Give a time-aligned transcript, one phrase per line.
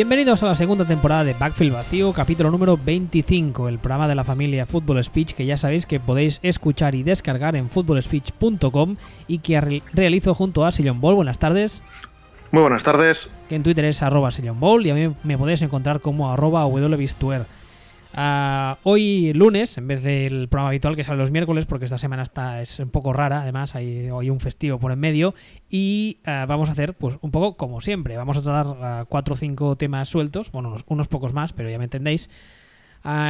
[0.00, 4.24] Bienvenidos a la segunda temporada de Backfield Vacío, capítulo número 25, el programa de la
[4.24, 8.96] familia Football Speech que ya sabéis que podéis escuchar y descargar en footballspeech.com
[9.28, 11.16] y que realizo junto a Sillon Ball.
[11.16, 11.82] Buenas tardes.
[12.50, 13.28] Muy buenas tardes.
[13.50, 16.64] Que en Twitter es arroba Ball y a mí me podéis encontrar como arroba
[18.12, 22.24] Uh, hoy lunes, en vez del programa habitual que sale los miércoles, porque esta semana
[22.24, 25.34] está, es un poco rara, además hay hoy un festivo por en medio,
[25.68, 29.34] y uh, vamos a hacer pues un poco como siempre, vamos a tratar uh, cuatro
[29.34, 32.28] o cinco temas sueltos, bueno, unos, unos, pocos más, pero ya me entendéis,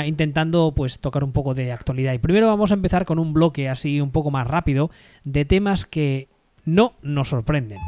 [0.06, 2.15] intentando pues tocar un poco de actualidad.
[2.15, 4.91] Y primero vamos a empezar con un bloque así un poco más rápido
[5.25, 6.28] de temas que
[6.65, 7.78] no nos sorprenden.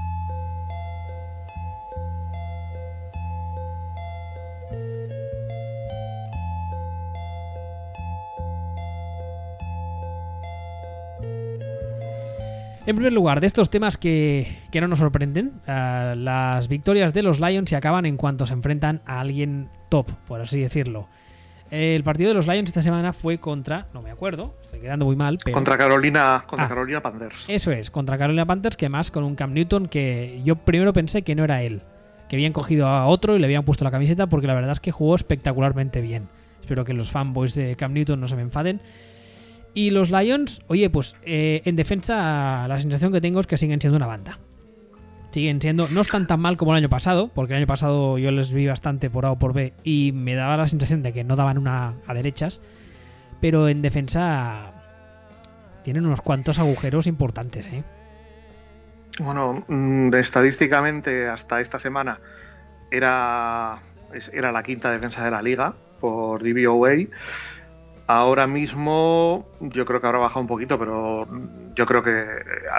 [12.85, 17.39] En primer lugar, de estos temas que, no nos sorprenden, uh, las victorias de los
[17.39, 21.07] Lions se acaban en cuanto se enfrentan a alguien top, por así decirlo.
[21.71, 25.15] El partido de los Lions esta semana fue contra, no me acuerdo, estoy quedando muy
[25.15, 25.55] mal, pero...
[25.55, 27.45] Contra Carolina, contra ah, Carolina Panthers.
[27.47, 31.23] Eso es, contra Carolina Panthers, que más con un Cam Newton que yo primero pensé
[31.23, 31.83] que no era él,
[32.29, 34.81] que habían cogido a otro y le habían puesto la camiseta porque la verdad es
[34.81, 36.29] que jugó espectacularmente bien.
[36.61, 38.81] Espero que los fanboys de Cam Newton no se me enfaden.
[39.75, 43.81] Y los Lions, oye, pues eh, en defensa la sensación que tengo es que siguen
[43.81, 44.39] siendo una banda.
[45.31, 48.31] Siguen siendo, no están tan mal como el año pasado, porque el año pasado yo
[48.31, 51.25] les vi bastante por A o por B y me daba la sensación de que
[51.25, 52.61] no daban una a derechas,
[53.41, 54.73] pero en defensa
[55.85, 57.83] tienen unos cuantos agujeros importantes, ¿eh?
[59.21, 62.19] Bueno, mm, estadísticamente hasta esta semana
[62.91, 63.79] era,
[64.33, 67.07] era la quinta defensa de la liga por DVOA
[68.15, 71.27] Ahora mismo yo creo que habrá bajado un poquito, pero
[71.75, 72.27] yo creo que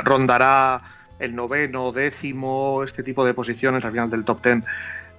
[0.03, 0.83] rondará
[1.17, 4.63] el noveno, décimo, este tipo de posiciones al final del top ten.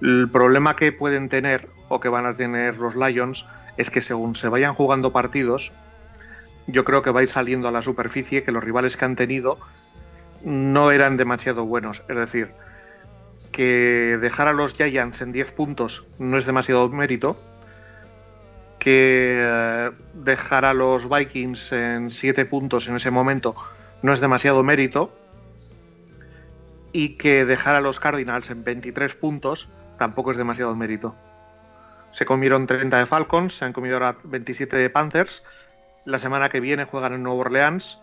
[0.01, 3.45] El problema que pueden tener o que van a tener los Lions
[3.75, 5.73] es que según se vayan jugando partidos,
[6.67, 9.17] yo creo que va a ir saliendo a la superficie que los rivales que han
[9.17, 9.57] tenido
[10.45, 12.03] no eran demasiado buenos.
[12.07, 12.51] Es decir,
[13.51, 17.37] que dejar a los Giants en 10 puntos no es demasiado mérito,
[18.85, 23.55] que eh, dejar a los Vikings en 7 puntos en ese momento
[24.03, 25.11] no es demasiado mérito
[26.91, 31.15] y que dejar a los Cardinals en 23 puntos tampoco es demasiado mérito.
[32.13, 35.43] Se comieron 30 de Falcons, se han comido ahora 27 de Panthers.
[36.05, 37.99] La semana que viene juegan en Nueva Orleans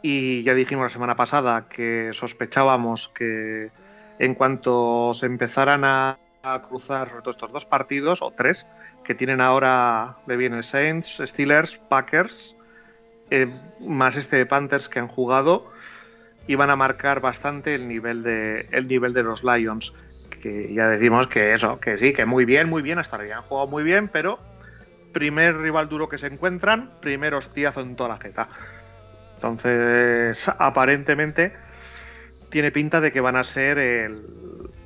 [0.00, 3.70] y ya dijimos la semana pasada que sospechábamos que
[4.18, 6.18] en cuanto se empezaran a,
[6.66, 8.66] cruzar estos dos partidos, o tres,
[9.04, 12.56] que tienen ahora le vienen Saints, Steelers, Packers,
[13.30, 13.48] eh,
[13.80, 15.70] más este de Panthers que han jugado,
[16.46, 19.92] y van a marcar bastante el nivel de, el nivel de los Lions.
[20.40, 23.42] Que ya decimos que eso, que sí, que muy bien, muy bien, hasta ahora han
[23.42, 24.38] jugado muy bien, pero
[25.12, 28.48] primer rival duro que se encuentran, primer hostiazo en toda la jeta.
[29.36, 31.52] Entonces, aparentemente,
[32.50, 34.22] tiene pinta de que van a ser el,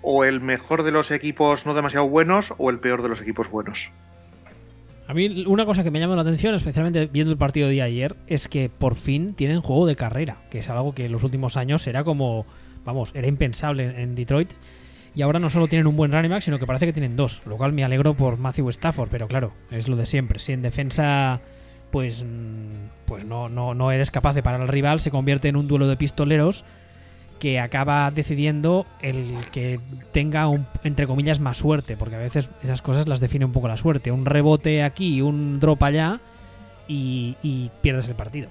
[0.03, 3.51] o el mejor de los equipos no demasiado buenos o el peor de los equipos
[3.51, 3.91] buenos.
[5.09, 8.17] A mí una cosa que me llama la atención, especialmente viendo el partido de ayer,
[8.27, 11.57] es que por fin tienen juego de carrera, que es algo que en los últimos
[11.57, 12.45] años era como,
[12.85, 14.53] vamos, era impensable en Detroit.
[15.15, 17.43] Y ahora no solo tienen un buen running back, sino que parece que tienen dos,
[17.47, 20.41] lo cual me alegro por Matthew Stafford, pero claro, es lo de siempre.
[20.41, 21.41] Si en defensa
[21.91, 25.57] pues, mm, pues no, no, no eres capaz de parar al rival, se convierte en
[25.57, 26.65] un duelo de pistoleros
[27.39, 29.81] que acaba decidiendo el que
[30.13, 30.47] tenga,
[30.85, 34.11] entre comillas, más suerte, porque a veces esas cosas las define un poco la suerte.
[34.11, 36.21] Un rebote aquí, un drop allá
[36.89, 38.49] y, pierdes el partido.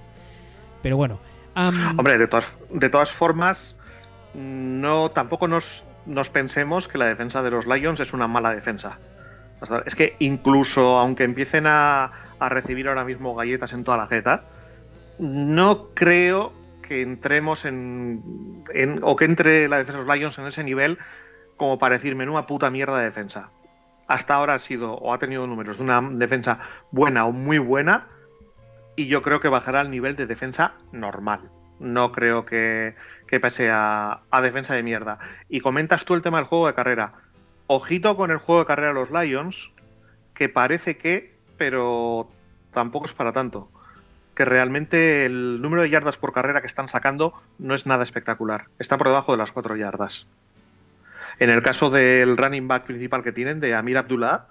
[0.82, 1.18] Pero bueno.
[1.54, 3.76] Hombre, de todas, de todas formas,
[4.34, 8.98] no tampoco nos, nos pensemos que la defensa de los Lions es una mala defensa.
[9.86, 14.42] Es que incluso aunque empiecen a, a recibir ahora mismo galletas en toda la jeta,
[15.18, 16.52] no creo
[16.86, 18.62] que entremos en,
[19.02, 20.98] o que entre la defensa de los Lions en ese nivel
[21.56, 23.50] como para decir menuda puta mierda de defensa.
[24.08, 26.60] Hasta ahora ha sido o ha tenido números de una defensa
[26.90, 28.06] buena o muy buena
[28.94, 31.40] y yo creo que bajará al nivel de defensa normal.
[31.80, 32.94] No creo que,
[33.26, 35.18] que pase a, a defensa de mierda.
[35.48, 37.12] Y comentas tú el tema del juego de carrera.
[37.66, 39.70] Ojito con el juego de carrera de los Lions,
[40.34, 42.30] que parece que, pero
[42.72, 43.68] tampoco es para tanto
[44.36, 48.66] que realmente el número de yardas por carrera que están sacando no es nada espectacular.
[48.78, 50.26] Está por debajo de las 4 yardas.
[51.38, 54.46] En el caso del running back principal que tienen, de Amir Abdullah,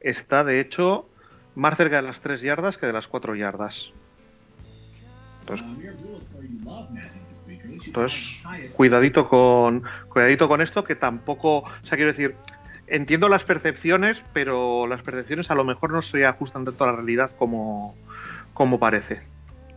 [0.00, 1.08] está de hecho
[1.54, 3.92] más cerca de las 3 yardas que de las 4 yardas.
[7.84, 8.42] Entonces,
[8.74, 12.34] cuidadito con cuidadito con esto que tampoco, o sea, quiero decir,
[12.86, 16.94] entiendo las percepciones, pero las percepciones a lo mejor no se ajustan tanto a la
[16.94, 17.94] realidad como,
[18.56, 19.14] como parece.
[19.14, 19.22] De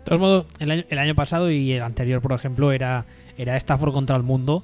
[0.06, 3.06] todos modos, el año, el año pasado y el anterior, por ejemplo, era,
[3.38, 4.64] era Stafford contra el mundo.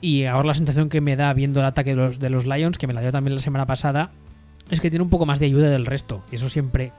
[0.00, 2.78] Y ahora la sensación que me da viendo el ataque de los, de los Lions,
[2.78, 4.10] que me la dio también la semana pasada,
[4.70, 6.24] es que tiene un poco más de ayuda del resto.
[6.32, 6.92] Y eso siempre,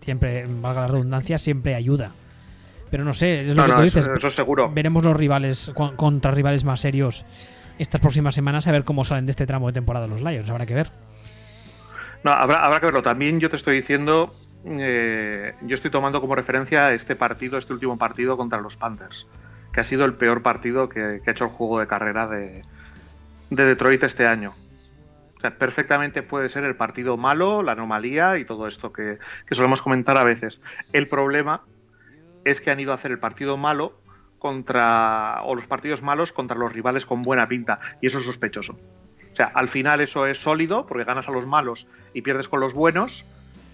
[0.00, 2.10] siempre, valga la redundancia, siempre ayuda.
[2.90, 4.12] Pero no sé, es lo No, que no, tú eso- dices.
[4.16, 4.70] eso seguro.
[4.72, 7.24] Veremos los rivales contra rivales más serios
[7.78, 10.50] estas próximas semanas a ver cómo salen de este tramo de temporada los Lions.
[10.50, 10.90] Habrá que ver.
[12.24, 13.02] No, habrá, habrá que verlo.
[13.02, 14.34] También yo te estoy diciendo,
[14.64, 19.26] eh, yo estoy tomando como referencia este partido, este último partido contra los Panthers,
[19.72, 22.62] que ha sido el peor partido que, ha hecho el juego de carrera de,
[23.50, 24.52] de Detroit este año.
[25.36, 29.54] O sea, perfectamente puede ser el partido malo, la anomalía y todo esto que, que
[29.54, 30.60] solemos comentar a veces.
[30.92, 31.62] El problema
[32.44, 34.00] es que han ido a hacer el partido malo
[34.38, 38.76] contra o los partidos malos contra los rivales con buena pinta y eso es sospechoso.
[39.32, 42.58] O sea, al final eso es sólido porque ganas a los malos y pierdes con
[42.58, 43.24] los buenos,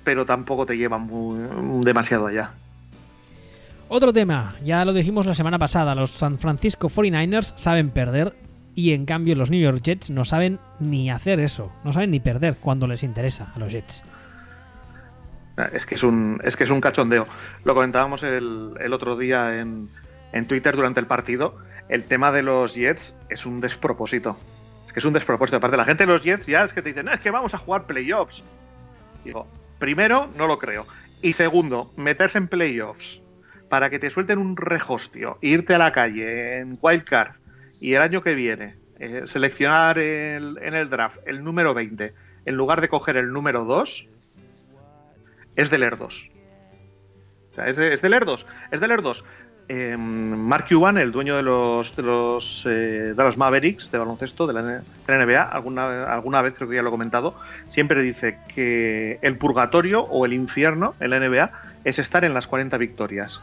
[0.05, 2.53] pero tampoco te lleva muy- demasiado allá.
[3.89, 8.35] Otro tema, ya lo dijimos la semana pasada, los San Francisco 49ers saben perder
[8.75, 12.19] y en cambio los New York Jets no saben ni hacer eso, no saben ni
[12.21, 14.03] perder cuando les interesa a los Jets.
[15.73, 17.29] Es que es un, es que es un cachondeo.
[17.65, 19.87] Lo comentábamos el, el otro día en,
[20.33, 21.55] en Twitter durante el partido.
[21.89, 24.37] El tema de los Jets es un despropósito.
[24.89, 25.59] Es que es un despropósito.
[25.59, 27.55] Aparte, la gente de los Jets ya es que te dicen, "No, es que vamos
[27.55, 28.43] a jugar playoffs.
[29.25, 29.47] Digo,
[29.85, 30.87] primero, no lo creo.
[31.21, 33.21] Y segundo, meterse en playoffs
[33.69, 37.33] para que te suelten un rejostio, irte a la calle en Wildcard
[37.83, 42.15] y el año que viene eh, seleccionar el- en el draft el número 20
[42.47, 44.07] en lugar de coger el número 2
[45.57, 46.29] es de Lerdos.
[47.59, 48.47] O es de, es de Lerdos.
[48.73, 49.23] Es de Lerdos.
[49.69, 54.52] Eh, Mark Cuban, el dueño de los, de los eh, Dallas Mavericks de baloncesto de
[54.52, 57.34] la, NBA, alguna, alguna vez creo que ya lo he comentado,
[57.70, 61.50] siempre dice que el purgatorio o el infierno en la NBA
[61.84, 63.40] es estar en las 40 victorias.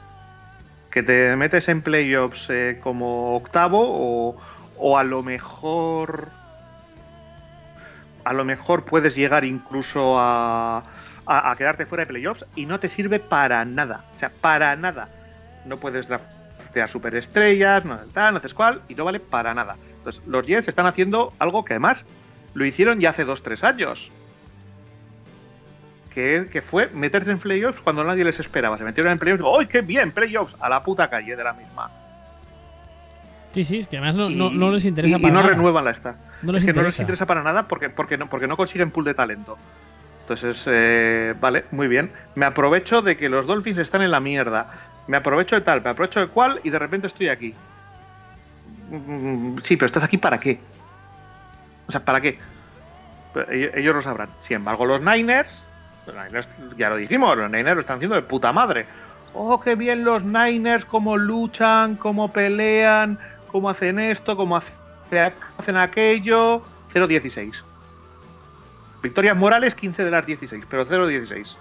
[0.91, 4.37] Que te metes en playoffs eh, como octavo o,
[4.77, 6.27] o a lo mejor
[8.23, 10.83] a lo mejor puedes llegar incluso a,
[11.25, 14.03] a quedarte fuera de playoffs y no te sirve para nada.
[14.15, 15.09] O sea, para nada.
[15.65, 19.75] No puedes draftear superestrellas, no tal, no haces cual, y no vale para nada.
[19.97, 22.05] Entonces, los Jets están haciendo algo que además
[22.53, 24.09] lo hicieron ya hace 2-3 años.
[26.13, 28.77] Que, que fue meterse en playoffs cuando nadie les esperaba.
[28.77, 30.11] Se metieron en playoffs y ¡ay, qué bien!
[30.11, 31.89] Playoffs a la puta calle de la misma.
[33.53, 35.39] Sí, sí, es que además no, Y- no- no les interesa y, y para no
[35.41, 35.53] nada.
[35.53, 36.15] renuevan la esta.
[36.41, 37.01] No les es que no les interesa.
[37.03, 39.57] interesa para nada porque, porque, no, porque no consiguen pool de talento.
[40.21, 42.11] Entonces, eh, vale, muy bien.
[42.35, 44.67] Me aprovecho de que los Dolphins están en la mierda.
[45.07, 47.53] Me aprovecho de tal, me aprovecho de cual y de repente estoy aquí.
[48.89, 50.59] Mm, Sí, pero estás aquí para qué?
[51.87, 52.39] O sea, ¿para qué?
[53.49, 54.29] Ellos, lo sabrán.
[54.43, 55.49] Sin embargo, los Niners,
[56.05, 56.47] los Niners,
[56.77, 58.85] ya lo dijimos, los Niners lo están haciendo de puta madre.
[59.33, 65.77] Oh, qué bien los Niners, cómo luchan, cómo pelean, cómo hacen esto, cómo hace- hacen
[65.77, 66.61] aquello.
[66.93, 67.63] 0-16.
[69.01, 71.55] Victorias Morales, 15 de las 16, pero 0-16.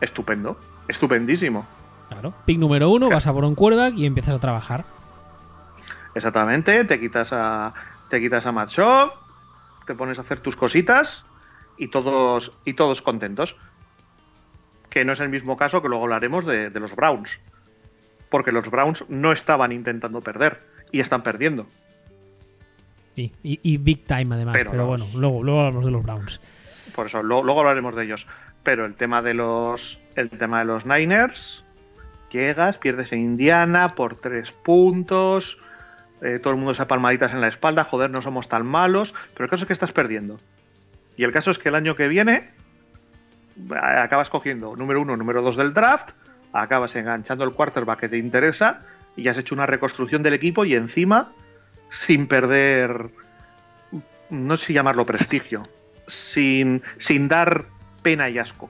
[0.00, 0.58] Estupendo,
[0.90, 1.66] estupendísimo.
[2.08, 2.34] Claro.
[2.44, 4.84] Pick número uno, vas a por un quarterback y empiezas a trabajar.
[6.14, 7.72] Exactamente, te quitas a
[8.08, 8.52] te quitas a
[9.86, 11.24] te pones a hacer tus cositas
[11.78, 13.56] y todos y todos contentos.
[14.88, 17.38] Que no es el mismo caso que luego hablaremos de, de los Browns.
[18.28, 20.58] Porque los Browns no estaban intentando perder
[20.90, 21.66] y están perdiendo.
[23.14, 24.54] Sí, y, y big time además.
[24.56, 26.40] Pero, Pero bueno, luego, luego hablamos de los Browns.
[26.94, 28.26] Por eso lo- luego hablaremos de ellos.
[28.62, 31.64] Pero el tema de los el tema de los Niners,
[32.30, 35.58] llegas, pierdes en Indiana por tres puntos,
[36.22, 39.44] eh, todo el mundo se palmaditas en la espalda, joder, no somos tan malos, pero
[39.44, 40.36] el caso es que estás perdiendo.
[41.16, 42.50] Y el caso es que el año que viene
[43.70, 46.10] eh, acabas cogiendo número uno, número dos del draft,
[46.52, 48.80] acabas enganchando el quarterback que te interesa
[49.16, 51.32] y ya has hecho una reconstrucción del equipo y encima
[51.90, 53.10] sin perder,
[54.30, 55.64] no sé si llamarlo prestigio,
[56.06, 57.66] sin, sin dar
[58.02, 58.68] pena y asco.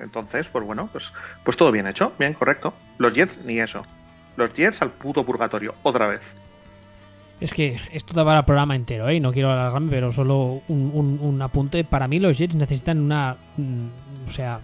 [0.00, 1.04] Entonces, pues bueno, pues,
[1.44, 2.74] pues todo bien hecho, bien, correcto.
[2.98, 3.82] Los Jets ni eso.
[4.36, 6.20] Los Jets al puto purgatorio, otra vez.
[7.40, 9.20] Es que esto da para el programa entero, ¿eh?
[9.20, 11.84] No quiero alargarme, pero solo un, un- un apunte.
[11.84, 13.36] Para mí los Jets necesitan una...
[13.56, 14.60] mm, o sea,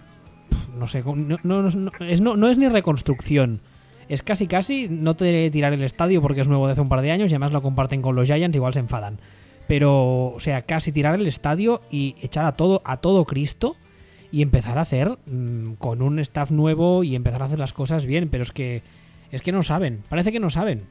[0.75, 3.61] no sé, no, no- no- es, no es ni reconstrucción.
[4.09, 7.01] Es casi casi no te tirar el estadio porque es nuevo de hace un par
[7.01, 9.19] de años y además lo comparten con los Giants, igual se enfadan.
[9.67, 13.77] Pero, o sea, casi tirar el estadio y echar a todo, a todo Cristo
[14.31, 18.05] y empezar a hacer mm, con un staff nuevo y empezar a hacer las cosas
[18.05, 18.29] bien.
[18.29, 18.81] Pero es que,
[19.31, 20.83] es que no saben, parece que no saben.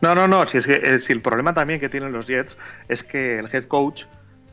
[0.00, 0.46] No, no, no.
[0.46, 2.56] Si, es que, eh, si el problema también que tienen los Jets
[2.88, 4.04] es que el head coach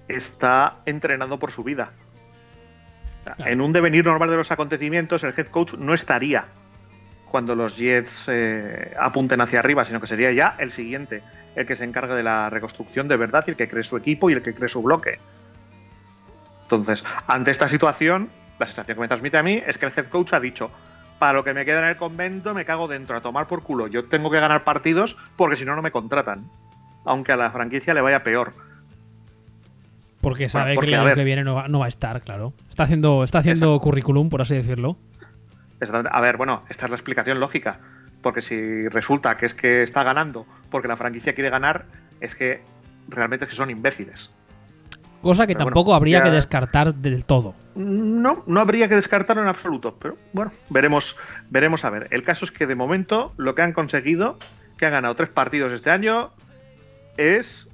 [0.08, 1.92] está entrenando por su vida.
[3.24, 3.46] Claro.
[3.46, 6.46] En un devenir normal de los acontecimientos, el head coach no estaría
[7.36, 11.22] cuando los Jets eh, apunten hacia arriba, sino que sería ya el siguiente,
[11.56, 14.30] el que se encargue de la reconstrucción de verdad y el que cree su equipo
[14.30, 15.20] y el que cree su bloque.
[16.64, 20.08] Entonces, ante esta situación, la sensación que me transmite a mí es que el head
[20.08, 20.72] coach ha dicho,
[21.20, 23.88] para lo que me queda en el convento me cago dentro, a tomar por culo.
[23.88, 26.50] Yo tengo que ganar partidos porque si no, no me contratan.
[27.06, 28.54] Aunque a la franquicia le vaya peor.
[30.22, 32.54] Porque sabe porque, que el año que viene no va, no va a estar, claro.
[32.68, 34.98] Está haciendo, está haciendo currículum, por así decirlo.
[35.80, 36.10] Exactamente.
[36.12, 37.80] A ver, bueno, esta es la explicación lógica.
[38.26, 41.86] Porque si resulta que es que está ganando porque la franquicia quiere ganar,
[42.20, 42.64] es que
[43.08, 44.32] realmente es que son imbéciles.
[45.22, 47.54] Cosa que Pero tampoco bueno, habría ya- que descartar del todo.
[47.76, 51.16] No, no habría que descartarlo en absoluto, pero bueno, veremos,
[51.52, 52.08] veremos a ver.
[52.10, 54.40] El caso es que de momento lo que han conseguido,
[54.80, 56.32] que han ganado tres partidos este año,
[57.18, 57.68] es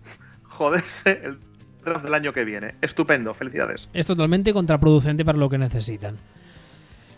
[0.44, 1.40] joderse el
[1.86, 2.76] draft del año que viene.
[2.82, 3.88] Estupendo, felicidades.
[3.94, 6.18] Es totalmente contraproducente para lo que necesitan.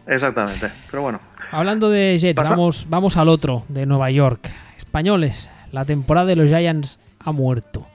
[0.07, 0.71] Exactamente.
[0.91, 1.19] Pero bueno,
[1.51, 4.49] Hablando de Jets, Pasa- vamos, vamos al otro, de Nueva York.
[4.75, 7.85] Españoles, la temporada de los Giants ha muerto.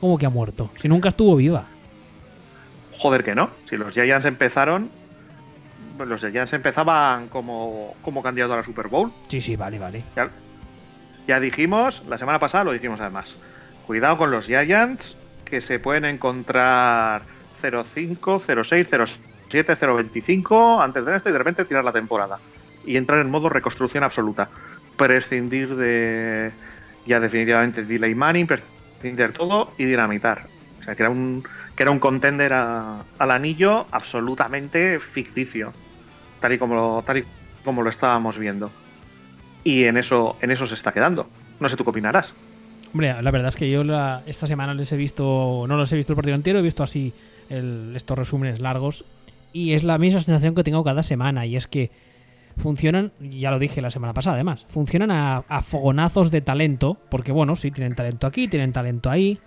[0.00, 0.70] ¿Cómo que ha muerto?
[0.76, 1.64] Si nunca estuvo viva.
[2.98, 3.48] joder que no.
[3.68, 4.90] Si los Giants empezaron,
[5.96, 9.10] pues los Giants empezaban como, como candidato a la Super Bowl.
[9.28, 10.02] Sí, sí, vale, vale.
[10.16, 10.28] Ya,
[11.26, 13.34] ya dijimos, la semana pasada lo dijimos además.
[13.86, 15.16] Cuidado con los Giants,
[15.46, 17.22] que se pueden encontrar
[17.62, 18.86] 0-5, 0-6,
[19.50, 22.38] 0-7, 0-25 antes de esto y de repente tirar la temporada.
[22.84, 24.48] Y entrar en modo reconstrucción absoluta.
[24.96, 26.52] Prescindir de
[27.06, 30.44] ya definitivamente de Delay Manning, prescindir todo y dinamitar.
[30.80, 31.42] O sea, que era un,
[31.74, 35.72] que era un contender al anillo absolutamente ficticio.
[36.40, 37.24] Tal y como lo, tal y
[37.64, 38.70] como lo estábamos viendo
[39.64, 41.28] y en eso, en eso se está quedando.
[41.58, 42.32] No sé tú qué opinarás.
[42.92, 43.82] Hombre, la verdad es que yo
[44.26, 47.12] esta semana les he visto, no los he visto el partido entero, he visto así
[47.48, 49.04] estos resúmenes largos
[49.52, 51.90] y es la misma sensación que tengo cada semana y es que
[52.56, 57.56] funcionan, ya lo dije la semana pasada además, funcionan a, fogonazos de talento, porque bueno,
[57.56, 59.38] sí, tienen talento aquí, tienen talento ahí.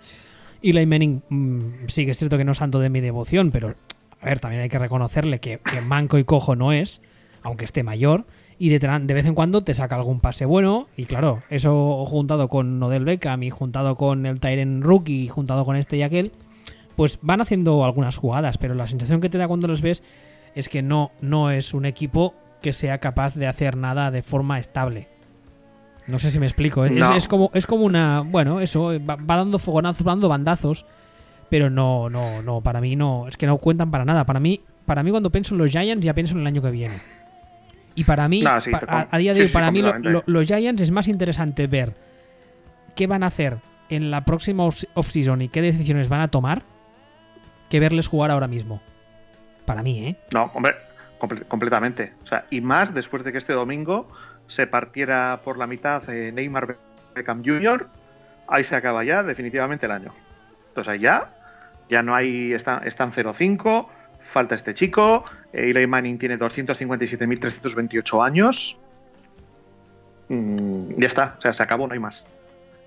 [0.60, 1.58] Y Manning mm,
[1.88, 3.74] sí que es cierto que no es santo de mi devoción, pero
[4.20, 7.02] a ver, también hay que reconocerle que, manco y cojo no es,
[7.42, 8.24] aunque esté mayor.
[8.58, 10.88] Y de vez en cuando te saca algún pase bueno.
[10.96, 15.66] Y claro, eso juntado con Nodel Beckham y juntado con el Tyren Rookie y juntado
[15.66, 16.32] con este y aquel,
[16.96, 18.58] pues van haciendo algunas jugadas.
[18.58, 20.02] Pero la sensación que te da cuando los ves
[20.54, 24.58] es que no, no es un equipo que sea capaz de hacer nada de forma
[24.58, 25.08] estable.
[26.06, 26.84] No sé si me explico.
[26.84, 27.14] Es, No.
[27.14, 28.20] es como, es como una.
[28.20, 30.86] Bueno, eso, va, va dando fogonazos, va dando bandazos.
[31.50, 33.28] Pero no, no, no, para mí no.
[33.28, 34.24] Es que no cuentan para nada.
[34.24, 36.70] Para mí, para mí cuando pienso en los Giants, ya pienso en el año que
[36.70, 37.00] viene.
[37.94, 40.30] Y para mí, No, sí, a, día de hoy, sí, para mí lo- completamente.
[40.32, 41.94] lo- los Giants es más interesante ver
[42.96, 43.58] qué van a hacer
[43.88, 46.64] en la próxima off- off-season y qué decisiones van a tomar
[47.74, 48.80] que verles jugar ahora mismo.
[49.66, 50.16] Para mí, ¿eh?
[50.30, 50.76] No, hombre,
[51.18, 52.12] comple- completamente.
[52.22, 54.06] O sea, y más después de que este domingo
[54.46, 56.76] se partiera por la mitad eh, Neymar
[57.16, 57.88] Beckham Jr.,
[58.46, 60.12] ahí se acaba ya definitivamente el año.
[60.68, 61.34] Entonces ya,
[61.90, 63.88] ya no hay, está, están 0-5,
[64.32, 68.76] falta este chico, eh, Eli Manning tiene 257.328 años.
[70.28, 72.22] Mm, ya está, o sea, se acabó, no hay más.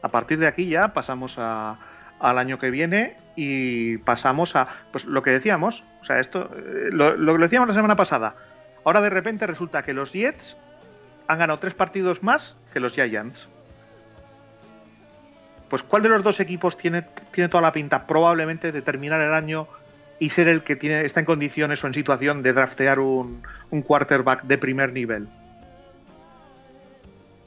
[0.02, 1.76] A partir de aquí ya pasamos a,
[2.20, 6.90] al año que viene y pasamos a pues lo que decíamos, o sea, esto eh,
[6.92, 8.36] lo, lo decíamos la semana pasada.
[8.86, 10.58] Ahora de repente resulta que los Jets
[11.28, 13.48] han ganado tres partidos más que los Giants.
[15.70, 19.34] Pues ¿cuál de los dos equipos tiene, tiene toda la pinta probablemente de terminar el
[19.34, 19.68] año
[20.20, 23.82] y ser el que tiene, está en condiciones o en situación de draftear un, un
[23.82, 25.28] quarterback de primer nivel?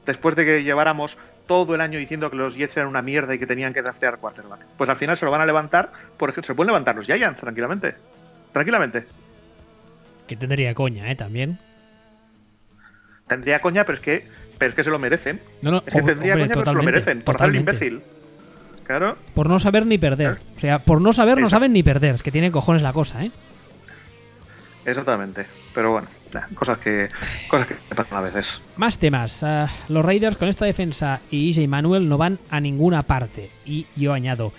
[0.04, 1.16] Después de que lleváramos
[1.50, 4.19] todo el año diciendo que los Jets eran una mierda y que tenían que draftear
[4.19, 4.61] quarterback.
[4.76, 7.40] Pues al final se lo van a levantar, por ejemplo, se pueden levantar los Giants
[7.40, 7.97] tranquilamente.
[8.52, 9.04] Tranquilamente.
[10.28, 11.16] Que tendría coña, ¿eh?
[11.16, 11.59] También.
[13.26, 14.28] Tendría coña, pero es que,
[14.59, 15.40] pero es que se lo merecen.
[15.62, 17.23] No, no, Es que tendría hombre, coña, pero se lo merecen.
[17.23, 18.00] Por hacer el imbécil.
[18.87, 19.16] Claro.
[19.35, 20.37] Por no saber ni perder.
[20.37, 20.50] Claro.
[20.57, 22.14] O sea, por no saber no saben ni perder.
[22.14, 23.33] Es que tiene cojones la cosa, ¿eh?
[24.85, 25.47] Exactamente.
[25.75, 26.07] Pero bueno,
[26.54, 27.08] cosas que
[27.49, 28.60] cosas que pasan a veces.
[28.76, 29.42] Más temas.
[29.42, 33.50] Ah, los Raiders con esta defensa y EJ Manuel no van a ninguna parte.
[33.64, 34.52] Y yo añado.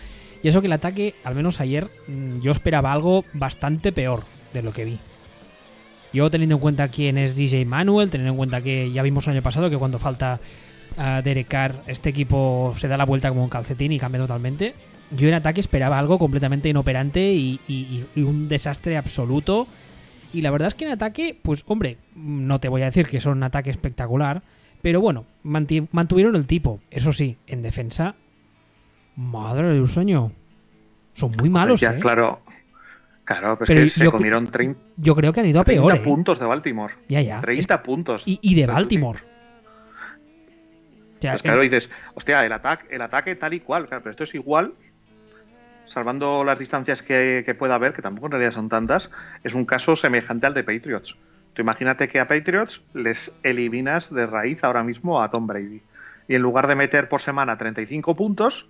[0.44, 4.24] Y eso que el ataque, al menos ayer, mm, yo esperaba algo bastante peor
[4.54, 5.00] de lo que vi.
[6.14, 9.34] Yo teniendo en cuenta quién es DJ Manuel, teniendo en cuenta que ya vimos el
[9.34, 10.40] año pasado que cuando falta
[10.98, 14.74] a Derek Carr, este equipo se da la vuelta como un calcetín y cambia totalmente.
[15.12, 19.68] Yo en ataque esperaba algo completamente inoperante y, y- y un desastre absoluto.
[20.34, 23.20] Y la verdad es que en ataque, pues hombre, no te voy a decir que
[23.20, 24.42] son un ataque espectacular,
[24.82, 26.80] Pero bueno, mantuvieron el tipo.
[26.90, 28.16] Eso sí, en defensa.
[29.16, 30.32] Madre de un sueño.
[31.14, 32.00] Son muy malos, ya, ¿eh?
[32.00, 32.42] Claro.
[33.26, 34.80] Claro, pero, es que se comieron 30.
[34.98, 35.92] Yo creo que han ido a peor.
[35.92, 36.04] 30 ¿eh?
[36.04, 36.94] puntos de Baltimore.
[37.08, 37.40] Ya, ya.
[37.42, 38.24] 30 puntos.
[38.26, 39.20] Y, de Baltimore.
[41.22, 43.86] Pues claro, dices, hostia, el ataque, el ataque tal y cual.
[43.86, 44.74] Claro, pero esto es igual
[45.92, 49.10] salvando las distancias que, pueda haber, que tampoco en realidad son tantas,
[49.44, 51.16] es un caso semejante al de Patriots.
[51.54, 55.82] Tú imagínate que a Patriots les eliminas de raíz ahora mismo a Tom Brady.
[56.28, 58.68] Y en lugar de meter por semana 35 puntos,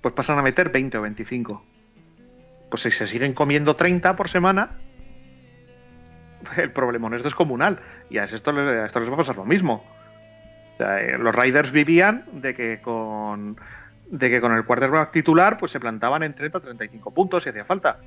[0.00, 1.64] pues pasan a meter 20 o 25.
[2.70, 4.70] Pues si se siguen comiendo 30 por semana,
[6.56, 7.78] el problema no es descomunal.
[8.08, 9.84] Y a esto, a esto les va a pasar lo mismo.
[10.78, 13.58] Eh, los Riders vivían de que con
[14.12, 17.48] de que con el quarterback titular pues se plantaban en 30 o 35 puntos si
[17.48, 17.98] hacía falta.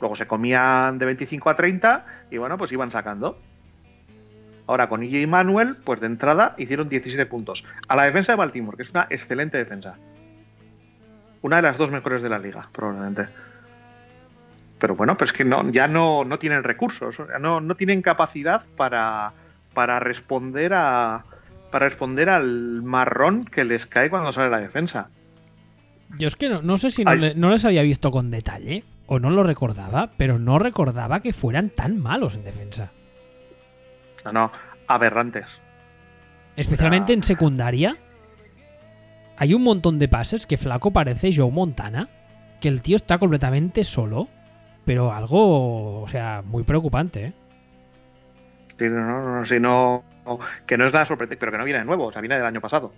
[0.00, 3.38] Luego se comían de 25 a 30 y bueno, pues iban sacando.
[4.66, 7.64] Ahora con EJ Manuel, pues de entrada hicieron 17 puntos.
[7.88, 9.96] A la defensa de Baltimore, que es una excelente defensa.
[11.42, 13.28] Una de las dos mejores de la liga, probablemente.
[14.78, 19.32] Pero bueno, pues que no, ya no, no tienen recursos, no, no tienen capacidad para,
[19.74, 21.24] para responder a,
[21.70, 25.08] para responder al marrón que les cae cuando sale la defensa.
[26.18, 29.42] Yo es que no, sé si no, les había visto con detalle o no lo
[29.42, 32.92] recordaba, pero no recordaba que fueran tan malos en defensa.
[34.24, 34.52] No, no,
[34.86, 35.46] aberrantes.
[36.56, 37.96] Especialmente en secundaria.
[39.36, 42.08] Hay un montón de pases que Flaco parece Joe Montana,
[42.60, 44.28] que el tío está completamente solo,
[44.86, 47.24] pero algo, o sea, muy preocupante.
[47.26, 47.32] ¿eh?
[48.78, 50.02] Sí, no, no, si no
[50.66, 52.44] que no es nada sorprendente, pero que no viene de nuevo, o sea, viene del
[52.44, 52.92] año pasado.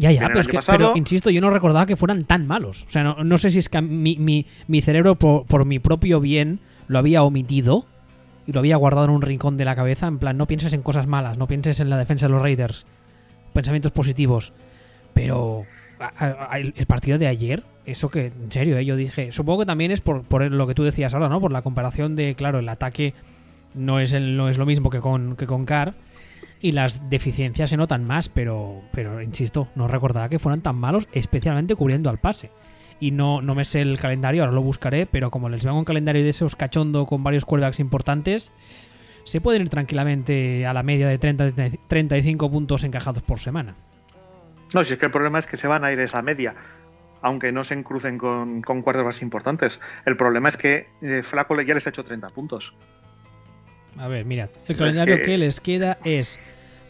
[0.00, 2.86] Ya, ya, pero, es que, pero, insisto, yo no recordaba que fueran tan malos.
[2.88, 6.58] O sea, no, sé si es que mi, mi, cerebro, por, mi propio bien,
[6.88, 7.84] lo había omitido
[8.46, 10.06] y lo había guardado en un rincón de la cabeza.
[10.06, 12.86] En plan, no pienses en cosas malas, no pienses en la defensa de los Raiders.
[13.52, 14.54] Pensamientos positivos.
[15.12, 15.66] Pero
[16.54, 20.00] el partido de ayer, eso que, en serio, eh, yo dije, supongo que también es
[20.00, 21.42] por, por lo que tú decías ahora, ¿no?
[21.42, 23.12] Por la comparación de, claro, el ataque
[23.74, 25.92] no es, el, no es lo mismo que con, que con Carr
[26.60, 31.08] y las deficiencias se notan más, pero, pero insisto, no recordaba que fueran tan malos,
[31.12, 32.50] especialmente cubriendo al pase.
[33.00, 35.84] Y no, no me sé el calendario, ahora lo buscaré, pero como les vengo un
[35.84, 38.52] calendario de esos cachondo con varios quarterbacks importantes,
[39.24, 41.52] se pueden ir tranquilamente a la media de 30,
[41.88, 43.74] 35 puntos encajados por semana.
[44.74, 46.54] No, si es que el problema es que se van a ir esa media,
[47.22, 49.80] aunque no se encrucen con, con quarterbacks importantes.
[50.04, 52.74] El problema es que eh, Flaco ya les ha hecho 30 puntos.
[54.00, 54.48] A ver, mirad.
[54.66, 55.36] El calendario que...
[55.36, 56.38] les queda es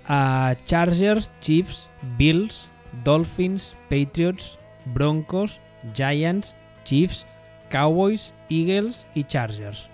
[0.07, 5.61] a Chargers, Chiefs, Bills, Dolphins, Patriots, Broncos,
[5.93, 7.27] Giants, Chiefs,
[7.69, 9.91] Cowboys, Eagles y Chargers.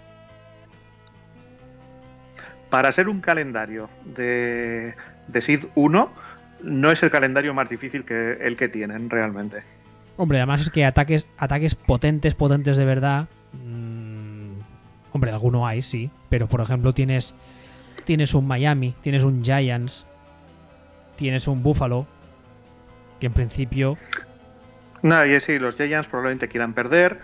[2.69, 4.95] Para ser un calendario de,
[5.29, 6.13] de Seed 1,
[6.63, 9.63] no es el calendario más difícil que el que tienen realmente.
[10.19, 13.29] Hombre, además es que ataques, ataques potentes, potentes de verdad.
[15.17, 16.11] Hombre, alguno hay, sí.
[16.29, 17.35] Pero por ejemplo tienes,
[18.05, 20.07] tienes un Miami, tienes un Giants,
[21.17, 22.07] tienes un Buffalo,
[23.19, 23.97] que en principio...
[25.01, 27.19] No, y sí, los Giants probablemente quieran perder,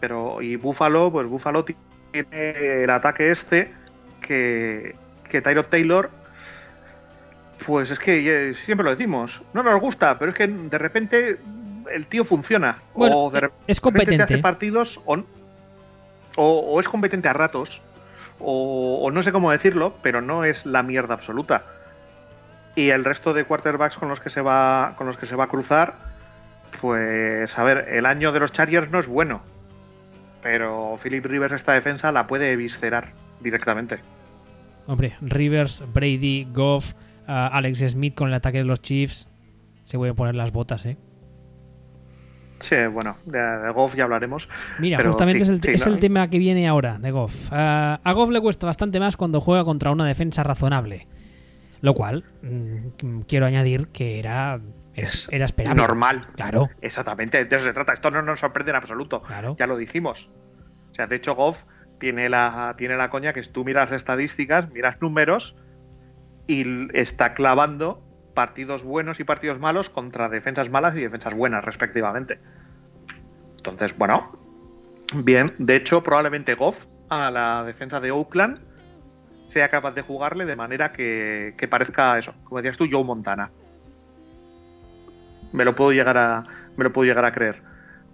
[0.00, 3.72] pero y Buffalo, pues Buffalo tiene el ataque este
[4.20, 4.94] que,
[5.30, 6.10] que Tyrod Taylor,
[7.64, 11.38] pues es que siempre lo decimos, no nos gusta, pero es que de repente
[11.90, 12.82] el tío funciona.
[12.94, 14.22] o de repente es competente.
[14.24, 15.24] hace partidos o,
[16.36, 17.80] o, es competente a ratos,
[18.38, 21.64] o, no sé cómo decirlo, pero no es la mierda absoluta.
[22.74, 25.44] Y el resto de quarterbacks con los que se va, con los que se va
[25.44, 25.94] a cruzar,
[26.80, 29.42] pues a ver, el año de los Chargers no es bueno,
[30.42, 34.00] pero Philip Rivers esta defensa la puede eviscerar directamente.
[34.86, 36.92] Hombre, Rivers, Brady, Goff,
[37.28, 39.28] uh, Alex Smith con el ataque de los Chiefs,
[39.84, 40.96] se voy a poner las botas, ¿eh?
[42.64, 44.48] Sí, bueno, de, Goff ya hablaremos.
[44.78, 47.50] Mira, justamente es, el, tema que viene ahora de Goff.
[47.52, 51.06] a Goff le cuesta bastante más cuando juega contra una defensa razonable.
[51.82, 54.58] Lo cual, mm, quiero añadir que era,
[54.94, 55.82] era, esperable.
[55.82, 56.26] Normal.
[56.34, 56.70] Claro.
[56.80, 57.92] Exactamente, de eso se trata.
[57.92, 59.22] Esto no nos sorprende en absoluto.
[59.58, 60.30] Ya lo dijimos.
[60.92, 61.58] O sea, de hecho, Goff
[61.98, 65.56] tiene la, tiene la coña que tú miras estadísticas, miras números
[66.46, 66.64] y
[66.96, 68.02] está clavando
[68.34, 72.38] partidos buenos y partidos malos contra defensas malas y defensas buenas, respectivamente.
[73.56, 74.22] Entonces, bueno,
[75.14, 75.54] bien.
[75.58, 76.76] De hecho, probablemente Goff
[77.08, 78.58] a la defensa de Oakland
[79.48, 83.50] sea capaz de jugarle de manera que, parezca eso, como decías tú, Joe Montana.
[85.52, 86.44] Me lo puedo llegar a,
[86.76, 87.62] me lo puedo llegar a creer.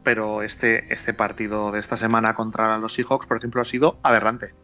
[0.05, 4.55] Pero este, este partido de esta semana contra los Seahawks, por ejemplo, ha sido aberrante.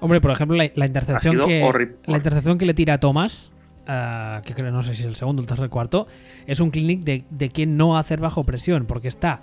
[0.00, 3.52] Hombre, por ejemplo, la, intercepción que la intercepción que le tira a Thomas,
[3.88, 6.06] uh, que creo no sé si es el segundo, el tercer, el cuarto,
[6.46, 9.42] es un clinic de, de que no hacer bajo presión, porque está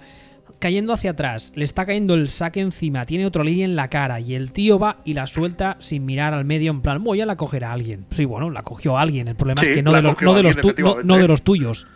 [0.60, 4.20] cayendo hacia atrás, le está cayendo el saque encima, tiene otro línea en la cara
[4.20, 7.26] y el tío va y la suelta sin mirar al medio en plan, voy a
[7.26, 8.06] la cogerá alguien.
[8.10, 10.56] Sí, bueno, la cogió alguien, el problema es que no de, los, no, de los
[11.04, 11.88] no, de los tuyos.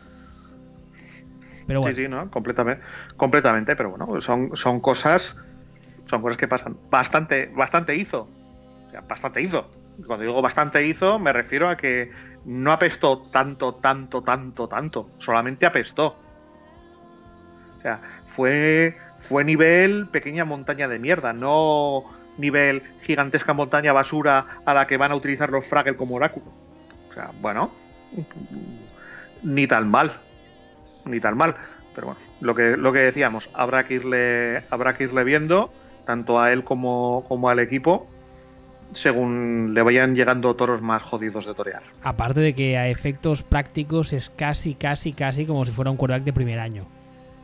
[1.65, 1.95] Pero bueno.
[1.95, 2.83] Sí, sí, no, completamente,
[3.15, 5.35] completamente, pero bueno, son, son cosas
[6.11, 6.77] son cosas que pasan.
[6.91, 8.27] Bastante, bastante hizo.
[8.87, 9.71] O sea, bastante hizo.
[10.05, 12.11] Cuando digo bastante hizo, me refiero a que
[12.45, 15.09] no apestó tanto, tanto, tanto, tanto.
[15.19, 16.15] Solamente apestó.
[17.77, 17.99] O sea,
[18.35, 18.95] fue,
[19.27, 22.03] fue nivel pequeña montaña de mierda, no
[22.37, 26.45] nivel gigantesca montaña basura a la que van a utilizar los Fraggle como oráculo.
[27.09, 27.71] O sea, bueno,
[29.43, 30.13] ni tan mal,
[31.05, 31.55] ni tan mal.
[31.93, 35.73] Pero bueno, lo que, lo que decíamos, habrá que irle, habrá que irle viendo,
[36.05, 38.07] tanto a él como, como al equipo,
[38.93, 41.83] según le vayan llegando toros más jodidos de torear.
[42.03, 46.25] Aparte de que a efectos prácticos es casi, casi, casi como si fuera un quarterback
[46.25, 46.85] de primer año.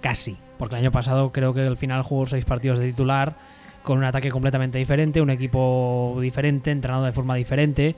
[0.01, 0.37] Casi.
[0.57, 3.35] Porque el año pasado creo que al final jugó seis partidos de titular
[3.83, 7.95] con un ataque completamente diferente, un equipo diferente, entrenado de forma diferente.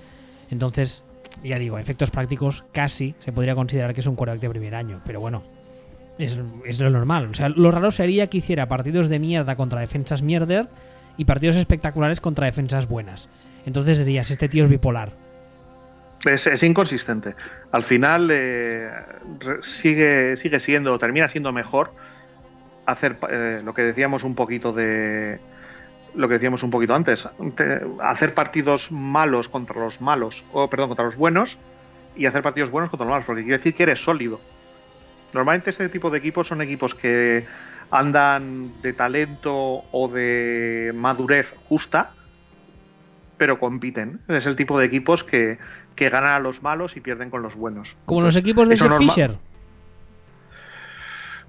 [0.52, 1.04] Entonces,
[1.44, 4.76] ya digo, a efectos prácticos casi se podría considerar que es un quarterback de primer
[4.76, 5.02] año.
[5.06, 5.42] Pero bueno,
[6.20, 7.30] es, es, lo normal.
[7.32, 10.68] O sea, lo raro sería que hiciera partidos de mierda contra defensas mierder
[11.20, 13.28] y partidos espectaculares contra defensas buenas.
[13.66, 15.12] Entonces dirías, este tío es bipolar.
[16.24, 17.36] Es, inconsistente.
[17.74, 18.90] Al final eh,
[19.62, 21.92] sigue, sigue siendo, termina siendo mejor
[22.86, 25.40] hacer eh, lo que decíamos un poquito de
[26.16, 27.28] lo que decíamos un poquito antes,
[28.02, 31.58] hacer partidos malos contra los malos, o perdón, contra los buenos
[32.16, 34.40] y hacer partidos buenos contra los malos, porque quiere decir que eres sólido.
[35.34, 37.46] Normalmente este tipo de equipos son equipos que
[37.92, 42.12] andan de talento o de madurez justa,
[43.38, 44.20] pero compiten.
[44.28, 45.58] Es el tipo de equipos que,
[45.96, 47.96] que ganan a los malos y pierden con los buenos.
[48.06, 49.36] Como los equipos de Jeff Fisher.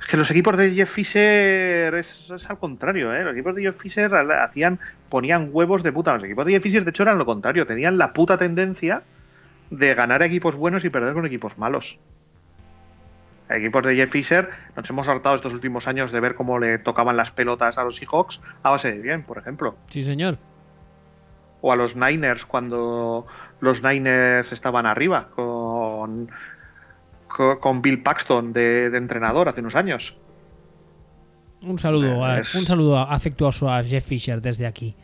[0.01, 3.23] Es que los equipos de Jeff Fisher es, al contrario, ¿eh?
[3.23, 6.15] Los equipos de Jeff Fisher hacían, ponían huevos de puta.
[6.15, 7.67] Los equipos de Jeff Fisher, de hecho, eran lo contrario.
[7.67, 9.03] Tenían la puta tendencia
[9.71, 11.99] de ganar equipos buenos y perder con equipos malos.
[13.51, 17.17] Equipos de Jeff Fisher, nos hemos hartado estos últimos años de ver cómo le tocaban
[17.17, 19.77] las pelotas a los Seahawks a base de bien, por ejemplo.
[19.87, 20.39] Sí, señor.
[21.61, 23.27] O a los Niners cuando
[23.61, 26.31] los Niners estaban arriba con
[27.61, 30.17] con Bill Paxton de, entrenador hace unos años.
[31.63, 32.21] Un saludo,
[32.55, 34.97] un saludo afectuoso a Jeff Fisher desde aquí.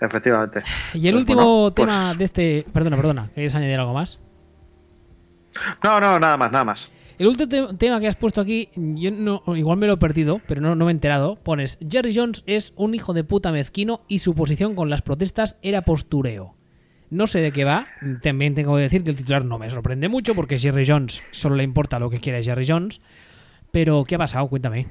[0.00, 0.62] Efectivamente.
[0.94, 2.66] Y el pues último pues tema de este.
[2.72, 4.20] Perdona, perdona, ¿quieres añadir algo más?
[5.82, 6.90] No, no, nada más, nada más.
[7.16, 10.60] El último tema que has puesto aquí, yo no, igual me lo he perdido, pero
[10.60, 11.36] no, no me he enterado.
[11.36, 15.56] Pones: Jerry Jones es un hijo de puta mezquino y su posición con las protestas
[15.62, 16.56] era postureo.
[17.10, 17.86] No sé de qué va.
[18.22, 21.54] También tengo que decir que el titular no me sorprende mucho porque Jerry Jones solo
[21.54, 23.00] le importa lo que quiere Jerry Jones.
[23.70, 24.48] Pero, ¿qué ha pasado?
[24.48, 24.88] Cuéntame.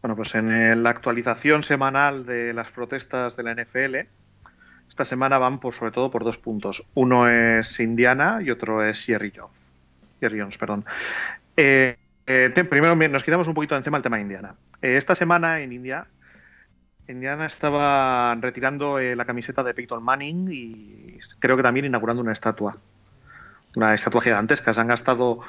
[0.00, 4.08] Bueno, pues en la actualización semanal de las protestas de la NFL,
[4.88, 6.84] esta semana van por, sobre todo por dos puntos.
[6.94, 9.61] Uno es Indiana y otro es Jerry Jones.
[10.22, 10.84] Jerry Jones, perdón.
[11.56, 14.54] Eh, eh, primero nos quitamos un poquito encima el tema de Indiana.
[14.80, 16.06] Eh, esta semana en India
[17.08, 22.76] Indiana estaba retirando la camiseta de Peyton Manning y creo que también inaugurando una estatua.
[23.74, 24.72] Una estatua gigantesca.
[24.72, 25.40] Se han gastado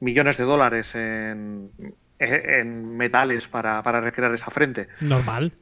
[0.00, 1.70] millones de dólares en,
[2.96, 4.88] metales para, recrear esa frente.
[5.00, 5.52] Normal.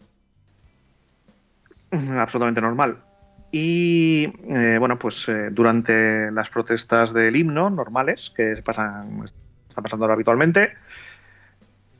[1.92, 2.98] Absolutamente normal.
[3.52, 9.28] Y eh, bueno, pues eh, durante las protestas del himno normales que pasan,
[9.68, 10.74] están pasando ahora habitualmente,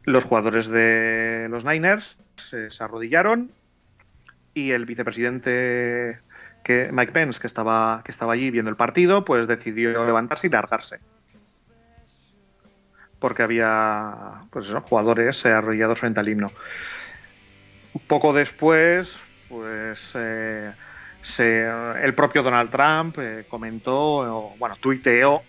[0.05, 3.51] los jugadores de los Niners se, arrodillaron
[4.55, 6.19] y el vicepresidente
[6.63, 10.51] que Mike Pence, que estaba, que estaba allí viendo el partido, pues decidió levantarse y
[10.51, 11.01] largarse.
[13.19, 16.53] Porque había pues jugadores arrodillados frente al himno.
[18.07, 19.13] Poco después,
[19.49, 20.73] pues eh,
[21.39, 25.43] el propio Donald Trump eh, comentó, bueno, tuiteó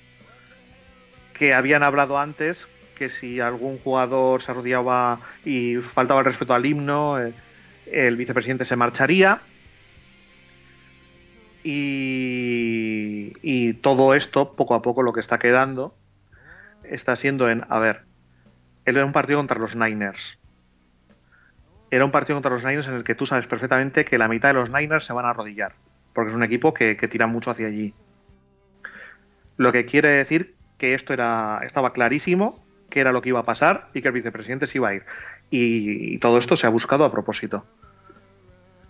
[1.34, 6.66] que habían hablado antes que si algún jugador se arrodillaba y faltaba el respeto al
[6.66, 7.34] himno, eh,
[7.92, 9.42] el vicepresidente se marcharía.
[11.64, 15.96] Y, y, todo esto, poco a poco, lo que está quedando,
[16.84, 18.02] está siendo en, a ver,
[18.86, 20.38] él era un partido contra los Niners.
[21.92, 24.50] Era un partido contra los Niners en el que tú sabes perfectamente que la mitad
[24.50, 25.74] de los Niners se van a arrodillar,
[26.14, 27.94] porque es un equipo que, que tira mucho hacia allí.
[29.58, 33.46] Lo que quiere decir que esto era, estaba clarísimo qué era lo que iba a
[33.46, 35.04] pasar y que el vicepresidente se iba a ir.
[35.50, 37.66] Y, todo esto se ha buscado a propósito.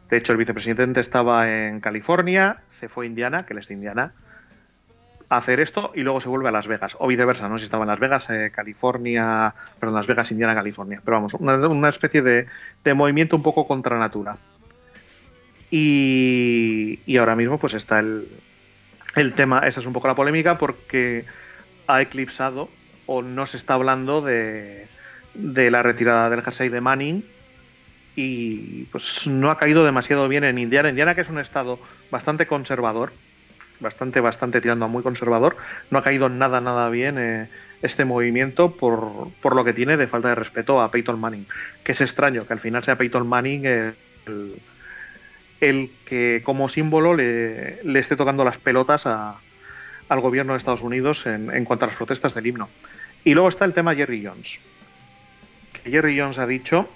[0.10, 3.76] De hecho, el vicepresidente estaba en California, se fue a Indiana, que él es de
[3.76, 4.14] Indiana,
[5.38, 6.96] hacer esto y luego se vuelve a Las Vegas.
[7.00, 10.54] O viceversa, no sé si estaba en Las Vegas, eh, California, perdón, Las Vegas, Indiana,
[10.54, 11.02] California.
[11.04, 12.48] Pero vamos, una, especie de,
[12.94, 14.38] movimiento un poco contra natura.
[15.70, 18.28] Y, ahora mismo pues está el,
[19.16, 21.26] el tema, esa es un poco la polémica porque
[21.88, 22.68] ha eclipsado
[23.06, 24.88] o no se está hablando de,
[25.34, 27.24] de la retirada del jersey de Manning
[28.18, 30.90] y pues no ha caído demasiado bien en Indiana.
[30.90, 31.80] Indiana que es un estado
[32.12, 33.14] bastante conservador,
[33.82, 35.58] bastante, bastante tirando a muy conservador,
[35.90, 37.50] no ha caído nada, nada bien eh,
[37.82, 41.48] este movimiento por, por, lo que tiene de falta de respeto a Peyton Manning.
[41.84, 43.96] Que es extraño que al final sea Peyton Manning el,
[45.60, 49.38] el que como símbolo le, esté tocando las pelotas a,
[50.10, 52.70] al gobierno de Estados Unidos en, en cuanto a las protestas del himno.
[53.24, 54.60] Y luego está el tema Jerry Jones.
[55.74, 56.88] Que Jerry Jones ha dicho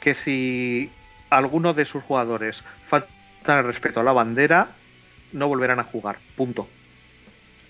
[0.00, 0.90] que si
[1.28, 3.08] alguno de sus jugadores falta
[3.46, 4.68] el respeto a la bandera,
[5.32, 6.18] no volverán a jugar.
[6.36, 6.68] Punto.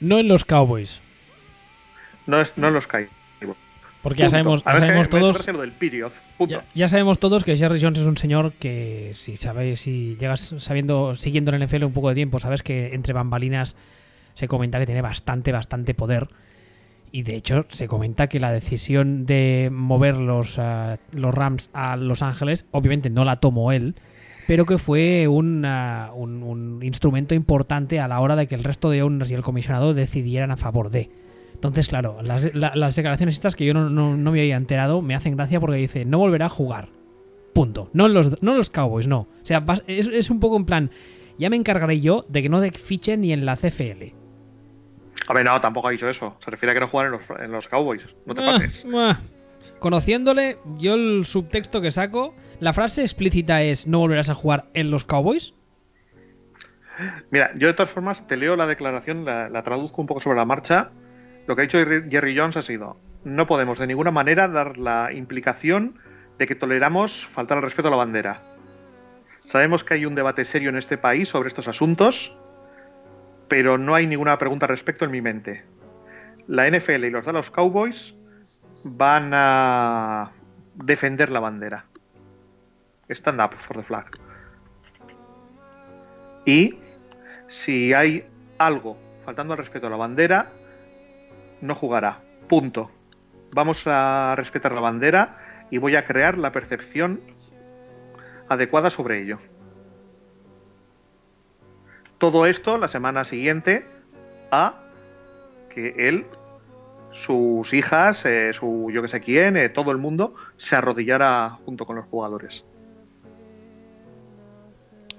[0.01, 1.01] No en los Cowboys.
[2.27, 3.11] No, es, no en los Cowboys.
[4.03, 5.47] Porque ya sabemos, ya sabemos todos.
[6.75, 11.15] Ya, sabemos todos que Jerry Jones es un señor que si sabéis, si llegas sabiendo,
[11.17, 13.77] siguiendo el NFL un poco de tiempo, sabes que entre bambalinas
[14.33, 16.29] se comenta que tiene bastante, bastante poder
[17.13, 21.97] y de hecho se comenta que la decisión de mover los, eh, los Rams a
[21.97, 23.97] Los Ángeles, obviamente no la tomó él,
[24.51, 29.01] pero que fue un, un, instrumento importante a la hora de que el resto de
[29.01, 31.09] owners y el comisionado decidieran a favor de.
[31.55, 35.37] Entonces, claro, las, las declaraciones estas que yo no, no, me había enterado me hacen
[35.37, 36.89] gracia porque dice, no volverá a jugar.
[37.53, 37.91] Punto.
[37.93, 39.21] No los, no los Cowboys, no.
[39.21, 40.91] O sea, es, es un poco en plan,
[41.39, 44.03] ya me encargaré yo de que no fichen ni en la CFL.
[45.29, 46.35] A ver, no, tampoco ha dicho eso.
[46.45, 48.03] Se refiere a que no juegan en los, Cowboys.
[48.27, 48.85] No te pases.
[49.79, 54.91] Conociéndole, yo el subtexto que saco, la frase explícita es no volverás a jugar en
[54.91, 55.55] los Cowboys.
[57.31, 60.45] Mira, yo de todas formas te leo la declaración, la, traduzco un poco sobre la
[60.45, 60.91] marcha.
[61.47, 65.13] Lo que ha dicho Jerry Jones ha sido, no podemos de ninguna manera dar la
[65.13, 65.99] implicación
[66.39, 68.43] de que toleramos faltar al respeto a la bandera.
[69.47, 72.33] Sabemos que hay un debate serio en este país sobre estos asuntos
[73.51, 75.65] pero no hay ninguna pregunta al respecto en mi mente.
[76.47, 78.15] La NFL y los Dallas Cowboys
[78.85, 80.31] van a
[80.77, 81.85] defender la bandera.
[83.11, 84.07] Stand up for the flag.
[86.47, 86.79] Y
[87.49, 88.25] si hay
[88.59, 90.51] algo faltando al respeto a la bandera,
[91.61, 92.21] no jugará.
[92.49, 92.91] Punto.
[93.53, 97.21] Vamos a respetar la bandera y voy a crear la percepción
[98.49, 99.39] adecuada sobre ello.
[102.19, 103.87] Todo esto la semana siguiente
[104.51, 104.75] a
[105.75, 106.27] que él,
[107.13, 111.87] sus hijas, eh, su yo que sé quién, eh, todo el mundo se arrodillara junto
[111.87, 112.65] con los jugadores.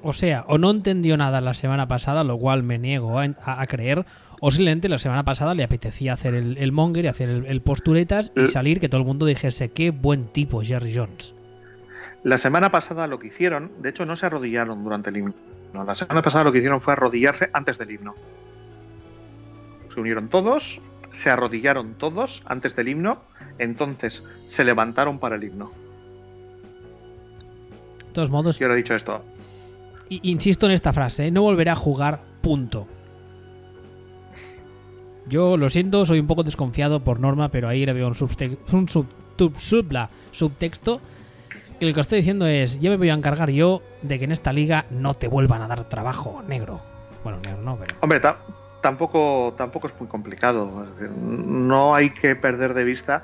[0.04, 4.06] O sea, o no entendió nada la semana pasada, lo cual me niego a, creer,
[4.40, 8.48] o simplemente la semana pasada le apetecía hacer el, monger y hacer el, posturetas y
[8.48, 11.36] salir que todo el mundo dijese qué buen tipo Jerry Jones.
[12.24, 15.34] La semana pasada lo que hicieron, de hecho no se arrodillaron durante el
[15.74, 18.14] la semana pasada lo que hicieron fue arrodillarse antes del himno.
[19.94, 20.82] Se unieron todos,
[21.14, 23.22] se arrodillaron todos antes del himno,
[23.58, 25.72] entonces se levantaron para el himno.
[28.08, 28.60] De todos modos.
[28.60, 29.24] Yo he dicho esto.
[30.12, 31.32] Insisto en esta frase, ¿eh?
[31.32, 32.86] no volverá a jugar, punto.
[35.28, 38.16] Yo lo siento, soy un poco desconfiado por norma, pero ahí le veo un,
[38.74, 38.90] un
[40.32, 41.02] subtexto
[41.80, 44.34] que lo que estoy diciendo es, ya me voy a encargar yo de que en
[44.34, 46.82] esta liga no te vuelvan a dar trabajo negro.
[47.24, 47.96] Bueno, negro no, pero...
[48.02, 48.22] Hombre,
[48.82, 50.86] tampoco, tampoco es muy complicado.
[51.16, 53.24] No hay que perder de vista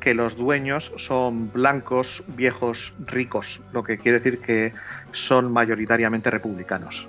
[0.00, 4.72] que los dueños son blancos, viejos, ricos, lo que quiere decir que
[5.12, 7.06] son mayoritariamente republicanos.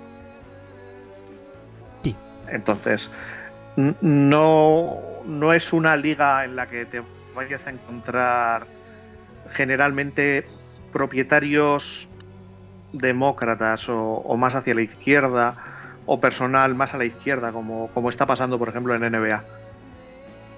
[2.02, 2.16] Sí.
[2.48, 3.10] Entonces,
[3.76, 7.02] no, no es una liga en la que te
[7.34, 8.66] vayas a encontrar
[9.52, 10.44] generalmente
[10.92, 12.08] propietarios
[12.92, 15.54] demócratas o, más hacia la izquierda
[16.04, 19.44] o personal más a la izquierda, como, como está pasando, por ejemplo, en NBA.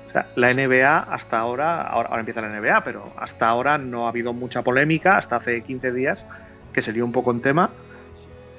[0.08, 4.08] O sea, la NBA hasta ahora, ahora, empieza la NBA, pero hasta ahora no ha
[4.08, 6.24] habido mucha polémica, hasta hace 15 días
[6.74, 7.70] que se un poco en tema,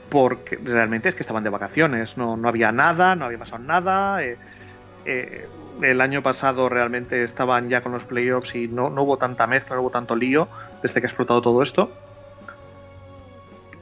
[0.09, 4.23] porque realmente es que estaban de vacaciones, no, no había nada, no había pasado nada.
[4.23, 4.37] Eh,
[5.05, 5.47] eh,
[5.81, 9.75] el año pasado realmente estaban ya con los playoffs y no, no hubo tanta mezcla,
[9.75, 10.47] no hubo tanto lío
[10.81, 11.91] desde que ha explotado todo esto.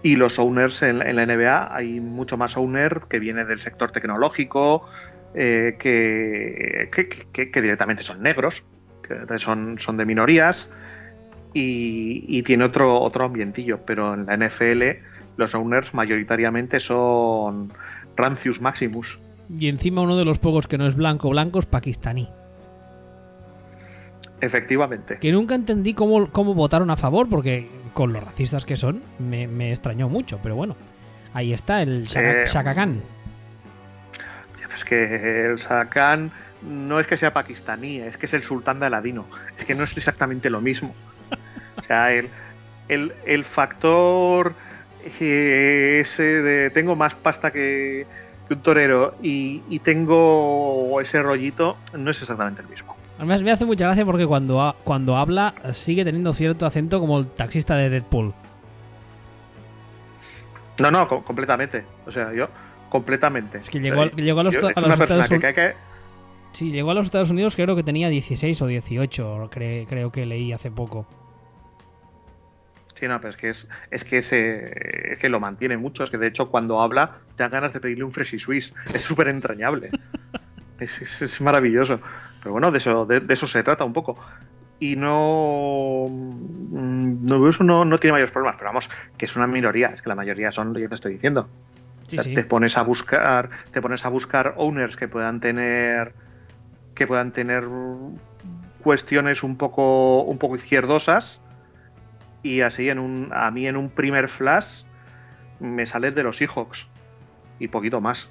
[0.02, 4.86] Y los owners en, la NBA, hay mucho más owner que viene del sector tecnológico,
[5.34, 6.90] eh, que,
[7.32, 8.64] que, directamente son negros,
[9.08, 10.68] que son, son de minorías.
[11.54, 14.84] Y, tiene otro, otro ambientillo, pero en la NFL
[15.38, 17.72] los owners mayoritariamente son
[18.16, 19.20] Rancius Maximus.
[19.58, 22.30] Y encima uno de los pocos que no es blanco blanco es pakistaní.
[24.42, 25.18] Efectivamente.
[25.20, 29.72] Que nunca entendí cómo, cómo votaron a favor, porque con los racistas que son, me,
[29.72, 30.76] extrañó mucho, pero bueno.
[31.34, 33.02] Ahí está el Shaka, Khan.
[34.76, 38.80] Es que el Shaka Khan no es que sea pakistaní, es que es el sultán
[38.80, 39.26] de Aladino.
[39.58, 40.94] Es que no es exactamente lo mismo.
[41.78, 42.30] O sea, el,
[42.88, 44.54] el, factor
[45.20, 48.06] eh, ese de tengo más pasta que,
[48.50, 52.96] un torero y, y, tengo ese rollito no es exactamente el mismo.
[53.18, 57.28] Además me hace mucha gracia porque cuando, cuando habla sigue teniendo cierto acento como el
[57.28, 58.34] taxista de Deadpool.
[60.80, 61.84] No, no, completamente.
[62.06, 62.48] O sea, yo
[62.90, 63.60] completamente.
[63.60, 64.06] Es que llegó, a,
[64.44, 65.56] los, Estados Unidos.
[66.52, 70.52] Sí, llegó a los Estados Unidos, creo que tenía 16 o 18, creo que leí
[70.54, 71.06] hace poco.
[73.08, 76.04] No, pero es que es, es que es que lo mantiene mucho.
[76.04, 78.74] Es que de hecho cuando habla te dan ganas de pedirle un Freshy Swiss.
[78.94, 79.90] Es súper entrañable.
[80.80, 82.00] es, maravilloso.
[82.40, 84.18] Pero bueno, de eso, de, eso se trata un poco.
[84.80, 90.02] Y no, mm, no, no, tiene mayores problemas, pero vamos, que es una minoría, es
[90.02, 91.48] que la mayoría son lo que te estoy diciendo.
[92.08, 96.14] Te pones a buscar, te pones a buscar owners que puedan tener
[96.94, 97.64] que puedan tener
[98.84, 101.40] cuestiones un poco un poco izquierdosas
[102.44, 104.84] y así en un a mí en un primer flash
[105.60, 106.86] me sale de los Seahawks
[107.60, 108.30] y poquito más.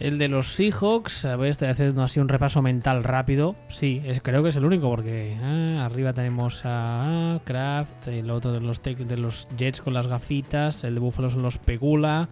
[0.00, 3.54] El de los Seahawks, a ver, estoy haciendo así un repaso mental rápido.
[3.68, 8.52] Sí, es, creo que es el único porque ah, arriba tenemos a Kraft, el otro
[8.52, 12.28] de los, de los Jets con las gafitas, el de Buffalo son los Pegula.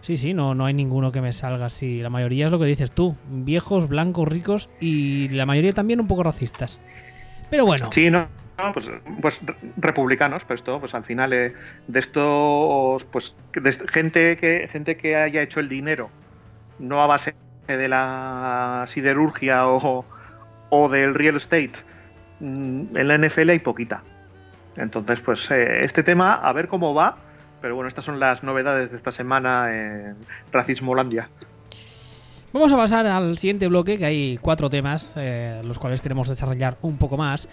[0.00, 2.00] Sí, sí, no, no hay ninguno que me salga así.
[2.00, 6.08] La mayoría es lo que dices tú, viejos, blancos, ricos y la mayoría también un
[6.08, 6.80] poco racistas.
[7.50, 7.90] Pero bueno.
[7.92, 8.28] Sí, no,
[8.72, 9.40] pues, pues,
[9.76, 11.54] republicanos, pues esto, pues al final eh,
[11.88, 13.34] de estos, pues
[13.92, 16.10] gente que gente que haya hecho el dinero
[16.78, 17.34] no a base
[17.66, 21.72] de la siderurgia o, del real estate.
[22.40, 24.02] Mm, en la NFL hay poquita.
[24.76, 27.16] Entonces, pues eh, este tema, a ver cómo va.
[27.60, 30.16] Pero bueno, estas son las novedades de esta semana en
[30.50, 31.28] Racismo Holandia.
[32.52, 36.78] Vamos a pasar al siguiente bloque, que hay cuatro temas, eh, los cuales queremos desarrollar
[36.82, 37.48] un poco más.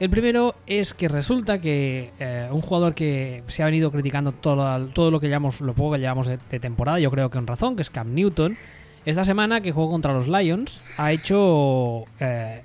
[0.00, 4.88] El primero es que resulta que eh, un jugador que se ha venido criticando todo,
[4.88, 7.76] todo lo que llevamos, lo poco que llevamos de, temporada, yo creo que en razón,
[7.76, 8.58] que es Cam Newton,
[9.06, 12.62] esta semana que jugó contra los Lions ha hecho, eh,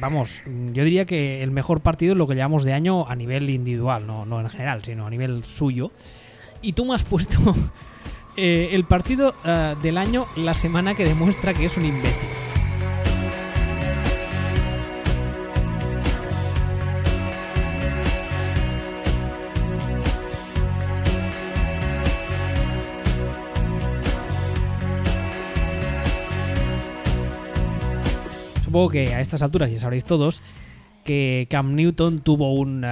[0.00, 3.50] vamos, yo diría que el mejor partido es lo que llevamos de año a nivel
[3.50, 5.90] individual, no, no en general, sino a nivel suyo.
[6.62, 7.38] Y tú me has puesto
[8.36, 9.34] el partido
[9.82, 12.28] del año la semana que demuestra que es un imbécil.
[28.72, 30.40] supongo que a estas alturas ya sabréis todos
[31.04, 32.86] que Cam Newton tuvo un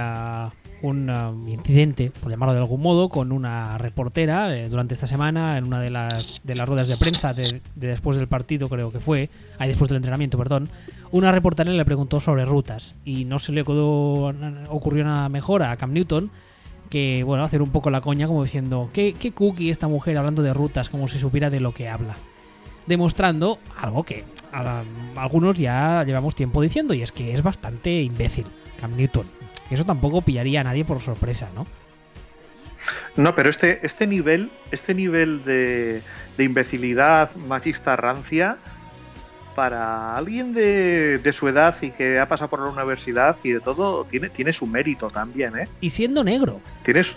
[0.83, 5.79] incidente, por llamarlo de algún modo, con una reportera eh, durante esta semana en una
[5.79, 9.67] de las, de las ruedas de prensa de, después del partido, creo que fue, ahí
[9.69, 10.69] después del entrenamiento, perdón.
[11.11, 15.93] Una reportera le preguntó sobre rutas y no se le ocurrió nada mejor a Cam
[15.93, 16.31] Newton
[16.89, 20.41] que, bueno, hacer un poco la coña como diciendo, ¿qué, qué cookie esta mujer hablando
[20.43, 22.15] de rutas como si supiera de lo que habla?
[22.85, 24.25] Demostrando algo que
[25.15, 28.45] algunos ya llevamos tiempo diciendo, y es que es bastante imbécil,
[28.79, 29.40] Cam Newton.
[29.71, 31.65] Eso tampoco pillaría a nadie por sorpresa, ¿no?
[33.15, 36.01] No, pero este, este nivel, este nivel de,
[36.37, 38.57] imbecilidad machista rancia,
[39.55, 44.05] para alguien de, su edad y que ha pasado por la universidad y de todo,
[44.05, 45.67] tiene, tiene su mérito también, ¿eh?
[45.81, 46.61] Y siendo negro.
[46.83, 47.13] Tienes.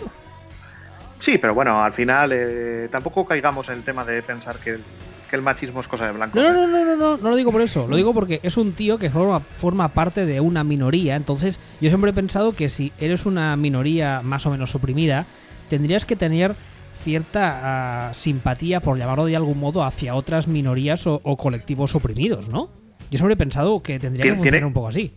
[1.19, 4.77] Sí, pero bueno, al final eh, tampoco caigamos en el tema de pensar que
[5.25, 6.39] que el machismo es cosa de blanco.
[6.39, 7.87] No, no, no, no, no, no lo digo por eso.
[7.87, 11.15] Lo digo porque es un tío que forma, forma parte de una minoría.
[11.15, 15.25] Entonces, yo siempre he pensado que si eres una minoría más o menos suprimida,
[15.69, 16.55] tendrías que tener
[17.03, 22.69] cierta ah, simpatía, por llamarlo de algún modo, hacia otras minorías o, colectivos oprimidos, ¿no?
[23.11, 25.13] Yo siempre he pensado que tendría que funcionar un poco así.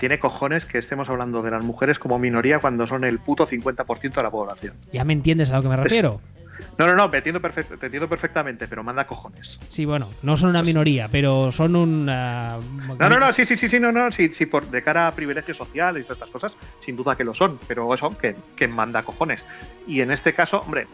[0.00, 4.14] Tiene cojones que estemos hablando de las mujeres como minoría cuando son el puto 50%
[4.14, 4.74] de la población.
[4.92, 6.20] ¿Ya me entiendes a lo que me refiero?
[6.78, 9.58] No, no, no, te entiendo, perfectamente, pero manda cojones.
[9.70, 12.06] Sí, bueno, no son una minoría, pero son un.
[12.06, 12.60] no,
[12.98, 15.56] no, no, sí, sí, sí, sí, no, no, sí, sí, por, de cara a privilegios
[15.56, 19.02] sociales y todas estas cosas, sin duda que lo son, pero eso, que, que manda
[19.02, 19.46] cojones.
[19.86, 20.86] Y en este caso, hombre,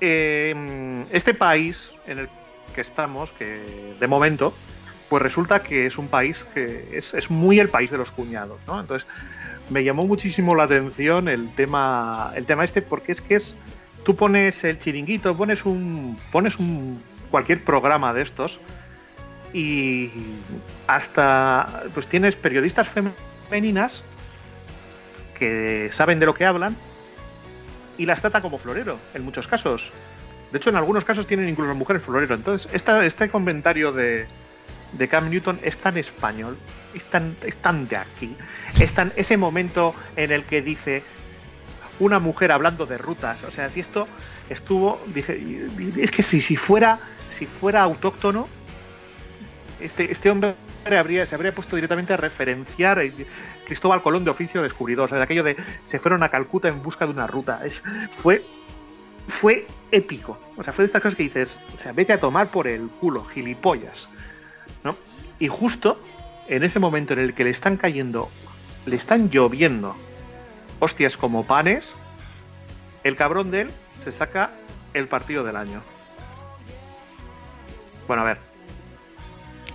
[0.00, 2.28] eh, este país en el
[2.74, 4.52] que estamos, que de momento,
[5.08, 8.58] pues resulta que es un país que es, es muy el país de los cuñados,
[8.66, 8.80] ¿no?
[8.80, 9.06] Entonces,
[9.70, 13.56] me llamó muchísimo la atención el tema, el tema este, porque es que es,
[14.04, 18.58] tú pones el chiringuito, pones un, pones un cualquier programa de estos
[19.52, 20.10] y
[20.86, 24.02] hasta, pues tienes periodistas femeninas
[25.38, 26.76] que saben de lo que hablan
[27.98, 29.90] y las tratan como florero, en muchos casos.
[30.50, 32.34] De hecho, en algunos casos tienen incluso mujeres florero.
[32.34, 34.26] Entonces, este comentario de,
[35.10, 36.56] Cam Newton es tan español,
[36.94, 37.04] es
[37.56, 38.36] tan de aquí,
[38.78, 41.02] es tan ese momento en el que dice
[42.04, 44.06] una mujer hablando de rutas, o sea, si esto
[44.48, 46.98] estuvo, es que si, si fuera,
[47.30, 48.48] si fuera autóctono,
[49.80, 50.54] este, este hombre
[50.96, 53.02] habría, se habría puesto directamente a referenciar a
[53.66, 57.06] Cristóbal Colón de oficio descubridor, o sea, aquello de se fueron a Calcuta en busca
[57.06, 57.82] de una ruta, es,
[58.22, 58.44] fue
[59.28, 60.38] fue épico.
[60.56, 62.88] O sea, fue de estas cosas que dices, o sea, vete a tomar por el
[62.88, 64.08] culo, gilipollas.
[64.82, 64.96] ¿No?
[65.38, 65.96] Y justo
[66.48, 68.28] en ese momento en el que le están cayendo,
[68.84, 69.94] le están lloviendo
[70.82, 71.94] hostias como panes,
[73.04, 73.70] el cabrón de él
[74.02, 74.50] se saca
[74.94, 75.80] el partido del año.
[78.08, 78.38] Bueno, a ver.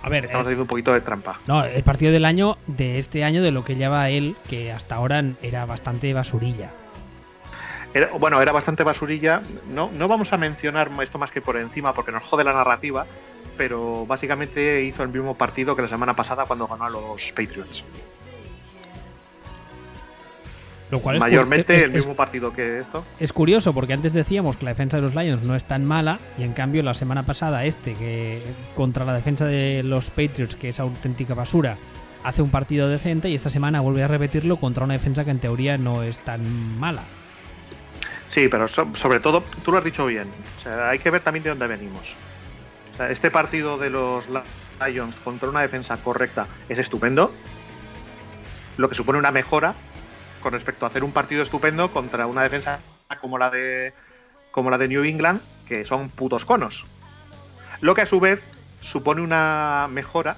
[0.02, 1.40] A ver, Estamos eh, haciendo un poquito de trampa.
[1.46, 4.96] no, el partido del año de este año de lo que lleva él, que hasta
[4.96, 6.70] ahora era bastante basurilla.
[7.94, 9.40] Era- bueno, era bastante basurilla.
[9.70, 13.06] No, no vamos a mencionar esto más que por encima porque nos jode la narrativa,
[13.56, 17.82] pero básicamente hizo el mismo partido que la semana pasada cuando ganó a los Patriots.
[20.90, 23.04] Lo cual es, Mayormente es- el mismo partido que esto.
[23.20, 26.18] es curioso porque antes decíamos que la defensa de los Lions no es tan mala
[26.38, 28.40] y en cambio la semana pasada este que
[28.74, 31.76] contra la defensa de los Patriots que es auténtica basura
[32.24, 35.38] hace un partido decente y esta semana vuelve a repetirlo contra una defensa que en
[35.40, 37.02] teoría no es tan mala.
[38.30, 40.26] Sí, pero so- sobre todo, tú lo has dicho bien.
[40.58, 42.02] O sea, hay que ver también de dónde venimos.
[42.94, 44.24] O sea, este partido de los
[44.86, 47.32] Lions contra una defensa correcta es estupendo.
[48.76, 49.74] Lo que supone una mejora
[50.42, 52.80] con respecto a hacer un partido estupendo contra una defensa
[53.20, 53.92] como la de
[54.50, 56.84] como la de New England, que son putos conos.
[57.80, 58.42] Lo que a su vez
[58.80, 60.36] supone una mejora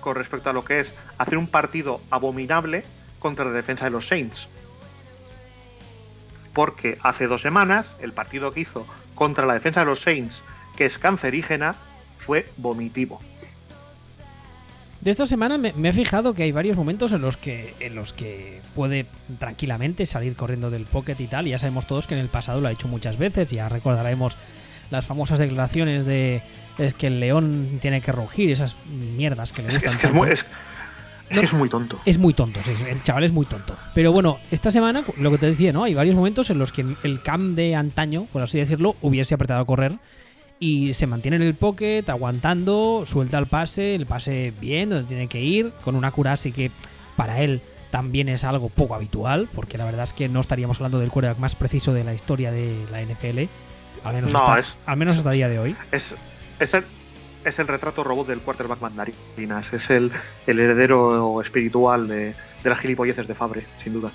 [0.00, 2.84] con respecto a lo que es hacer un partido abominable
[3.18, 4.48] contra la defensa de los Saints
[6.58, 8.84] porque hace dos semanas el partido que hizo
[9.14, 10.42] contra la defensa de los Saints,
[10.76, 11.76] que es cancerígena,
[12.18, 13.20] fue vomitivo.
[15.00, 17.94] De esta semana me, me he fijado que hay varios momentos en los que en
[17.94, 19.06] los que puede
[19.38, 21.46] tranquilamente salir corriendo del pocket y tal.
[21.46, 23.50] Y ya sabemos todos que en el pasado lo ha hecho muchas veces.
[23.50, 24.36] Ya recordaremos
[24.90, 26.42] las famosas declaraciones de
[26.78, 28.74] es que el león tiene que rugir, esas
[29.16, 30.44] mierdas que le gustan es que es muy, es-
[31.30, 31.98] es que es muy tonto.
[32.06, 33.76] Es muy tonto, sí, el chaval es muy tonto.
[33.94, 35.84] Pero bueno, esta semana, lo que te decía, ¿no?
[35.84, 39.60] Hay varios momentos en los que el cam de antaño, por así decirlo, hubiese apretado
[39.60, 39.92] a correr
[40.60, 45.28] y se mantiene en el pocket, aguantando, suelta el pase, el pase bien, donde tiene
[45.28, 46.70] que ir, con una cura así que
[47.16, 50.98] para él también es algo poco habitual, porque la verdad es que no estaríamos hablando
[50.98, 53.44] del quarterback más preciso de la historia de la NFL,
[54.04, 55.76] al menos, No, hasta, es- al menos hasta día de hoy.
[55.90, 56.14] Es,
[56.60, 56.84] es, el,
[57.44, 59.72] es el retrato robot del quarterback mandarinas.
[59.72, 60.10] Es el,
[60.46, 64.10] el heredero espiritual de, de las gilipolleces de Fabre, sin duda.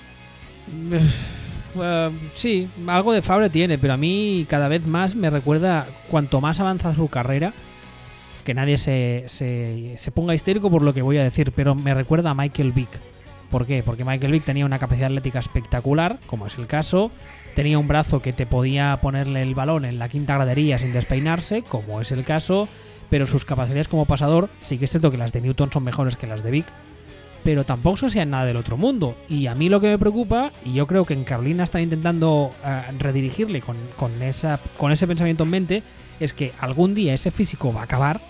[1.80, 6.40] Eh, sí, algo de Fabre tiene, pero a mí cada vez más me recuerda, cuanto
[6.40, 7.52] más avanza su carrera,
[8.44, 11.94] que nadie se, se, se ponga histérico por lo que voy a decir, pero me
[11.94, 13.00] recuerda a Michael Vick.
[13.50, 13.82] ¿Por qué?
[13.82, 17.10] Porque Michael Vick tenía una capacidad atlética espectacular, como es el caso,
[17.54, 21.62] tenía un brazo que te podía ponerle el balón en la quinta gradería sin despeinarse,
[21.62, 22.68] como es el caso,
[23.10, 26.16] pero sus capacidades como pasador, sí que es cierto que las de Newton son mejores
[26.16, 26.66] que las de Vick,
[27.44, 29.16] pero tampoco se sean nada del otro mundo.
[29.28, 32.50] Y a mí lo que me preocupa, y yo creo que en Carolina están intentando
[32.64, 35.82] eh, redirigirle con, con esa, con ese pensamiento en mente,
[36.20, 38.20] es que algún día ese físico va a acabar.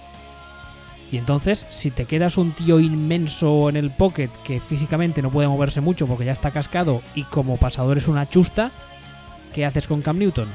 [1.12, 5.46] Y entonces, si te quedas un tío inmenso en el pocket que físicamente no puede
[5.46, 8.72] moverse mucho porque ya está cascado y como pasador es una chusta,
[9.54, 10.48] ¿qué haces con Cam Newton?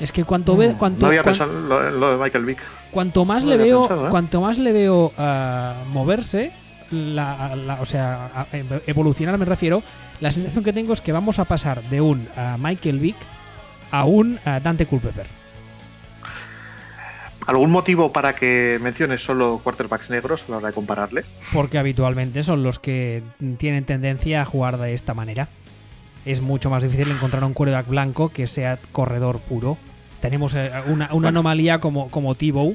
[0.00, 2.44] Es que cuanto ve, cuanto, no había cuan- pensado en lo, en lo de Michael
[2.44, 2.58] Vick.
[2.96, 4.10] Cuanto más No le veo pensado, ¿eh?
[4.10, 5.12] cuanto más le veo
[5.92, 6.50] moverse
[6.90, 8.46] la, la- o sea
[8.86, 9.82] evolucionar me refiero
[10.20, 13.16] la sensación que tengo es que vamos a pasar de un ah, Michael Vick
[13.90, 15.26] a un ah, Dante Culpepper
[17.46, 21.24] ¿Algún motivo para que menciones solo quarterbacks negros a la hora de compararle?
[21.52, 23.22] porque habitualmente son los que
[23.58, 25.48] tienen tendencia a jugar de esta manera
[26.24, 29.76] es mucho más difícil encontrar un quarterback blanco que sea corredor puro
[30.20, 31.28] tenemos eh, una, una Bueno.
[31.28, 32.74] anomalía como, como Tebow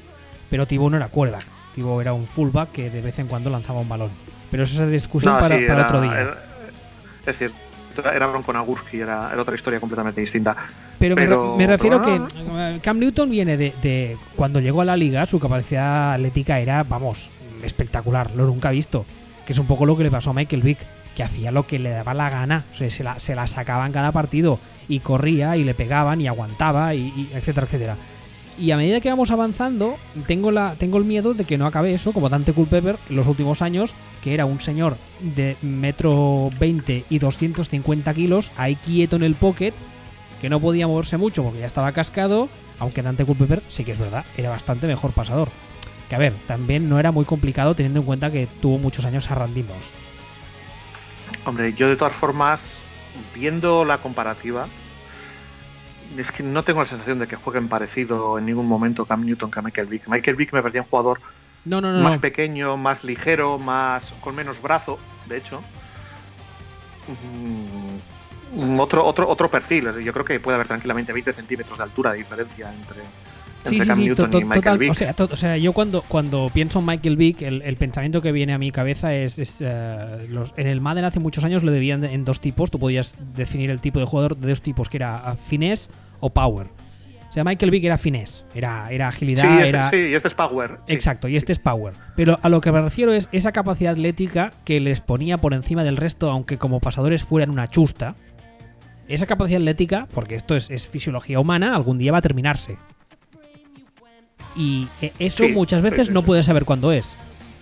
[0.52, 3.80] pero Tebow no era quarterback Tebow era un fullback que de vez en cuando lanzaba
[3.80, 4.12] un balón
[4.52, 6.38] pero eso es discusión No, para, sí, para era- otro día era-
[7.22, 7.52] es decir,
[8.14, 10.56] era Bronco Nagurski, era, era otra historia completamente distinta.
[10.97, 12.34] Pero, me re- Pero- me, refiero pero que
[12.76, 16.84] eh, Cam Newton viene de, de cuando llegó a la liga, su capacidad atlética era,
[16.84, 17.30] vamos,
[17.64, 19.06] espectacular, lo nunca visto.
[19.45, 20.80] Que es un poco lo que le pasó a Michael Vick,
[21.16, 23.86] que hacía lo que le daba la gana, o sea, se la, se la sacaba
[23.86, 27.97] en cada partido y corría y le pegaban y aguantaba y, y etcétera, etcétera.
[28.62, 29.97] Y a medida que vamos avanzando,
[30.28, 33.26] tengo, la, tengo el miedo de que no acabe eso, como Dante Culpepper en los
[33.26, 39.24] últimos años, que era un señor de metro 20 y 250 kilos, ahí quieto en
[39.24, 39.74] el pocket,
[40.39, 43.97] que no podía moverse mucho porque ya estaba cascado, aunque Dante Culpepper sí que es
[43.97, 45.49] verdad, era bastante mejor pasador.
[46.07, 49.32] Que a ver, también no era muy complicado teniendo en cuenta que tuvo muchos años
[49.32, 49.91] a Randy Moss.
[51.45, 52.62] Hombre, yo de todas formas,
[53.34, 54.68] viendo la comparativa,
[56.18, 59.51] es que no tengo la sensación de que jueguen parecido en ningún momento Cam Newton
[59.51, 60.07] que a Michael Vick.
[60.07, 61.20] Michael Vick me parecía un jugador
[61.66, 62.01] No, no, no.
[62.03, 65.62] más pequeño, más ligero, más con menos brazo, de hecho.
[68.53, 69.91] Mm, otro, otro, otro perfil.
[70.03, 73.01] Yo creo que puede haber tranquilamente 20 centímetros de altura de diferencia entre,
[73.64, 74.78] Sí, entre sí, Cam sí, Newton to- y to- Michael total.
[74.78, 74.91] Vick.
[74.91, 78.22] O sea, to- o sea, yo cuando, cuando pienso en Michael Vick, el, el pensamiento
[78.22, 79.38] que viene a mi cabeza es.
[79.39, 82.72] es, eh, los, en el Madden hace muchos años lo debían de- en dos tipos.
[82.72, 85.89] Tú podías definir el tipo de jugador de dos tipos, que era ah, finesse
[86.20, 86.68] o power.
[87.30, 89.89] O sea, Michael Vick era finesse, era, era sí, agilidad, este, era.
[89.89, 90.80] sí, y este es Power.
[90.86, 90.93] sí.
[90.93, 91.93] Exacto, y este es Power.
[92.18, 95.86] Pero a lo que me refiero es esa capacidad atlética que les ponía por encima
[95.86, 98.16] del resto, aunque como pasadores fueran una chusta.
[99.07, 102.76] Esa capacidad atlética, porque esto es, es fisiología humana, algún día va a terminarse.
[104.56, 107.16] Y eh, eso Sí, muchas veces sí, no puedes saber cuándo es.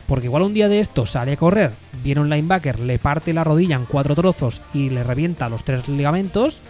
[0.08, 1.72] Porque igual un día de esto sale a correr,
[2.04, 5.88] viene un linebacker, le parte la rodilla en cuatro trozos y le revienta los tres
[5.88, 6.62] ligamentos.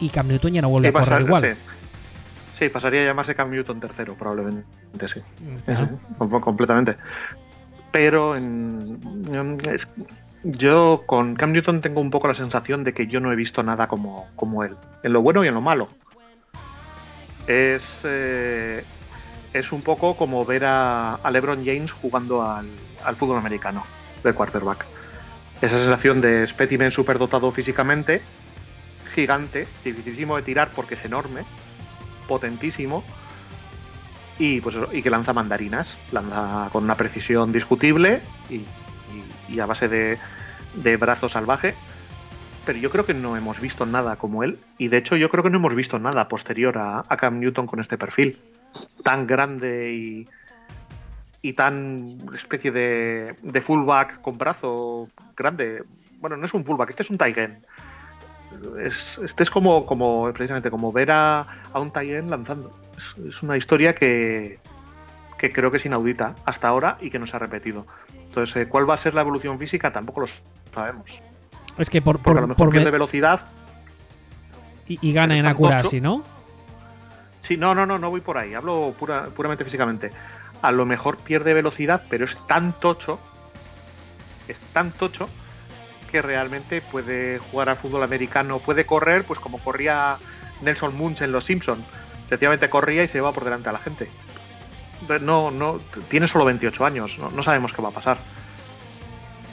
[0.00, 1.56] Y Cam Newton ya no vuelve Sí, a correr pasa- igual.
[2.58, 2.68] sí.
[2.68, 4.68] Pasaría a llamarse Cam Newton tercero, probablemente,
[5.08, 5.20] sí.
[5.64, 5.88] Claro.
[6.40, 6.96] Completamente.
[7.90, 8.98] Pero en-
[9.32, 9.88] en- es-
[10.44, 13.62] yo con Cam Newton tengo un poco la sensación de que yo no he visto
[13.62, 15.88] nada como, como él, en lo bueno y en lo malo.
[17.46, 18.84] Es, eh,
[19.58, 22.66] es un poco como ver a, LeBron James jugando al,
[23.16, 23.84] fútbol americano
[24.22, 24.84] de quarterback.
[25.60, 28.20] Esa sensación de espécimen superdotado físicamente,
[29.14, 31.44] gigante, dificilísimo de tirar porque es enorme,
[32.28, 33.04] potentísimo,
[34.38, 40.18] y pues que lanza mandarinas, lanza con una precisión discutible y, a base de,
[40.74, 41.74] de brazo salvaje.
[42.66, 45.44] Pero yo creo que no hemos visto nada como él, y de hecho yo creo
[45.44, 48.36] que no hemos visto nada posterior a, a Cam Newton con este perfil
[49.02, 50.28] tan grande y,
[51.42, 52.04] y tan
[52.34, 55.82] especie de, de fullback con brazo grande.
[56.20, 57.64] Bueno, no es un fullback, este es un tight end.
[58.80, 61.40] Es, este es como, como precisamente como ver a,
[61.72, 62.70] a un tight end lanzando.
[62.96, 64.58] Es, es una historia que,
[65.38, 67.84] que creo que es inaudita hasta ahora y que no se ha repetido.
[68.28, 69.92] Entonces, eh, ¿cuál va a ser la evolución física?
[69.92, 70.26] Tampoco lo
[70.74, 71.10] sabemos.
[71.78, 73.40] Es que por, Porque por, a lo mejor por pierde velocidad.
[74.88, 76.22] y, y gana en accuracy, ¿no?
[77.46, 78.54] Sí, no, no, no, no voy por ahí.
[78.54, 80.10] Hablo pura- puramente físicamente.
[80.62, 83.20] A lo mejor pierde velocidad, pero es tan tocho,
[84.48, 85.28] es tan tocho
[86.10, 90.16] que realmente puede jugar al fútbol americano, puede correr, pues como corría
[90.62, 91.84] Nelson Munch en Los Simpson.
[92.26, 94.08] Efectivamente corría y se llevaba por delante a la gente.
[95.20, 95.78] No, no,
[96.08, 98.18] tiene solo 28 años, no, no sabemos qué va a pasar.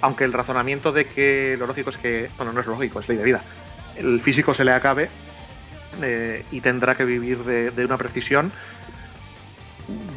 [0.02, 3.18] Aunque el razonamiento de que lo lógico es que, bueno, no es lógico, es ley
[3.18, 3.42] de vida.
[3.96, 5.10] El físico se le acabe
[6.02, 8.52] eh, y tendrá que vivir de, de una precisión.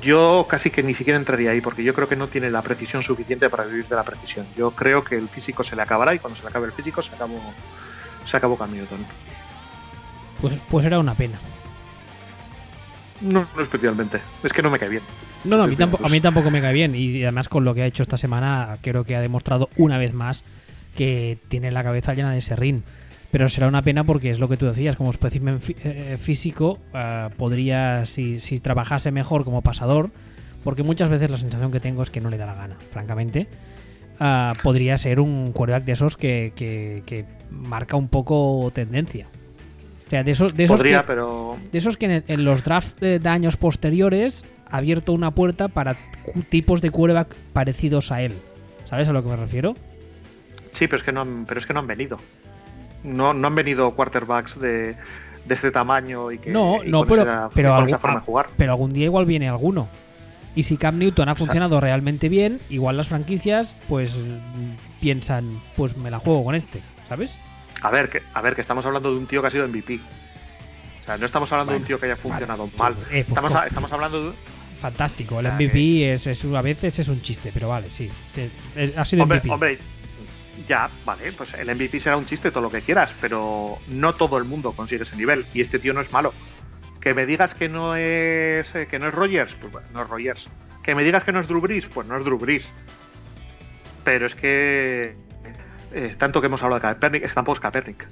[0.01, 3.03] Yo casi que ni siquiera entraría ahí porque yo creo que no tiene la precisión
[3.03, 4.47] suficiente para vivir de la precisión.
[4.57, 7.03] Yo creo que el físico se le acabará y cuando se le acabe el físico
[7.03, 7.41] se acabó,
[8.25, 9.05] se acabó Cam Newton.
[10.41, 11.39] Pues, pues era una pena.
[13.21, 14.21] No, no especialmente.
[14.43, 15.03] Es que no me cae bien.
[15.45, 16.95] No, no, a mí, tampoco, a mí tampoco me cae bien.
[16.95, 20.13] Y además con lo que ha hecho esta semana, creo que ha demostrado una vez
[20.13, 20.45] más
[20.95, 22.85] que tiene la cabeza llena de serrín.
[23.31, 26.79] Pero será una pena porque es lo que tú decías, como espécimen fí- eh, físico,
[26.95, 30.11] ah, podría, si, si trabajase mejor como pasador,
[30.65, 33.47] porque muchas veces la sensación que tengo es que no le da la gana, francamente,
[34.21, 39.27] ah, podría ser un quarterback de esos que, que- que marca un poco tendencia.
[40.07, 42.63] O sea, de esos, de esos Podría, que- pero de esos que en, en los
[42.63, 45.97] drafts de, de años posteriores ha abierto una puerta para
[46.49, 48.35] tipos de quarterback parecidos a él.
[48.85, 49.75] ¿Sabes a lo que me refiero?
[50.73, 52.19] sí, pero es que no han, pero es que no han venido.
[53.07, 54.97] No, no han venido quarterbacks de,
[55.45, 58.27] de este tamaño y que no, y no, pero, esa- pero, esa forma ah, de
[58.27, 58.47] jugar.
[58.57, 59.89] pero algún día igual viene alguno.
[60.55, 64.19] Y si Cam Newton ha funcionado realmente bien, igual las franquicias pues
[65.01, 67.37] piensan, pues me la juego con este, ¿sabes?
[67.83, 70.01] A ver, que, a ver, que estamos hablando de un tío que ha sido MVP.
[71.03, 72.95] O sea, no estamos hablando de un tío que haya funcionado vale.
[72.97, 73.05] mal.
[73.11, 74.33] Eh, pues estamos, estamos hablando de.
[74.79, 78.11] Fantástico, el MVP es, es- a veces es un chiste, pero vale, sí.
[78.35, 79.53] Te- es- ha sido Hombre, MVP.
[79.55, 79.79] hombre,
[80.69, 84.39] Ya, vale, pues el MVP será un chiste, todo lo que quieras, pero no todo
[84.39, 85.47] el mundo consigue ese nivel.
[85.53, 86.33] Y este tío no es malo.
[87.01, 90.09] Que me digas que no es eh, que no es Rogers, pues bueno, no es
[90.09, 90.49] Rogers.
[90.83, 92.67] Que me digas que no es Drew Brees, pues no es Drew Brees.
[94.03, 95.17] Pero es que
[95.93, 98.07] eh, tanto que hemos hablado de Kaepernick, es tampoco es Kaepernick.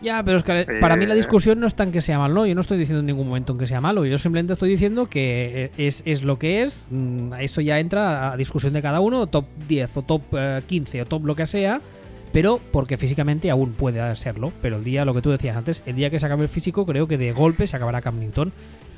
[0.00, 1.16] Ya, pero es que para mí la Eh.
[1.16, 3.58] discusión no está en que sea malo, yo no estoy diciendo en ningún momento en
[3.58, 7.34] que sea malo, yo simplemente estoy diciendo que eh, es, es lo que es, mm,
[7.40, 11.06] eso ya entra a discusión de cada uno, top 10 o top eh, 15 o
[11.06, 11.80] top lo que sea,
[12.32, 15.96] pero porque físicamente aún puede serlo, pero el día, lo que tú decías antes, el
[15.96, 18.52] día que se acabe el físico creo que de golpe se acabará Cam Newton,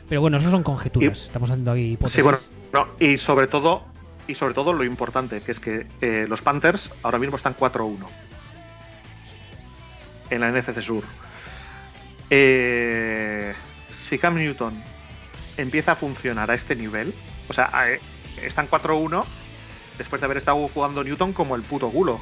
[0.08, 2.16] pero bueno, eso son conjeturas, Y- estamos haciendo aquí hipótesis.
[2.16, 2.38] Sí, bueno,
[2.74, 3.84] no, y sobre todo,
[4.28, 8.06] y sobre todo lo importante, que es que eh, los Panthers ahora mismo están 4-1
[10.30, 11.04] en la NFC Sur.
[12.30, 13.52] Eh,
[13.92, 14.80] si Cam Newton
[15.56, 17.12] empieza a funcionar a este nivel,
[17.48, 18.00] o sea, eh,
[18.42, 19.24] están 4-1
[19.98, 22.20] después de haber estado jugando Newton como el puto culo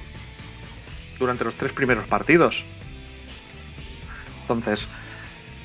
[1.18, 2.64] durante los tres primeros partidos.
[4.42, 4.86] Entonces,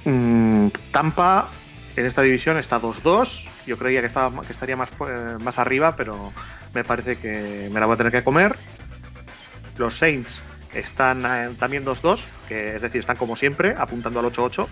[0.05, 1.49] mm, Tampa
[1.95, 3.47] en esta división está 2-2.
[3.65, 4.07] Yo creía que
[4.49, 6.33] estaría más, eh, más arriba, pero
[6.73, 8.57] me parece que me la voy a tener que comer.
[9.77, 10.41] Los Saints
[10.73, 14.67] están eh, también 2-2, que es decir, están como siempre, apuntando al 8-8,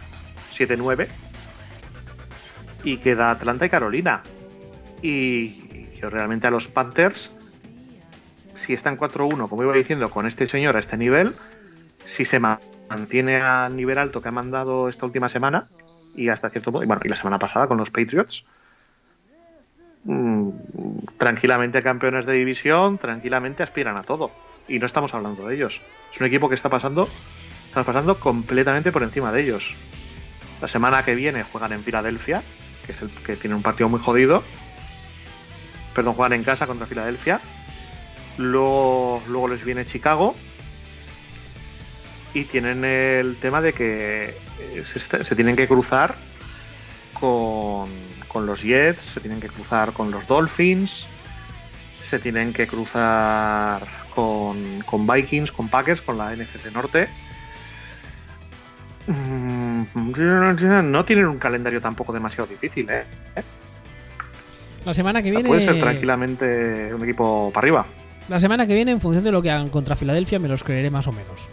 [0.53, 1.07] 7-9.
[2.83, 4.21] Y queda Atlanta y Carolina.
[5.01, 7.31] Y yo realmente a los Panthers,
[8.55, 11.33] si están 4-1, como iba diciendo, con este señor a este nivel,
[12.05, 15.63] si se ma- mantiene al nivel alto que ha mandado esta última semana,
[16.15, 18.43] y hasta cierto punto, y bueno, y la semana pasada con los Patriots,
[20.03, 20.49] mm,
[21.17, 24.31] tranquilamente campeones de división, tranquilamente aspiran a todo.
[24.67, 25.81] Y no estamos hablando de ellos.
[26.13, 27.09] Es un equipo que está pasando,
[27.67, 29.71] está pasando completamente por encima de ellos.
[30.61, 32.43] La semana que viene juegan en Filadelfia,
[32.85, 34.43] que es el que tiene un partido muy jodido.
[35.95, 37.41] Perdón, juegan en casa contra Filadelfia.
[38.37, 40.35] Luego, luego les viene Chicago.
[42.33, 46.15] Y tienen el tema de que eh, se, se tienen que cruzar
[47.19, 47.89] con,
[48.27, 51.05] con los Jets, se tienen que cruzar con los Dolphins,
[52.09, 57.07] se tienen que cruzar con, con Vikings, con Packers, con la NFC Norte.
[59.07, 59.83] Mm,
[60.91, 63.03] No tienen un calendario tampoco demasiado difícil, ¿eh?
[64.85, 65.47] La semana que O sea, viene...
[65.49, 67.85] Puede ser tranquilamente un equipo para arriba.
[68.29, 70.89] La semana que viene, en función de lo que hagan contra Filadelfia, me los creeré
[70.89, 71.49] más o menos.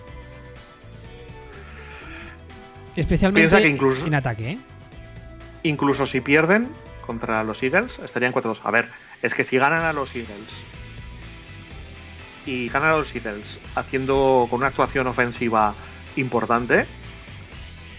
[2.97, 4.59] Especialmente que incluso- en ataque, ¿eh?
[5.63, 6.69] Incluso si pierden
[7.07, 8.59] contra los Eagles, estarían 4-2.
[8.65, 8.89] A ver,
[9.23, 10.49] es que si ganan a los Eagles
[12.49, 15.75] y ganan a los Eagles haciendo con una actuación ofensiva
[16.17, 16.87] importante,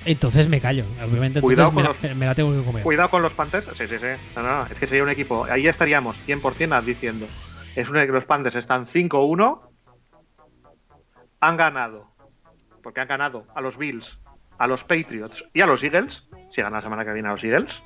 [0.06, 0.86] Entonces me callo.
[1.06, 2.84] Obviamente, Cuidado me, con la, me la tengo que comer.
[2.84, 3.66] cuidado con los Panthers.
[3.78, 4.08] Sí, sí, sí.
[4.36, 5.45] No, no, no, es que sería un equipo.
[5.45, 7.28] Ahí estaríamos 100% diciendo.
[7.76, 9.60] Es una que los Panthers están 5-1.
[11.41, 12.08] Han ganado.
[12.82, 14.18] Porque han ganado a los Bills,
[14.58, 16.24] a los Patriots y a los Eagles.
[16.52, 17.84] Si ganan la semana que viene a los Eagles.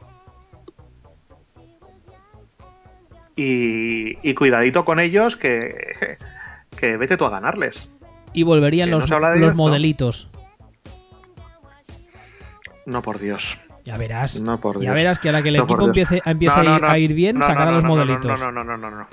[3.36, 6.18] Y, y cuidadito con ellos que,
[6.74, 7.90] que vete tú a ganarles.
[8.34, 10.30] Y volverían no los, los modelitos.
[12.86, 13.58] No por Dios.
[13.84, 14.40] Ya verás.
[14.40, 14.86] No por Dios.
[14.86, 17.38] ya verás que a la que el equipo empiece, empiece a, ir, a ir bien,
[17.38, 18.40] No, sacará no, los modelitos.
[18.40, 19.08] No, no, no, no, no,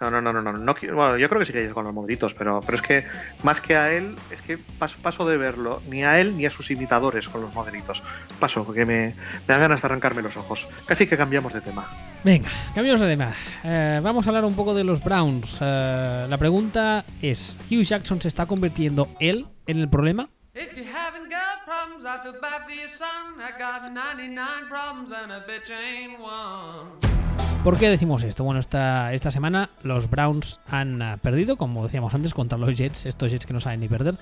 [0.00, 0.10] no.
[0.10, 1.94] No, no, no, no, no, no quiero- bueno, yo creo que sí que con los
[1.94, 3.06] modelitos, pero, pero es que
[3.42, 6.50] más que a él, es que paso, paso de verlo ni a él ni a
[6.50, 8.02] sus imitadores con los modelitos.
[8.40, 9.14] Paso, porque me, me
[9.46, 10.66] dan ganas de arrancarme los ojos.
[10.86, 11.88] Casi que cambiamos de tema.
[12.24, 13.32] Venga, cambiamos de tema.
[13.64, 15.58] Eh, vamos a hablar un poco de los Browns.
[15.60, 20.28] Eh, la pregunta es: ¿Hugh Jackson se está convirtiendo él en el problema?
[20.54, 23.38] If you haven't got problems, I feel bad for your son.
[23.38, 27.21] I got 99 problems and a bitch ain't one.
[27.64, 28.42] ¿Por qué decimos esto?
[28.42, 33.06] Bueno, esta, esta semana los Browns han ah, perdido, como decíamos antes, contra los Jets,
[33.06, 34.16] estos Jets que no saben ni perder.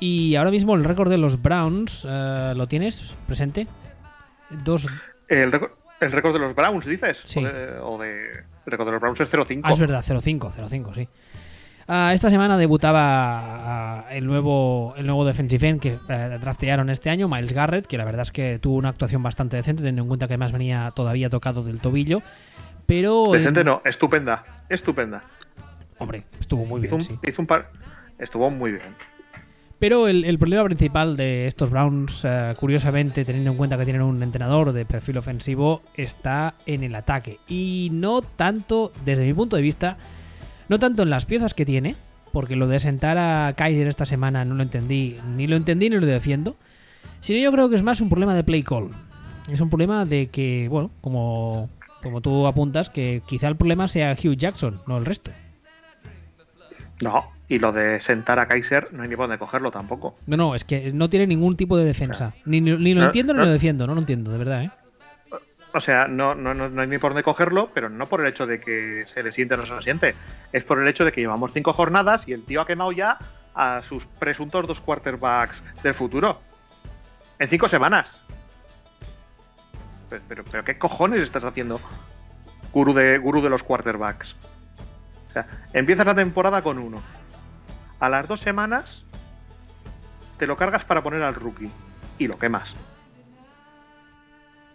[0.00, 3.66] Y ahora mismo el récord de los Browns, eh, ¿lo tienes presente?
[4.64, 4.86] Dos...
[5.28, 7.20] El récord, el récord de los Browns, dices.
[7.26, 7.40] Sí.
[7.40, 9.60] O de, o de- el récord de los Browns es 0-5.
[9.64, 11.08] Ah, es verdad, 0-5, 0-5, sí.
[11.88, 17.10] Ah, esta semana debutaba ah, el nuevo el nuevo defensive end que eh, draftearon este
[17.10, 20.08] año, Miles Garrett, que la verdad es que tuvo una actuación bastante decente, teniendo en
[20.08, 22.22] cuenta que además venía todavía tocado del tobillo.
[22.86, 24.44] Pero, Decente en- no, estupenda.
[24.68, 25.22] Estupenda.
[25.98, 27.18] hombre, estuvo muy Hizo bien, un, sí.
[27.28, 27.70] hizo un par.
[28.18, 28.94] Estuvo muy bien.
[29.78, 34.02] Pero el, el problema principal de estos Browns, eh, curiosamente, teniendo en cuenta que tienen
[34.02, 37.38] un entrenador de perfil ofensivo, está en el ataque.
[37.48, 39.96] Y no tanto, desde mi punto de vista,
[40.68, 41.96] no tanto en las piezas que tiene,
[42.32, 45.96] porque lo de sentar a Kaiser esta semana no lo entendí, ni lo entendí ni
[45.98, 46.54] lo defiendo,
[47.20, 48.90] sino yo creo que es más un problema de play call.
[49.50, 51.68] Es un problema de que, bueno, como,
[52.02, 55.30] como tú apuntas, que quizá el problema sea Hugh Jackson, no el resto.
[57.00, 60.14] No, Y lo de sentar a Kaiser no hay ni por dónde cogerlo tampoco.
[60.26, 62.32] No, no, es que no tiene ningún tipo de defensa.
[62.44, 63.44] Ni, ni- ni lo No, entiendo ni no.
[63.46, 64.70] lo defiendo, no lo entiendo, de verdad, ¿eh?
[65.74, 68.26] O sea, no, no, no, no hay ni por dónde cogerlo, pero no por el
[68.28, 70.14] hecho de que se le siente o no se le siente.
[70.52, 73.16] Es por el hecho de que llevamos cinco jornadas y el tío ha quemado ya
[73.54, 76.38] a sus presuntos dos quarterbacks del futuro.
[77.38, 78.12] En cinco semanas.
[80.28, 81.80] Pero, pero, ¿qué cojones estás haciendo,
[82.72, 84.36] gurú de, gurú de los quarterbacks?
[85.30, 86.98] O sea, empiezas la temporada con uno.
[88.00, 89.04] A las dos semanas
[90.38, 91.70] te lo cargas para poner al rookie
[92.18, 92.74] y lo quemas.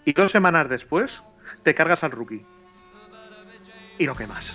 [0.06, 1.22] Y dos semanas después
[1.64, 2.46] te cargas al rookie
[4.00, 4.54] y lo quemas.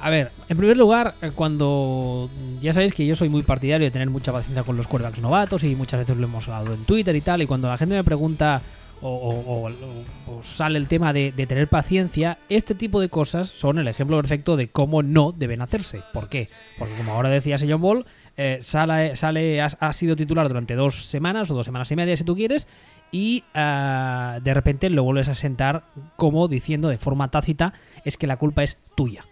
[0.00, 2.28] A ver, en primer lugar, eh, cuando
[2.60, 5.62] ya sabéis que yo soy muy partidario de tener mucha paciencia con los quarterbacks novatos
[5.64, 8.02] y muchas veces lo hemos hablado en Twitter y tal, y cuando la gente me
[8.02, 8.60] pregunta
[9.02, 13.48] o, o- o- o sale el tema de, de tener paciencia, este tipo de cosas
[13.48, 16.00] son el ejemplo perfecto de cómo no deben hacerse.
[16.12, 16.48] ¿Por qué?
[16.78, 21.04] Porque como ahora decía John Ball, eh, sale, sale ha, ha sido titular durante dos
[21.06, 22.68] semanas o dos semanas y media si tú quieres,
[23.10, 25.82] y ah, de repente lo vuelves a sentar
[26.16, 27.74] como diciendo de forma tácita
[28.04, 29.24] es que la culpa es tuya.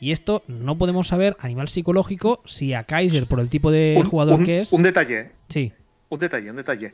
[0.00, 3.96] Y esto no podemos saber a nivel psicológico si a Kaiser, por el tipo de
[3.98, 4.72] un, jugador un- que es.
[4.72, 5.72] un detalle, sí.
[6.10, 6.92] un detalle, un detalle.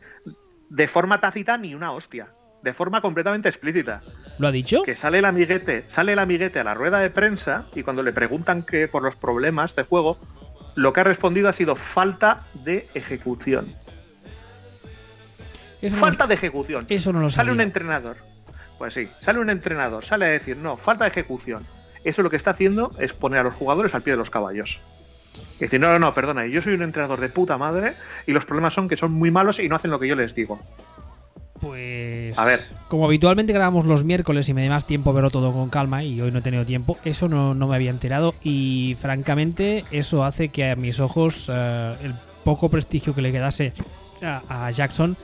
[0.70, 2.28] De forma tácita ni una hostia.
[2.62, 4.00] De forma completamente explícita.
[4.38, 4.82] ¿Lo ha dicho?
[4.82, 8.12] Que sale el amiguete, sale el amiguete a la rueda de prensa y cuando le
[8.12, 10.18] preguntan que por los problemas de juego,
[10.74, 13.74] lo que ha respondido ha sido falta de ejecución.
[15.82, 16.86] Eso no, Falta de ejecución.
[16.88, 18.16] eso no lo Sale un entrenador.
[18.78, 21.62] Pues sí, sale un entrenador, sale a decir, no, falta de ejecución.
[22.04, 24.80] Eso lo que está haciendo es poner a los jugadores al pie de los caballos.
[25.58, 27.94] Y decir, no, no, no, perdona, yo soy un entrenador de puta madre
[28.26, 30.34] y los problemas son que son muy malos y no hacen lo que yo les
[30.34, 30.60] digo.
[31.60, 32.36] Pues.
[32.38, 32.60] A ver.
[32.88, 36.20] Como habitualmente grabamos los miércoles y me da más tiempo verlo todo con calma y
[36.20, 40.48] hoy no he tenido tiempo, eso no, no me había enterado y francamente eso hace
[40.48, 42.14] que a mis ojos eh, el
[42.44, 43.72] poco prestigio que le quedase
[44.22, 45.16] a, a Jackson,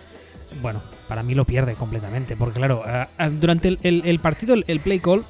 [0.62, 2.36] bueno, para mí lo pierde completamente.
[2.36, 3.06] Porque claro, eh,
[3.38, 5.24] durante el, el- el partido, el, el play call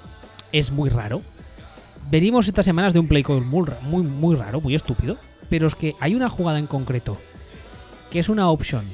[0.53, 1.23] es muy raro.
[2.11, 5.17] Venimos estas semanas de un play call muy, muy, muy raro, muy estúpido.
[5.49, 7.19] Pero es que hay una jugada en concreto
[8.11, 8.85] que es una option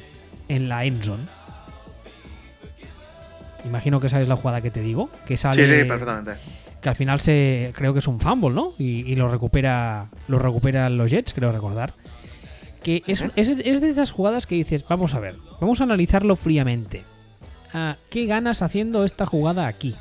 [0.49, 1.23] en la end zone.
[3.65, 5.11] Imagino que sabes la jugada que te digo.
[5.27, 5.67] Que sale.
[5.67, 6.33] Sí, sí, perfectamente.
[6.81, 7.73] Que al final se.
[7.75, 8.73] Creo que es un fumble, ¿no?
[8.79, 10.09] Y, y lo recupera.
[10.29, 11.95] Lo recuperan los Jets, creo recordar.
[12.83, 16.37] Que es, es, es de esas jugadas que dices, vamos a ver, vamos a analizarlo
[16.37, 17.03] fríamente.
[17.75, 19.97] Ah, ¿Qué ganas haciendo esta jugada aquí?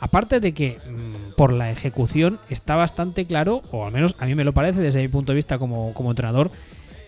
[0.00, 4.34] Aparte de que mm, por la ejecución está bastante claro, o al menos a mí
[4.34, 6.50] me lo parece desde mi punto de vista como, como entrenador,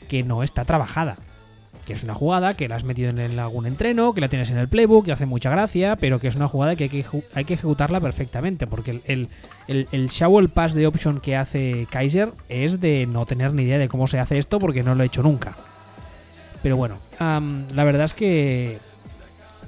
[0.09, 1.17] que no está trabajada.
[1.87, 4.59] Que es una jugada que la has metido en algún entreno, que la tienes en
[4.59, 7.45] el playbook, que hace mucha gracia, pero que es una jugada que hay que, hay
[7.45, 8.67] que ejecutarla perfectamente.
[8.67, 9.29] Porque el,
[9.69, 13.79] el, el, shovel pass de option que hace Kaiser es de no tener ni idea
[13.79, 15.57] de cómo se hace esto porque no lo he hecho nunca.
[16.63, 18.79] Pero bueno, la verdad es que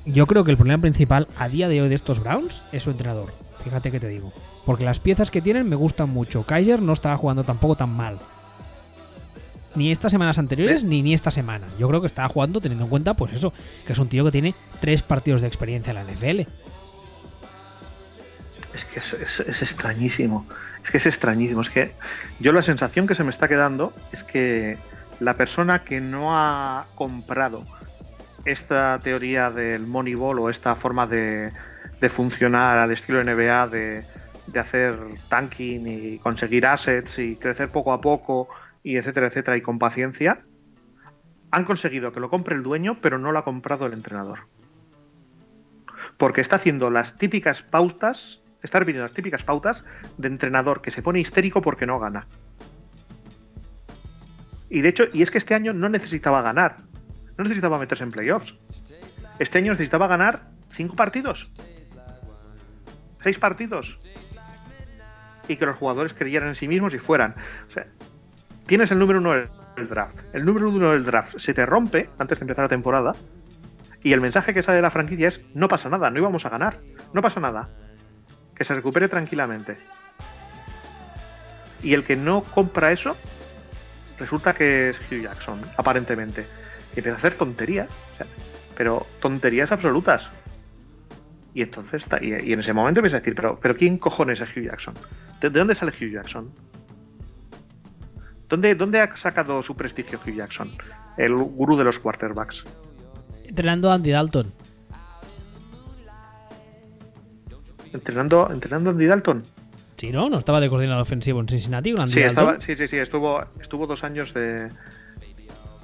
[0.07, 2.91] yo creo que el problema principal a día de hoy de estos Browns es su
[2.91, 3.31] entrenador.
[3.65, 4.33] Fíjate que te digo.
[4.65, 6.43] Porque las piezas que tienen me gustan mucho.
[6.45, 8.19] Kaiser no estaba jugando tampoco tan mal.
[9.75, 11.67] Ni estas semanas anteriores, ni, ni esta semana.
[11.79, 13.53] Yo creo que estaba jugando teniendo en cuenta, pues eso,
[13.87, 16.41] que es un tío que tiene tres partidos de experiencia en la NFL.
[18.75, 20.47] Es que es, es- es extrañísimo.
[20.85, 21.63] Es que es extrañísimo.
[21.63, 21.93] Es que
[22.41, 24.79] yo la sensación que se me está quedando es que
[25.21, 27.65] la persona que no ha comprado
[28.45, 31.53] esta teoría del Moneyball o esta forma de,
[32.11, 34.03] funcionar al estilo NBA, de,
[34.47, 38.49] de hacer tanking y conseguir assets y crecer poco a poco
[38.83, 40.43] y etcétera, etcétera, y con paciencia,
[41.51, 44.41] han conseguido que lo compre el dueño, pero no lo ha comprado el entrenador.
[46.17, 49.85] Porque está haciendo las típicas pautas, está repitiendo las típicas pautas
[50.17, 52.27] de entrenador que se pone histérico porque no gana.
[54.69, 56.77] Y de hecho, y es que este año no necesitaba ganar,
[57.41, 58.55] no necesitaba meterse en playoffs.
[59.39, 60.43] Este año necesitaba ganar
[60.75, 61.51] cinco partidos,
[63.23, 63.99] seis partidos,
[65.49, 67.35] y que los jugadores creyeran en sí mismos y fueran.
[67.71, 67.87] O sea,
[68.67, 70.17] tienes el número uno del del draft.
[70.33, 73.15] El número uno del draft se te rompe antes de empezar la temporada.
[74.03, 76.49] Y el mensaje que sale de la franquicia es: no pasa nada, no íbamos a
[76.49, 76.79] ganar,
[77.13, 77.69] no pasa nada.
[78.55, 79.79] Que se recupere tranquilamente.
[81.83, 83.17] Y el que no compra eso,
[84.19, 86.47] resulta que es Hugh Jackson, aparentemente.
[86.95, 88.27] Y empieza a hacer tonterías, o sea,
[88.77, 90.29] pero tonterías absolutas.
[91.55, 94.41] Y entonces, está- y, y en ese momento empieza a decir: ¿pero, pero quién cojones
[94.41, 94.95] es Hugh Jackson?
[95.41, 96.51] ¿De, de dónde sale Hugh Jackson?
[98.49, 100.71] ¿Dónde, ¿Dónde ha sacado su prestigio Hugh Jackson?
[101.17, 102.65] El gurú de los quarterbacks.
[103.45, 104.53] Entrenando a Andy Dalton.
[107.93, 109.43] Entrenando, entrenando a Andy Dalton.
[109.97, 110.31] Sí, ¿no?
[110.31, 111.91] No estaba de coordinador ofensivo en Cincinnati.
[111.91, 114.69] Andy Sí, estaba, sí, sí, sí, estuvo, estuvo dos años de,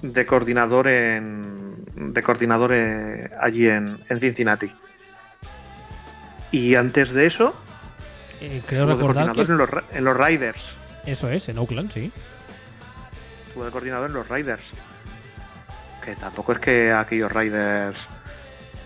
[0.03, 1.77] de coordinador en
[2.15, 4.71] de coordinador eh, allí en, en Cincinnati.
[6.53, 7.55] Y antes de eso,
[8.41, 10.71] Eh, creo recordar que coordinador en los, en los Riders.
[11.07, 12.13] eso es, en Oakland, sí.
[13.49, 14.63] Estuvo de coordinador en los Riders.
[16.05, 17.99] Que tampoco es que aquellos Riders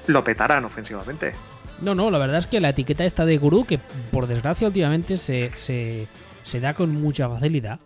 [0.07, 1.35] lo petaran ofensivamente.
[1.83, 3.79] No, no, la verdad es que la etiqueta esta de gurú, que
[4.11, 6.07] por desgracia últimamente se, se,
[6.45, 7.81] se da con mucha facilidad,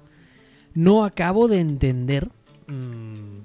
[0.74, 2.28] no acabo de entender
[2.66, 3.40] mm,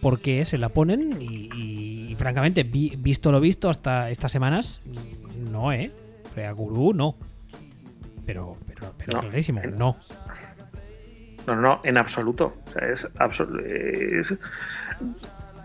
[0.00, 4.30] por qué se la ponen y, y- y, francamente, vi- visto lo visto hasta estas
[4.32, 4.80] semanas,
[5.38, 5.92] no, ¿eh?
[6.30, 7.16] O sea, gurú no.
[8.26, 9.20] Pero, pero, pero No.
[9.20, 9.96] clarísimo, no.
[11.46, 12.56] No, no, no, en absoluto.
[12.66, 14.28] O sea, es, absol- es,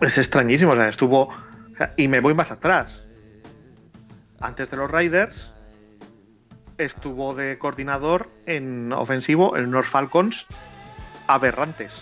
[0.02, 0.72] es extrañísimo.
[0.72, 1.22] O sea, estuvo.
[1.28, 3.00] o sea, y me voy más atrás.
[4.40, 5.50] Antes de los Riders,
[6.78, 10.46] estuvo de coordinador en ofensivo en los Falcons
[11.26, 11.92] aberrantes.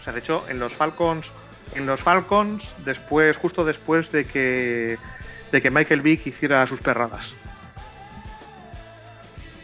[0.00, 1.30] O sea, de hecho, en los Falcons.
[1.74, 4.98] En los Falcons, después, justo después de que.
[5.52, 7.34] de que Michael Vick hiciera sus perradas.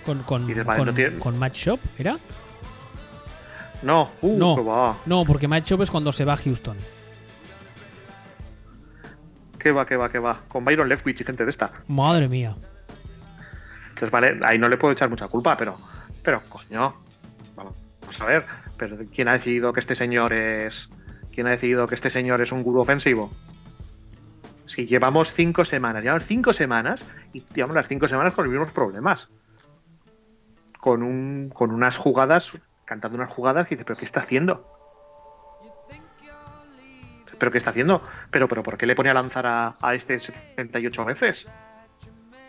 [0.05, 2.17] Con, con, Y dices, vale, con, no tiene- con Match Shop, ¿era?
[3.83, 4.65] No, uh, No.
[4.65, 4.97] va.
[5.05, 6.77] No, porque Match Shop es cuando se va a Houston.
[9.59, 10.37] Que va, que va, que va.
[10.49, 11.73] Con Byron Leftwich y gente de esta.
[11.89, 12.55] Madre mía.
[13.89, 15.77] Entonces, vale, ahí no le puedo echar mucha culpa, pero,
[16.23, 16.95] pero coño,
[17.57, 17.75] vamos
[18.21, 18.45] a ver,
[18.77, 20.89] pero ¿quién ha decidido que este señor es,
[21.33, 23.33] quién ha decidido que este señor es un gurú ofensivo?
[24.67, 28.71] Si llevamos cinco semanas, llevamos cinco semanas y llevamos las cinco semanas con los mismos
[28.73, 29.31] problemas,
[30.81, 32.53] con un, con unas jugadas,
[32.85, 34.67] cantando unas jugadas y dices, pero ¿qué está haciendo?
[37.39, 38.03] ¿Pero qué está haciendo?
[38.31, 41.47] ¿Pero, pero por qué le pone a lanzar a, a este 78 veces?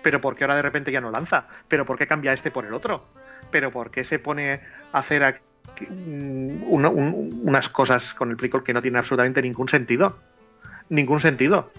[0.08, 1.48] pero ¿por qué ahora de repente ya no lanza?
[1.68, 3.10] ¿Pero por qué cambia este por el otro?
[3.52, 4.62] ¿Pero por qué se pone
[4.94, 5.42] a hacer aquí,
[5.90, 10.18] mm, una- un- unas cosas con el Prickle que no tienen absolutamente ningún sentido?
[10.90, 11.70] Ningún sentido.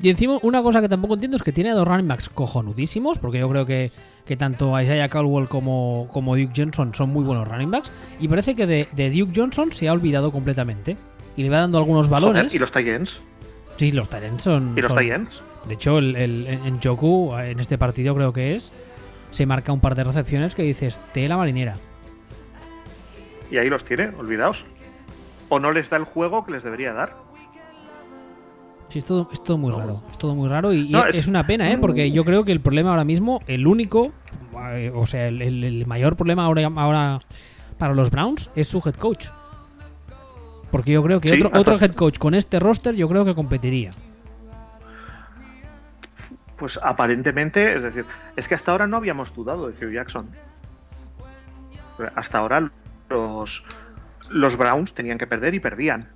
[0.00, 3.18] Y encima, una cosa que tampoco entiendo es que tiene a dos running backs cojonudísimos,
[3.18, 3.92] porque yo creo que,
[4.26, 8.56] que tanto Isaiah Caldwell como, como Duke Johnson son muy buenos running backs, y parece
[8.56, 10.96] que de, de Duke Johnson se ha olvidado completamente.
[11.36, 12.42] Y le va dando algunos balones.
[12.44, 13.16] Joder, y los Titans.
[13.76, 14.74] Sí, los Tyrants son.
[14.76, 15.42] Y los son- Titans.
[15.68, 18.70] De hecho, el, el- en Joku, en este partido creo que es,
[19.30, 21.76] se marca un par de recepciones que dices, tela marinera.
[23.50, 24.64] Y ahí los tiene, olvidaos.
[25.48, 27.12] O no les da el juego que les debería dar.
[28.88, 29.96] Sí, es todo, es todo muy raro.
[30.10, 31.78] Es todo muy raro y, No, es, es- una pena, ¿eh?
[31.78, 34.12] Porque yo creo que el problema ahora mismo, el único,
[34.72, 37.20] eh, o sea, el, el- el mayor problema ahora, ahora
[37.78, 39.26] para los Browns es su head coach.
[40.70, 43.34] Porque yo creo que Sí, otro, otro head coach con este roster yo creo que
[43.34, 43.92] competiría.
[46.56, 48.04] Pues aparentemente, es decir,
[48.36, 50.28] es que hasta ahora no habíamos dudado de Hugh Jackson.
[52.16, 52.70] Hasta ahora
[53.08, 56.08] los, Browns tenían que perder y perdían.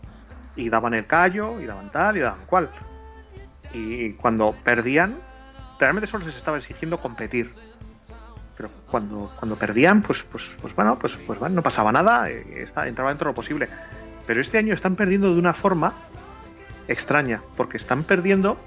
[0.56, 2.68] Y daban el callo, y daban tal, y daban cual.
[3.72, 5.16] Y cuando perdían,
[5.78, 7.48] realmente solo les estaba exigiendo competir.
[8.56, 13.10] Pero cuando, cuando perdían, pues, pues, pues bueno, pues, pues no pasaba nada, eh, entraba
[13.10, 13.68] dentro de lo posible.
[14.26, 15.92] Pero este año están perdiendo de una forma
[16.88, 18.58] extraña, porque están perdiendo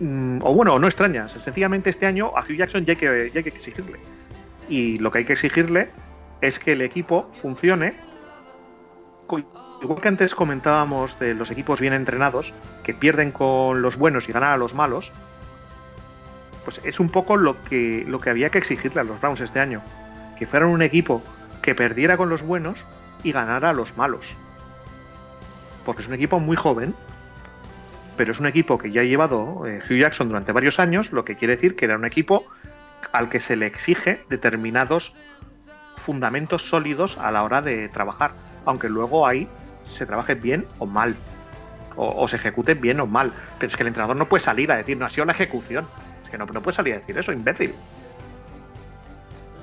[0.00, 1.30] Mm, o bueno, no extrañas.
[1.44, 3.98] Sencillamente este año a Hugh Jackson ya que, ya hay que exigirle.
[4.70, 5.90] Y lo que hay que exigirle
[6.40, 7.92] es que el equipo funcione.
[9.82, 12.54] Igual que antes comentábamos de los equipos bien entrenados,
[12.84, 15.10] que pierden con los buenos y ganan a los malos,
[16.64, 19.58] pues es un poco lo que, lo que había que exigirle a los Browns este
[19.58, 19.82] año.
[20.38, 21.22] Que fueran un equipo
[21.62, 22.78] que perdiera con los buenos
[23.24, 24.26] y ganara a los malos.
[25.84, 26.94] Porque es un equipo muy joven,
[28.16, 31.24] pero es un equipo que ya ha llevado eh, Hugh Jackson durante varios años, lo
[31.24, 32.44] que quiere decir que era un equipo
[33.12, 35.16] al que se le exige determinados
[35.96, 38.32] fundamentos sólidos a la hora de trabajar,
[38.64, 39.48] aunque luego ahí
[39.92, 41.14] se trabaje bien o mal,
[41.96, 44.70] o, o se ejecute bien o mal, pero es que el entrenador no puede salir
[44.72, 45.86] a decir, no ha sido la ejecución,
[46.24, 47.74] es que no, no puede salir a decir eso, imbécil.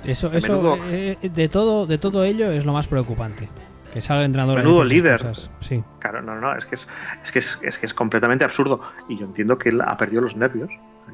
[0.06, 3.48] Eso, eso menudo- eh, de todo, de todo ello es lo más preocupante.
[3.94, 5.14] Que salga el entrenador Menudo líder.
[5.18, 5.50] cosas.
[5.60, 5.84] Sí.
[6.00, 6.88] Claro, no, no, es que es,
[7.24, 8.82] es que es, es que es completamente absurdo.
[9.10, 10.70] Y yo entiendo que él ha perdido los nervios.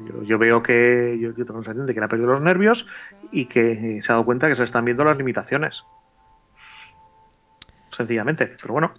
[0.08, 2.40] Yo, yo veo que yo, yo tengo la sensación de que él ha perdido los
[2.42, 2.86] nervios
[3.32, 5.84] y que se ha dado cuenta que se le están viendo las limitaciones.
[7.96, 8.46] Sencillamente.
[8.60, 8.92] Pero bueno,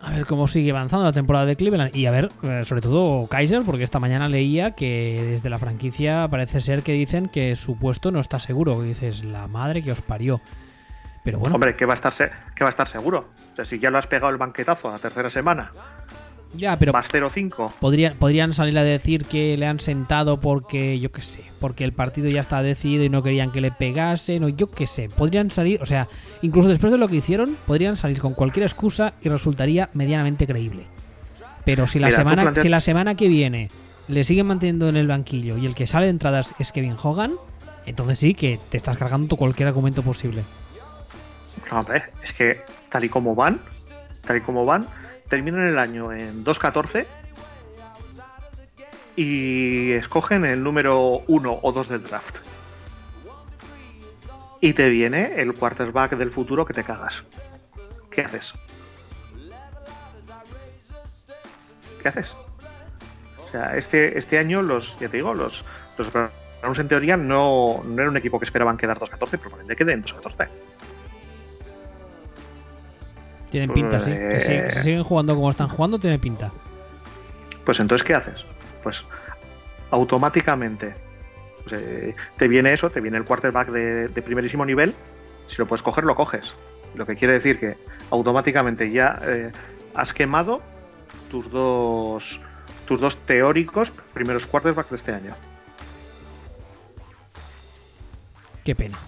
[0.00, 1.94] A ver cómo sigue avanzando la temporada de Cleveland.
[1.94, 6.26] Y a ver, eh, sobre todo Kaiser, porque esta mañana leía que desde la franquicia
[6.30, 8.78] parece ser que dicen que su puesto no está seguro.
[8.80, 10.40] Que dices, la madre que os parió.
[11.22, 13.28] Pero bueno, hombre, ¿qué va, a estar se- qué va a estar seguro?
[13.52, 15.70] O sea, si ya lo has pegado el banquetazo a la tercera semana
[16.54, 17.72] Ya, pero vas 0-5.
[17.78, 21.92] podrían, podrían salir a decir que le han sentado porque, yo qué sé, porque el
[21.92, 25.08] partido ya está decidido y no querían que le pegasen, o yo qué sé.
[25.08, 26.08] Podrían salir, o sea,
[26.42, 30.84] incluso después de lo que hicieron, podrían salir con cualquier excusa y resultaría medianamente creíble.
[31.64, 33.70] Pero si la, Mira, semana, planteas- si la semana que viene
[34.08, 37.34] le siguen manteniendo en el banquillo y el que sale de entradas es Kevin Hogan,
[37.86, 40.42] entonces sí que te estás cargando cualquier argumento posible.
[41.70, 43.60] No, hombre, es que tal y como van,
[44.26, 44.88] tal y como van,
[45.30, 47.06] terminan el año en 2-14
[49.16, 52.36] y escogen el número 1 o 2 del draft.
[54.60, 57.22] Y te viene el quarterback del futuro que te cagas.
[58.10, 58.52] ¿Qué haces?
[62.02, 62.34] ¿Qué haces?
[63.38, 65.64] O sea, este, este año los, ya te digo, los,
[65.96, 70.04] los en teoría no, no era un equipo que esperaban quedar 2-14, pero probablemente queden
[70.04, 70.48] 2-14.
[73.50, 74.12] Tienen pinta, sí.
[74.40, 74.70] Si, Eh.
[74.70, 76.52] si siguen jugando como están jugando, tiene pinta.
[77.64, 78.44] Pues entonces, ¿qué haces?
[78.82, 79.02] Pues
[79.90, 80.94] automáticamente
[81.64, 84.94] pues, eh, te viene eso, te viene el quarterback de, de primerísimo nivel.
[85.48, 86.54] Si lo puedes coger, lo coges.
[86.94, 87.76] Lo que quiere decir que
[88.10, 89.52] automáticamente ya eh,
[89.94, 90.62] has quemado
[91.30, 92.40] tus dos
[92.86, 95.34] tus dos teóricos primeros quarterbacks de este año.
[98.64, 98.98] Qué pena.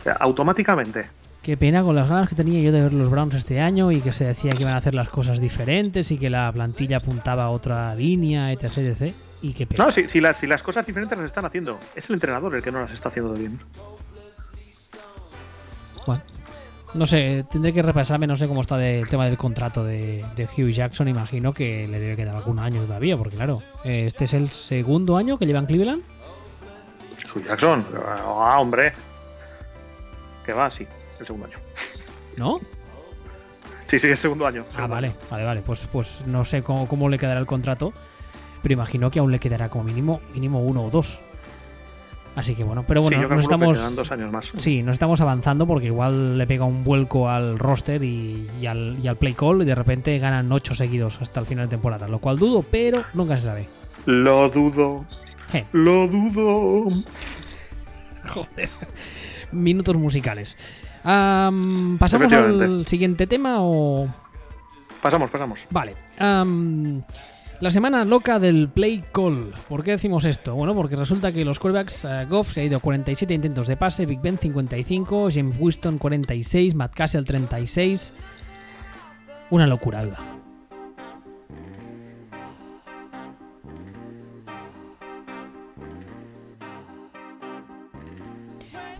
[0.00, 1.06] O sea, automáticamente.
[1.46, 4.00] Qué pena con las ganas que tenía yo de ver los Browns este año y
[4.00, 7.44] que se decía que iban a hacer las cosas diferentes y que la plantilla apuntaba
[7.44, 8.78] a otra línea, etc.
[8.78, 9.14] etc.
[9.42, 9.84] Y qué pena.
[9.84, 12.62] No, si, si las, si las cosas diferentes las están haciendo, es el entrenador el
[12.64, 13.60] que no las está haciendo bien.
[16.04, 16.20] Bueno,
[16.94, 20.24] no sé, tendré que repasarme, no sé cómo está de- el tema del contrato de,
[20.34, 21.06] de Hugh Jackson.
[21.06, 25.16] Imagino que le debe quedar algún año todavía, porque claro, eh, este es el segundo
[25.16, 26.02] año que lleva en Cleveland.
[27.32, 28.92] Hugh Jackson, ah, hombre.
[30.44, 30.84] Que va, sí,
[31.20, 31.58] el segundo año.
[32.36, 32.60] ¿No?
[33.86, 34.64] Sí, sí, el segundo año.
[34.74, 35.16] Ah, vale, año.
[35.30, 35.62] vale, vale.
[35.62, 37.92] Pues, pues no sé cómo, cómo le quedará el contrato,
[38.62, 41.20] pero imagino que aún le quedará como mínimo, mínimo uno o dos.
[42.36, 43.96] Así que bueno, pero bueno, sí, nos estamos.
[43.96, 44.44] dos años más.
[44.58, 48.98] Sí, nos estamos avanzando porque igual le pega un vuelco al roster y, y al,
[49.02, 52.08] y al play call y de repente ganan ocho seguidos hasta el final de temporada,
[52.08, 53.68] lo cual dudo, pero nunca se sabe.
[54.04, 55.06] Lo dudo.
[55.72, 56.88] Lo dudo.
[58.28, 58.68] Joder.
[59.52, 60.58] Minutos musicales.
[61.08, 64.08] Am, ¿Pasamos al siguiente tema o...?
[65.00, 65.60] Pasamos, pasamos.
[65.70, 65.94] Vale.
[66.18, 69.54] la semana loca del play call.
[69.68, 70.56] ¿Por qué decimos esto?
[70.56, 74.04] Bueno, porque resulta que los quarterbacks, eh, Goff se ha ido 47 intentos de pase,
[74.04, 78.12] Big Ben 55, James Winston 46, Matt Cassell 36.
[79.50, 80.35] Una locura, oiga.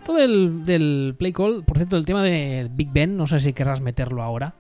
[0.07, 3.53] Esto del, del play call, por cierto, el tema de Big Ben, no sé si
[3.53, 4.55] querrás meterlo ahora.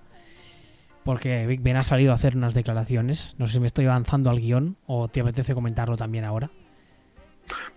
[1.05, 3.37] Porque Big Ben ha salido a hacer unas declaraciones.
[3.39, 6.51] No sé si me estoy avanzando al guion o te apetece comentarlo también ahora.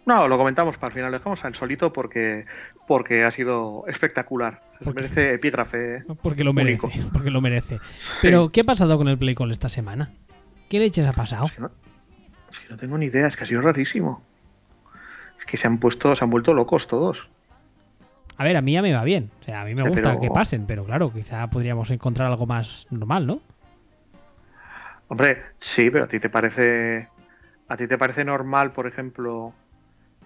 [0.07, 1.11] No, lo comentamos para el final.
[1.11, 2.47] Lo dejamos al solito porque,
[2.87, 4.63] porque ha sido espectacular.
[4.79, 5.01] Se ¿Por qué?
[5.03, 6.03] merece epígrafe.
[6.23, 6.87] Porque lo merece.
[6.87, 7.09] Único.
[7.13, 7.77] Porque lo merece.
[8.23, 10.09] Pero, ¿qué ha pasado con el play call esta semana?
[10.71, 11.45] ¿Qué leches ha pasado?
[11.45, 11.69] Es que, no,
[12.51, 14.23] es que no tengo ni idea, es que ha sido rarísimo.
[15.37, 17.29] Es que se han puesto, se han vuelto locos todos.
[18.39, 19.29] A ver, a mí ya me va bien.
[19.41, 22.29] O sea, a mí me Eh, gusta pero- que pasen, pero claro, quizá podríamos encontrar
[22.31, 23.41] algo más normal, ¿no?
[25.09, 27.07] Hombre, sí, pero a ti te parece.
[27.67, 29.53] ¿A ti te parece normal, por ejemplo,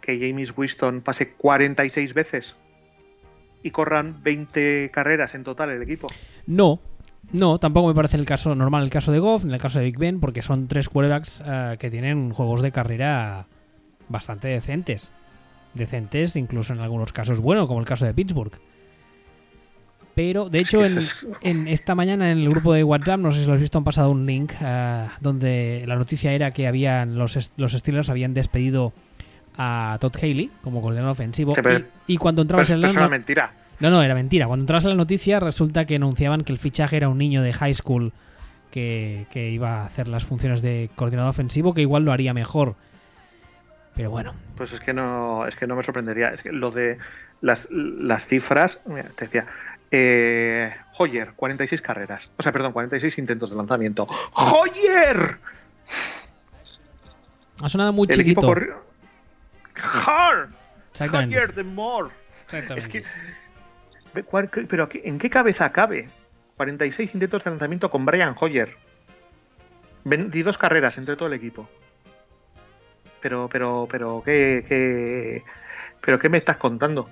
[0.02, 2.56] que James Winston pase 46 veces
[3.64, 6.08] y corran 20 carreras en total el equipo?
[6.48, 6.80] No,
[7.32, 9.86] no, tampoco me parece el caso normal el caso de Goff, ni el caso de
[9.86, 13.48] Big Ben, porque son tres quarterbacks eh, que tienen juegos de carrera
[14.10, 15.12] bastante decentes.
[15.74, 18.54] Decentes, incluso en algunos casos bueno, como el caso de Pittsburgh.
[20.16, 21.00] Pero, de hecho, en,
[21.42, 23.84] en esta mañana en el grupo de WhatsApp, no sé si lo has visto, han
[23.84, 28.94] pasado un link eh, donde la noticia era que habían los, los Steelers habían despedido
[29.58, 31.56] a Todd Haley como coordinador ofensivo.
[31.56, 33.54] Sí, pero- y, y cuando entrabas Pero en la eso mentira.
[33.80, 34.46] no, no, era mentira.
[34.46, 37.52] Cuando entras a la noticia resulta que anunciaban que el fichaje era un niño de
[37.54, 38.14] high school
[38.70, 42.76] que, que iba a hacer las funciones de coordinador ofensivo, que igual lo haría mejor.
[43.96, 46.30] Pero bueno, Pues es que no, es que no me sorprendería.
[46.30, 46.98] Es que lo de
[47.42, 49.46] las, las cifras, mira, te decía,
[49.92, 52.30] eh, Hoyer, 46 carreras.
[52.38, 54.08] O sea, perdón, 46 intentos de lanzamiento.
[54.34, 55.38] ¡Hoyer!
[57.62, 58.48] ha sonado muy El equipo chiquito.
[58.48, 58.84] corrió.
[59.76, 60.48] ¡Har!
[60.92, 61.36] Exactamente.
[61.38, 62.10] Hoyer de Moore.
[62.48, 63.04] Es Exactamente.
[64.14, 64.24] que.
[64.24, 66.10] cuál- qué- Pero ¿qué- ¿en qué cabeza cabe?
[66.58, 68.76] 46 intentos de lanzamiento con Brian Hoyer.
[70.04, 71.68] 22 carreras entre todo el equipo.
[73.24, 75.42] Pero, pero, pero, ¿qué, qué,
[76.02, 77.10] pero qué me estás contando?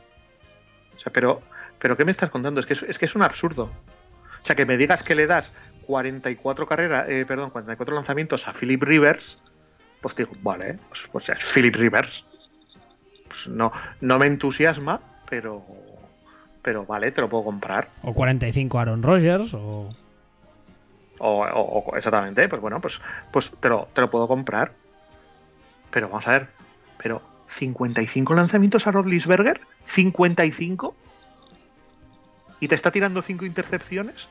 [0.96, 1.42] O sea, pero,
[1.80, 2.60] pero ¿qué me estás contando?
[2.60, 3.64] Es que es, es que es un absurdo.
[3.64, 5.54] O sea, que me digas que le das
[5.88, 9.42] 44 carreras, eh, perdón, 44 lanzamientos a Philip Rivers,
[10.02, 12.26] pues digo, vale, pues, pues es Philip Rivers.
[13.30, 15.00] Pues no, no me entusiasma,
[15.30, 15.64] pero
[16.62, 17.88] pero vale, te lo puedo comprar.
[18.04, 19.90] O 45 Aaron Rodgers, o.
[21.20, 23.00] O, o- o- exactamente, pues bueno, pues,
[23.32, 24.74] pues te, lo, te lo puedo comprar.
[25.92, 26.50] Pero vamos a ver,
[26.98, 27.22] pero
[27.58, 30.96] 55 lanzamientos a Rodlisberger, 55
[32.62, 34.28] y te está tirando 5 intercepciones.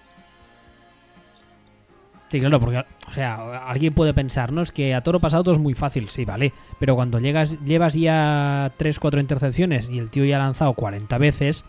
[2.31, 4.63] Sí, claro, porque, o sea, alguien puede pensar, ¿no?
[4.63, 6.53] Es que a toro pasado todo es muy fácil, sí, vale.
[6.79, 11.65] Pero cuando llegas, llevas ya 3-4 intercepciones y el tío ya ha lanzado 40 veces,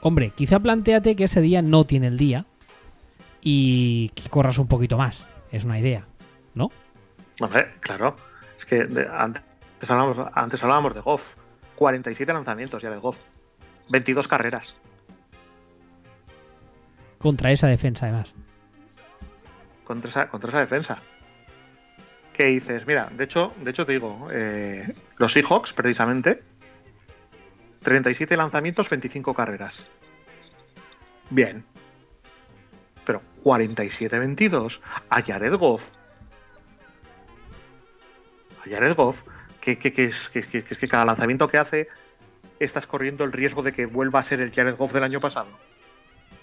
[0.00, 2.46] hombre, quizá planteate que ese día no tiene el día
[3.42, 5.26] y que corras un poquito más.
[5.52, 6.06] Es una idea,
[6.54, 6.70] ¿no?
[7.38, 8.16] Hombre, claro,
[8.68, 9.42] que de- antes,
[9.88, 11.22] hablábamos, antes hablábamos de Goff,
[11.76, 13.16] 47 lanzamientos ya de Goff,
[13.90, 14.74] 22 carreras.
[17.18, 18.34] Contra esa defensa, además.
[19.84, 20.98] contra esa, contra esa defensa.
[22.34, 22.86] ¿Qué dices?
[22.86, 26.42] Mira, de hecho, de hecho te digo, eh, los Seahawks, precisamente,
[27.82, 29.84] 37 lanzamientos, 25 carreras.
[31.30, 31.64] Bien.
[33.04, 34.78] Pero 47-22
[35.10, 35.82] a Jared Goff.
[38.68, 39.16] Jared Goff,
[39.60, 41.88] que, que- que es, que, es cada lanzamiento que hace
[42.60, 45.48] estás corriendo el riesgo de que vuelva a ser el Jared Goff del año pasado.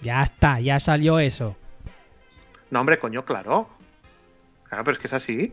[0.00, 1.56] Ya está, ya salió eso.
[2.70, 3.68] No, hombre, coño, claro.
[4.68, 5.52] Claro, pero es que es así.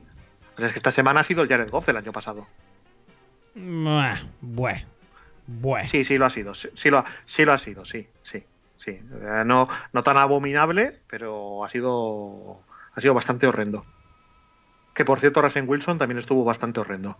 [0.55, 2.45] O sea, es que esta semana ha sido el Jared Goff del año pasado.
[3.55, 5.89] Bueno, bueno.
[5.89, 6.55] Sí, sí lo ha sido.
[6.55, 8.43] Sí, sí lo, ha, sí lo ha sido, sí, sí,
[8.77, 8.99] sí.
[9.45, 12.61] No, no tan abominable, pero ha sido,
[12.95, 13.85] ha sido bastante horrendo.
[14.93, 17.17] Que por cierto, Rasen Wilson también estuvo bastante horrendo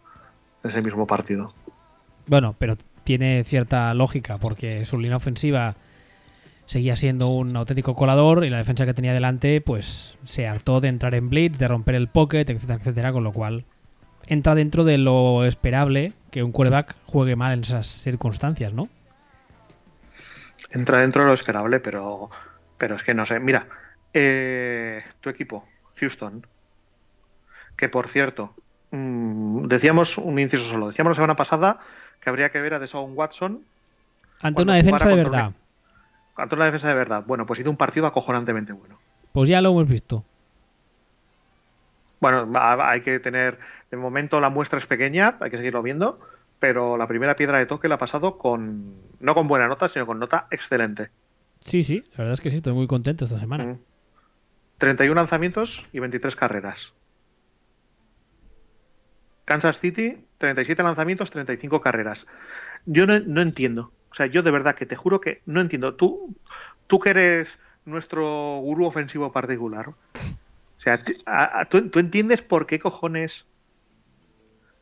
[0.64, 1.54] en ese mismo partido.
[2.28, 5.76] Bueno, pero tiene cierta lógica porque su línea ofensiva
[6.66, 10.88] seguía siendo un auténtico colador y la defensa que tenía delante pues se hartó de
[10.88, 13.66] entrar en blitz, de romper el pocket, etcétera, etcétera, con lo cual
[14.28, 18.88] entra dentro de lo esperable que un quarterback juegue mal en esas circunstancias, ¿no?
[20.72, 22.30] Entra dentro de lo esperable, pero,
[22.78, 23.40] pero es que no sé.
[23.40, 23.68] Mira,
[24.14, 25.68] eh, tu equipo,
[25.98, 26.48] Houston,
[27.84, 28.54] que por cierto,
[28.92, 31.80] mm, decíamos un inciso solo, decíamos la semana pasada
[32.22, 33.60] que habría que ver a Deshaun Watson
[34.42, 35.52] Ante una defensa de verdad.
[36.38, 37.24] ante una defensa de verdad.
[37.28, 38.98] Bueno, pues hizo un partido acojonantemente bueno.
[39.34, 40.24] Pues ya lo hemos visto.
[42.22, 43.60] Bueno, ha- hay que tener,
[43.92, 46.22] de momento la muestra es pequeña, hay que seguirlo viendo,
[46.60, 50.06] pero la primera piedra de toque la ha pasado con, no con buena nota, sino
[50.06, 51.10] con nota excelente.
[51.60, 53.66] Sí, sí, la verdad es que sí, estoy muy contento esta semana.
[53.66, 53.80] Mm.
[54.78, 56.94] 31 lanzamientos y 23 carreras.
[59.46, 62.26] Kansas City, 37 lanzamientos, 35 carreras.
[62.86, 63.92] Yo no, no entiendo.
[64.12, 65.96] O sea, yo de verdad que te juro que no entiendo.
[65.96, 66.36] Tú,
[66.88, 67.48] tú que eres
[67.86, 69.90] nuestro gurú ofensivo particular.
[69.90, 71.04] O sea,
[71.70, 73.46] ¿tú, tú entiendes por qué cojones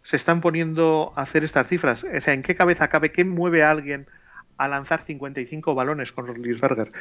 [0.03, 2.03] se están poniendo a hacer estas cifras?
[2.03, 3.12] O sea, ¿en qué cabeza cabe?
[3.12, 4.07] ¿Qué mueve a alguien
[4.57, 6.91] a lanzar 55 balones con Roethlisberger?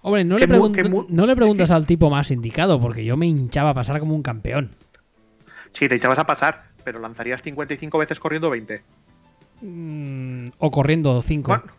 [0.00, 3.74] Hombre, no le, no le preguntas al tipo más indicado, porque yo me hinchaba a
[3.74, 4.70] pasar como un campeón.
[5.72, 8.82] Sí, te echabas a pasar, pero lanzarías 55 veces corriendo 20.
[9.62, 11.48] Mm, o corriendo 5.
[11.48, 11.72] Bueno,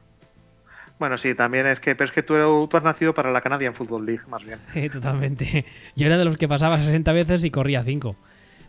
[0.99, 2.35] bueno, sí, también es que, pero es que tú,
[2.69, 4.59] tú has nacido para la Canadian Football League, más bien.
[4.91, 5.65] totalmente.
[5.95, 8.15] Yo era de los que pasaba 60 veces y corría 5.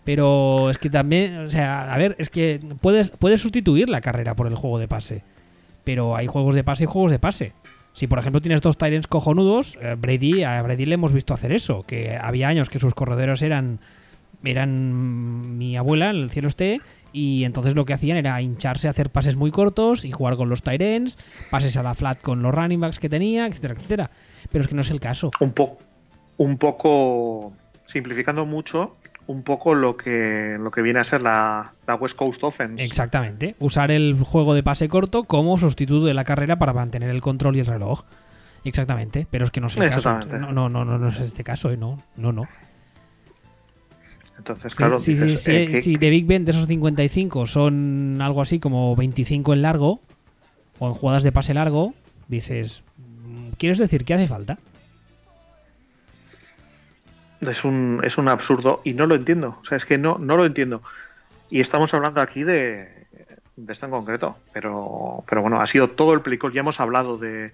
[0.05, 4.35] Pero es que también, o sea, a ver, es que puedes, puedes sustituir la carrera
[4.35, 5.23] por el juego de pase.
[5.85, 7.53] Pero hay juegos de pase y juegos de pase.
[7.93, 11.53] Si por ejemplo tienes dos Tyrants cojonudos, eh, Brady, a Brady le hemos visto hacer
[11.53, 11.85] eso.
[11.87, 13.81] Que había años que sus corredores eran,
[14.45, 16.81] eran mi abuela, el cielo esté,
[17.13, 20.63] y entonces lo que hacían era hincharse hacer pases muy cortos y jugar con los
[20.63, 21.19] Tyrants,
[21.51, 24.11] pases a la flat con los running backs que tenía, etcétera, etcétera.
[24.51, 25.31] Pero es que no es el caso.
[25.41, 25.79] Un, po
[26.39, 27.53] un poco,
[27.87, 28.97] simplificando mucho,
[29.27, 32.83] un poco lo que, lo que viene a ser la, la West Coast Offense.
[32.83, 33.57] Exactamente.
[33.59, 37.57] Usar el juego de pase corto como sustituto de la carrera para mantener el control
[37.57, 38.05] y el reloj.
[38.65, 39.27] Exactamente.
[39.31, 40.19] Pero es que no es el caso.
[40.29, 41.77] No, no, no, no, no es este caso, ¿eh?
[41.77, 42.47] No, no, no.
[44.41, 48.41] Entonces, Si- claro, dices, si- eh, si de Big Ben de esos 55 son algo
[48.43, 50.01] así como 25 en largo,
[50.79, 51.93] o en jugadas de pase largo,
[52.29, 54.59] dices, mm, ¿quieres decir que hace falta?
[57.41, 59.59] es un, es un absurdo y no lo entiendo.
[59.63, 60.83] O sea, es que no, no lo entiendo.
[61.51, 62.89] Y estamos hablando aquí de,
[63.57, 64.37] de esto en concreto.
[64.53, 66.53] Pero, pero bueno, ha sido todo el plicor.
[66.53, 67.53] Ya hemos hablado de,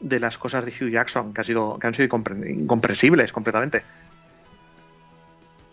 [0.00, 3.82] de las cosas de Hugh Jackson que, ha sido, que han sido incompre- incomprensibles completamente.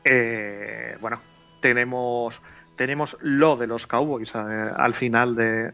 [0.06, 1.20] Eh, bueno,
[1.62, 2.36] tenemos,
[2.78, 4.38] tenemos lo de los Cowboys eh,
[4.78, 5.74] al final de-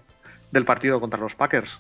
[0.52, 1.78] del partido contra los Packers.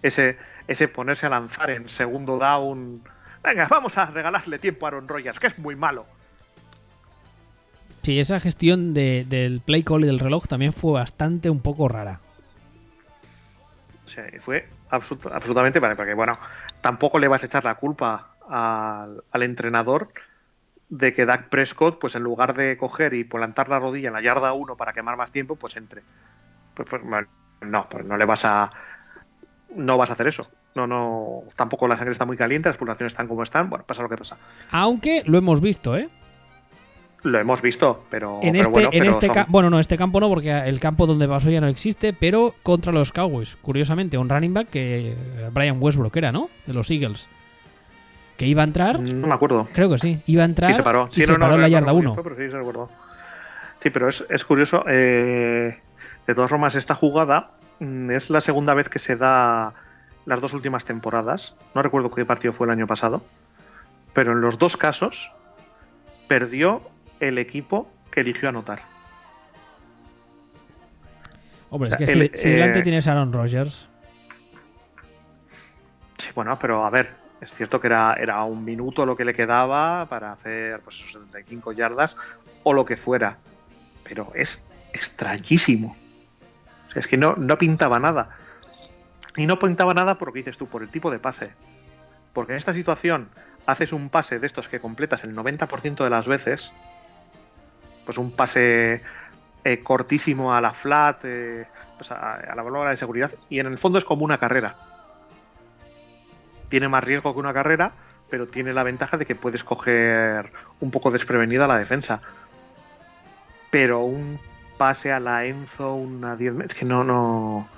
[0.00, 0.38] ese,
[0.68, 3.02] ese ponerse a lanzar en segundo down.
[3.42, 6.06] Venga, vamos a regalarle tiempo a Aaron Rodgers, que es muy malo.
[8.02, 11.88] Sí, esa gestión de- del play call y del reloj también fue bastante un poco
[11.88, 12.20] rara.
[14.06, 16.38] Sea, fue absolut- absolutamente vale, porque bueno,
[16.80, 20.08] tampoco le vas a echar la culpa al, al entrenador
[20.88, 24.22] de que Dak Prescott, pues en lugar de coger y plantar la rodilla en la
[24.22, 26.02] yarda 1 para quemar más tiempo, pues entre.
[26.74, 27.02] Pues, pues,
[27.62, 28.70] no, pues no le vas a.
[29.74, 30.48] No vas a hacer eso.
[30.74, 31.42] No, no.
[31.56, 33.68] Tampoco la sangre está muy caliente, las pulsaciones están como están.
[33.68, 34.38] Bueno, pasa lo que pasa.
[34.70, 36.08] Aunque lo hemos visto, ¿eh?
[37.24, 38.38] Lo hemos visto, pero.
[38.42, 40.78] En pero este, bueno, en pero este son- bueno, no, este campo no, porque el
[40.80, 43.56] campo donde pasó ya no existe, pero contra los Cowboys.
[43.56, 45.16] Curiosamente, un running back que
[45.52, 46.48] Brian Westbrook era, ¿no?
[46.64, 47.28] De los Eagles.
[48.38, 49.68] Que iba a entrar, No me acuerdo.
[49.74, 51.08] creo que sí, iba a entrar Sí, se paró.
[51.10, 52.14] y Sí, se no, no, paró en la no yarda recuerdo 1.
[52.14, 52.90] quién fue, pero sí, se recuerdo.
[53.82, 54.84] Sí, pero es, es curioso.
[54.88, 55.80] eh,
[56.26, 57.50] de todas formas, esta jugada
[57.80, 59.74] mm, es la segunda vez que se da
[60.24, 61.54] las dos últimas temporadas.
[61.74, 63.22] No recuerdo qué partido fue el año pasado.
[64.14, 65.30] Pero en los dos casos
[66.28, 66.82] perdió
[67.20, 68.82] el equipo que eligió anotar.
[71.70, 73.86] Hombre, es que El- si, si delante eh, tienes a Aaron Rodgers,
[76.18, 77.10] Sí, bueno, pero a ver,
[77.40, 81.12] es cierto que era, era un minuto lo que le quedaba para hacer pues, sus
[81.12, 82.16] 75 yardas
[82.64, 83.38] o lo que fuera.
[84.02, 84.62] Pero es
[84.92, 85.96] extrañísimo.
[86.88, 88.30] O sea, es que no, no pintaba nada.
[89.36, 91.50] Y no pintaba nada por lo que dices tú, por el tipo de pase.
[92.32, 93.28] Porque en esta situación
[93.66, 96.72] haces un pase de estos que completas el 90% de las veces.
[98.04, 99.02] Pues un pase
[99.62, 101.66] eh, cortísimo a la flat, eh,
[101.96, 103.30] pues a, a la bola de seguridad.
[103.48, 104.87] Y en el fondo es como una carrera
[106.68, 107.92] tiene más riesgo que una carrera,
[108.30, 112.20] pero tiene la ventaja de que puedes coger un poco desprevenida la defensa.
[113.70, 114.38] Pero un
[114.76, 117.68] pase a la Enzo, una 10 es que no, no.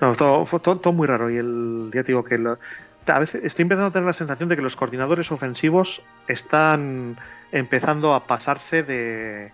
[0.00, 1.30] No, todo, todo, todo muy raro.
[1.30, 2.58] Y el, ya digo que lo-
[3.06, 7.16] a veces estoy empezando a tener la sensación de que los coordinadores ofensivos están
[7.52, 9.50] empezando a pasarse de,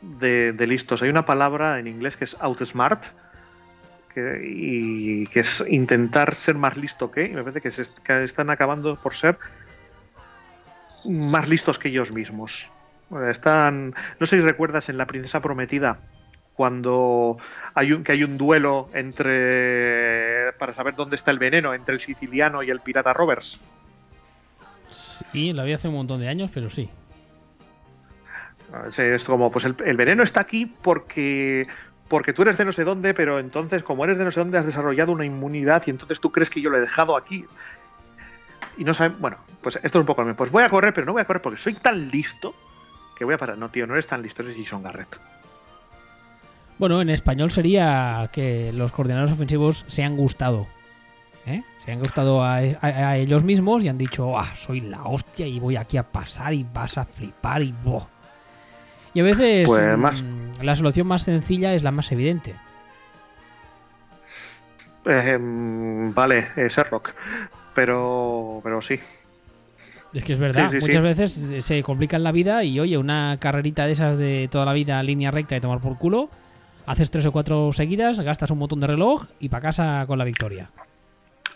[0.00, 1.02] de, de listos.
[1.02, 3.02] Hay una palabra en inglés que es outsmart,
[4.14, 8.24] que, y que es intentar ser más listo que, y me parece que, se que
[8.24, 9.38] están acabando por ser
[11.04, 12.66] más listos que ellos mismos.
[13.28, 15.98] Están, no sé si recuerdas en La Princesa Prometida,
[16.54, 17.38] cuando
[17.74, 22.00] hay un, que hay un duelo entre para saber dónde está el veneno entre el
[22.00, 23.58] siciliano y el pirata Roberts.
[24.90, 26.90] sí, lo había hace un montón de años, pero sí.
[28.92, 31.66] Sí, Es como, pues el, el veneno está aquí porque
[32.10, 34.58] porque tú eres de no sé dónde, pero entonces como eres de no sé dónde
[34.58, 37.46] has desarrollado una inmunidad y entonces tú crees que yo lo he dejado aquí.
[38.76, 40.36] Y no saben, bueno, pues esto es un poco lo mismo.
[40.38, 42.54] Pues voy a correr, pero no voy a correr porque soy tan listo
[43.16, 43.56] que voy a parar.
[43.56, 45.16] No, tío, no eres tan listo, eres Jason Garrett.
[46.78, 50.66] Bueno, en español sería que los coordinadores ofensivos se han gustado.
[51.46, 51.62] ¿eh?
[51.84, 55.46] Se han gustado a, a- a ellos mismos y han dicho, ah, soy la hostia
[55.46, 58.08] y voy aquí a pasar y vas a flipar y boh.
[59.12, 60.22] Y a veces Pues mm, más.
[60.62, 62.54] La solución más sencilla es la más evidente.
[65.06, 67.10] Eh, mm, vale, eh, Sherlock.
[67.74, 68.98] Pero, pero sí.
[70.12, 71.42] Es que es verdad, Sí, sí, muchas sí.
[71.48, 75.00] veces se complican la vida y oye, una carrerita de esas de toda la vida
[75.02, 76.28] línea recta y tomar por culo,
[76.86, 80.24] haces tres o cuatro seguidas, gastas un montón de reloj y para casa con la
[80.24, 80.68] victoria.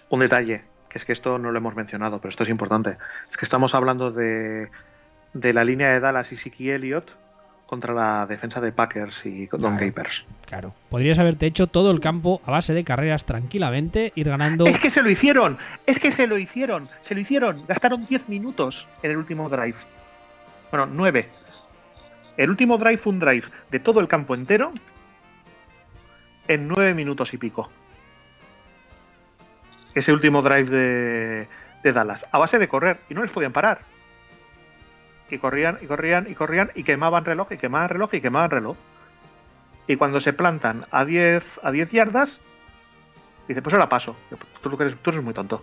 [0.09, 2.97] Un detalle, que es que esto no lo hemos mencionado, pero esto es importante.
[3.29, 4.69] Es que estamos hablando de,
[5.33, 7.11] de la línea de Dallas y Siki Elliott
[7.75, 9.79] contra la defensa de Packers y Don Claro.
[9.79, 10.25] Capers.
[10.47, 10.75] Claro.
[10.91, 14.65] Podrías haberte hecho todo el campo a base de carreras tranquilamente, ir ganando.
[14.67, 17.67] Es que se lo hicieron, es que se lo hicieron, se lo hicieron.
[17.67, 19.75] Gastaron 10 minutos en el último drive.
[20.71, 21.29] Bueno, 9.
[22.37, 24.73] El último drive fue un drive de todo el campo entero
[26.47, 27.71] en 9 minutos y pico.
[29.97, 31.49] Ese último drive de,
[31.83, 32.25] de Dallas.
[32.31, 32.99] A base de correr.
[33.11, 33.81] Y no les podían parar.
[35.31, 38.77] Y corrían, y corrían, y corrían, y quemaban reloj, y quemaban reloj, y quemaban reloj.
[39.87, 42.41] Y cuando se plantan a 10, a 10 yardas,
[43.49, 44.17] Dice, pues ahora paso.
[44.63, 45.63] Tú, lo que eres, tú eres muy tonto.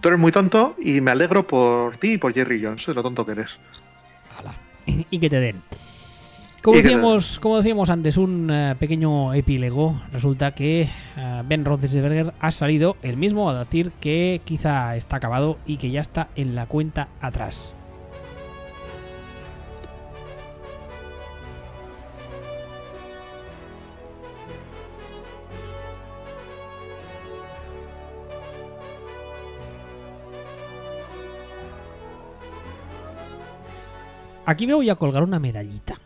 [0.00, 3.02] Tú eres muy tonto y me alegro por ti y por Jerry Jones, de lo
[3.02, 3.50] tonto que eres.
[4.86, 5.62] Y que te den.
[6.64, 10.00] Como decíamos, como decíamos antes, un eh, pequeño epílogo.
[10.10, 15.58] Resulta que eh, Ben Roethlisberger ha salido el mismo a decir que quizá está acabado
[15.66, 17.74] y que ya está en la cuenta atrás.
[34.46, 35.98] Aquí me voy a colgar una medallita.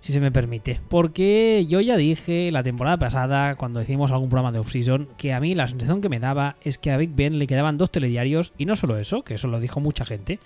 [0.00, 0.80] Si se me permite.
[0.88, 5.40] Porque yo ya dije la temporada pasada, cuando hicimos algún programa de off-season, que a
[5.40, 8.52] mí la sensación que me daba es que a Big Ben le quedaban dos telediarios,
[8.58, 10.40] y no solo eso, que eso lo dijo mucha gente,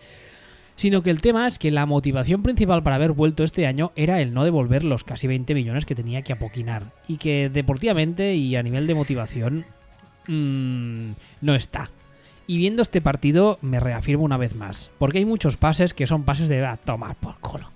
[0.77, 4.21] sino que el tema es que la motivación principal para haber vuelto este año era
[4.21, 8.57] el no devolver los casi 20 millones que tenía que apoquinar, y que deportivamente y
[8.57, 9.67] a nivel de motivación
[10.27, 11.91] mmm, no está.
[12.47, 16.25] Y viendo este partido me reafirmo una vez más, porque hay muchos pases que son
[16.25, 17.74] pases de tomar por culo.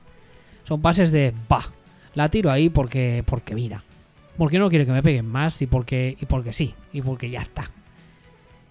[0.69, 1.63] Son pases de va,
[2.15, 3.83] la tiro ahí porque porque mira.
[4.37, 7.41] Porque no quiero que me peguen más y porque y porque sí, y porque ya
[7.41, 7.71] está.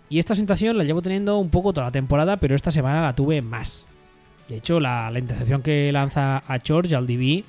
[0.08, 3.16] Y esta sensación la llevo teniendo un poco toda la temporada, pero esta semana la
[3.16, 3.88] tuve más.
[4.48, 7.44] De hecho, la, la intercepción que lanza a George al DB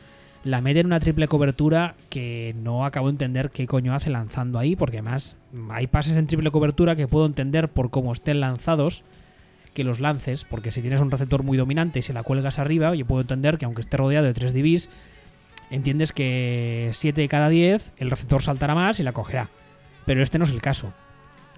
[0.44, 4.58] la mete en una triple cobertura que no acabo de entender qué coño hace lanzando
[4.58, 5.36] ahí, porque además
[5.68, 9.04] hay pases en triple cobertura que puedo entender por cómo estén lanzados
[9.78, 12.96] que los lances, porque si tienes un receptor muy dominante y se la cuelgas arriba,
[12.96, 14.88] yo puedo entender que aunque esté rodeado de 3 DBs,
[15.70, 19.50] entiendes que 7 de cada 10 el receptor saltará más y la cogerá.
[20.04, 20.92] Pero este no es el caso.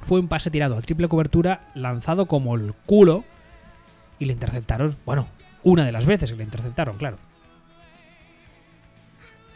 [0.07, 3.25] Fue un pase tirado a triple cobertura, lanzado como el culo,
[4.19, 4.97] y le interceptaron.
[5.07, 5.27] Bueno,
[5.63, 7.17] una de las veces que le interceptaron, claro.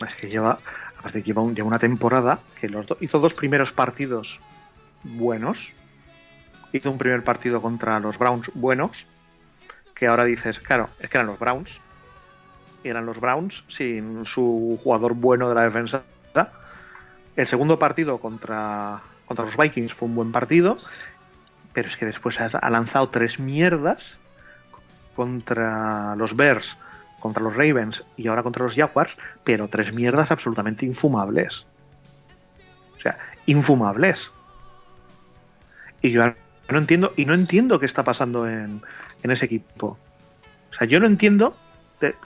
[0.08, 0.58] Es que lleva,
[1.22, 4.40] lleva, un, lleva una temporada que los hizo dos primeros partidos
[5.02, 5.70] buenos.
[6.74, 9.06] Hizo un primer partido contra los Browns buenos.
[9.94, 11.78] Que ahora dices, claro, es que eran los Browns.
[12.82, 16.02] Eran los Browns sin su jugador bueno de la defensa.
[17.36, 20.78] El segundo partido contra, contra los Vikings fue un buen partido.
[21.72, 24.18] Pero es que después ha lanzado tres mierdas
[25.14, 26.76] contra los Bears,
[27.20, 31.64] contra los Ravens y ahora contra los Jaguars, pero tres mierdas absolutamente infumables.
[32.96, 34.32] O sea, infumables.
[36.02, 36.24] Y yo
[36.68, 38.82] no entiendo, y no entiendo qué está pasando en,
[39.22, 39.98] en ese equipo.
[40.72, 41.56] O sea, yo no entiendo,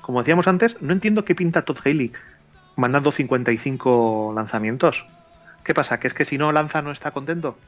[0.01, 2.13] como decíamos antes, no entiendo qué pinta Todd Haley
[2.77, 5.05] mandando 55 lanzamientos.
[5.65, 6.01] ¿Qué pasa?
[6.01, 7.59] ¿Que es que si no lanza no está contento?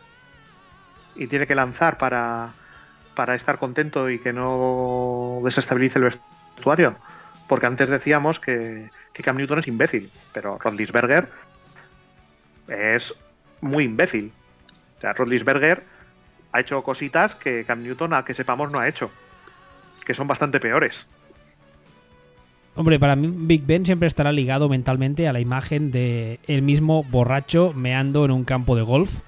[1.17, 2.51] Y tiene que lanzar para,
[3.15, 6.17] para estar contento y que no desestabilice el
[6.55, 6.95] vestuario.
[7.49, 11.29] Porque antes decíamos que, que Cam Newton es imbécil, pero Rodlisberger
[12.69, 13.13] es
[13.61, 14.33] muy imbécil.
[14.99, 15.83] O sea, Rodlisberger
[16.53, 19.11] ha hecho cositas que Cam Newton, a que sepamos, no ha hecho.
[20.05, 21.07] Que son bastante peores.
[22.75, 27.03] Hombre, para mí Big Ben siempre estará ligado mentalmente a la imagen de el mismo
[27.05, 29.21] borracho meando en un campo de golf.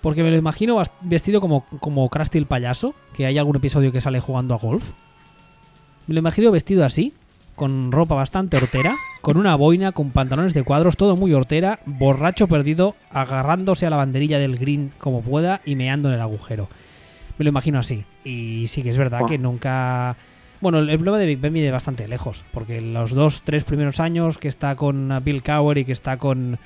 [0.00, 4.00] Porque me lo imagino vestido como, como Krusty el payaso, que hay algún episodio que
[4.00, 4.90] sale jugando a golf.
[6.08, 7.14] Me lo imagino vestido así,
[7.62, 12.48] con ropa bastante hortera, con una boina, con pantalones de cuadros, todo muy hortera, borracho
[12.48, 16.68] perdido, agarrándose a la banderilla del green como pueda y meando en el agujero.
[17.38, 18.02] Me lo imagino así.
[18.24, 20.16] Y sí que es verdad que nunca...
[20.60, 24.38] Bueno, el problema de Big Ben viene bastante lejos, porque los dos, tres primeros años
[24.38, 26.58] que está con uh, Bill Cowher y que está con,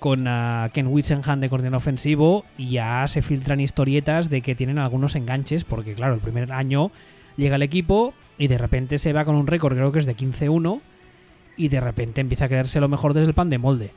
[0.00, 5.14] con uh, Ken Whitsenham de coordinador ofensivo, ya se filtran historietas de que tienen algunos
[5.14, 6.92] enganches, porque claro, el primer año
[7.36, 10.16] llega el equipo y de repente se va con un récord, creo que es de
[10.16, 10.80] 15-1,
[11.56, 13.90] y de repente empieza a creerse lo mejor desde el pan de molde.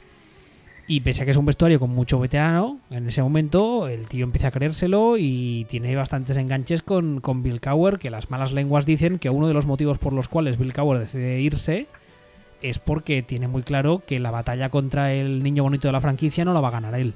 [0.87, 4.23] Y pese a que es un vestuario con mucho veterano, en ese momento el tío
[4.23, 8.85] empieza a creérselo y tiene bastantes enganches con, con Bill Cowher, que las malas lenguas
[8.85, 11.87] dicen que uno de los motivos por los cuales Bill Cowher decide irse
[12.61, 16.45] es porque tiene muy claro que la batalla contra el niño bonito de la franquicia
[16.45, 17.15] no la va a ganar él.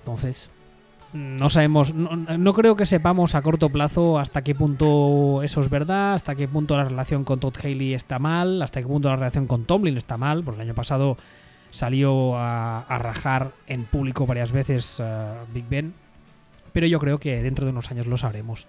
[0.00, 0.50] Entonces,
[1.12, 5.68] no sabemos, no, no, creo que sepamos a corto plazo hasta qué punto eso es
[5.68, 9.16] verdad, hasta qué punto la relación con Todd Haley está mal, hasta qué punto la
[9.16, 11.16] relación con Tomlin está mal, porque el año pasado
[11.72, 15.94] salió a, rajar en público varias veces uh, Big Ben,
[16.72, 18.66] pero yo creo que dentro de unos años lo sabremos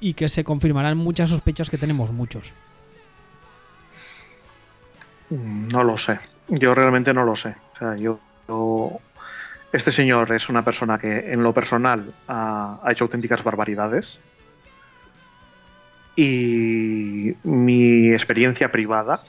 [0.00, 2.52] y que se confirmarán muchas sospechas que tenemos muchos.
[5.30, 6.18] No lo sé,
[6.48, 7.54] yo realmente no lo sé.
[7.74, 8.18] O sea, yo,
[8.48, 9.00] yo
[9.72, 14.18] este señor es una persona que en lo personal ha, hecho auténticas barbaridades.
[16.14, 19.22] Y mi experiencia privada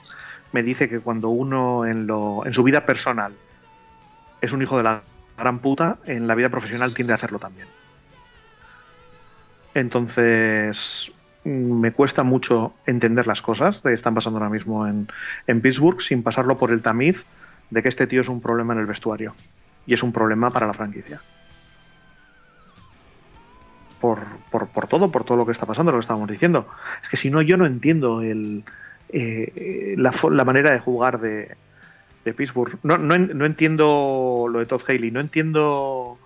[0.52, 2.07] me dice que cuando uno en,
[2.53, 3.34] su vida personal
[4.41, 5.02] es un hijo de la
[5.38, 7.68] gran puta, en la vida profesional tiende a serlo también.
[9.74, 11.10] Entonces,
[11.45, 16.57] me cuesta mucho entender las cosas que están pasando ahora mismo en Pittsburgh sin pasarlo
[16.57, 17.24] por el tamiz
[17.70, 19.34] de que este tío es un problema en el vestuario
[19.85, 21.22] y es un problema para la franquicia.
[23.99, 24.19] Por,
[24.51, 26.68] por, por, todo, por todo lo que está pasando, lo que estábamos diciendo.
[27.01, 28.64] Es que si no, yo no entiendo el,
[29.10, 31.55] eh, la, la, manera de jugar de,
[32.26, 32.77] de Pittsburgh.
[32.84, 36.18] No, no, no, entiendo lo de Todd Haley, no entiendo,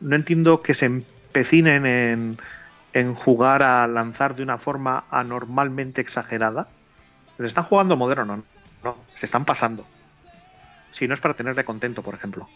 [0.00, 2.38] no entiendo que se empecinen en,
[2.92, 6.68] en jugar a lanzar de una forma anormalmente exagerada.
[7.36, 8.44] Se están jugando moderno, ¿no?
[8.84, 9.86] no, se están pasando.
[10.92, 12.48] Si no es para tenerle contento, por ejemplo.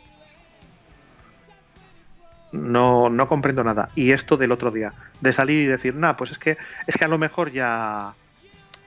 [2.54, 3.88] No, no comprendo nada.
[3.96, 6.56] Y esto del otro día, de salir y decir, nah, pues es que,
[6.86, 8.14] es que a lo mejor ya,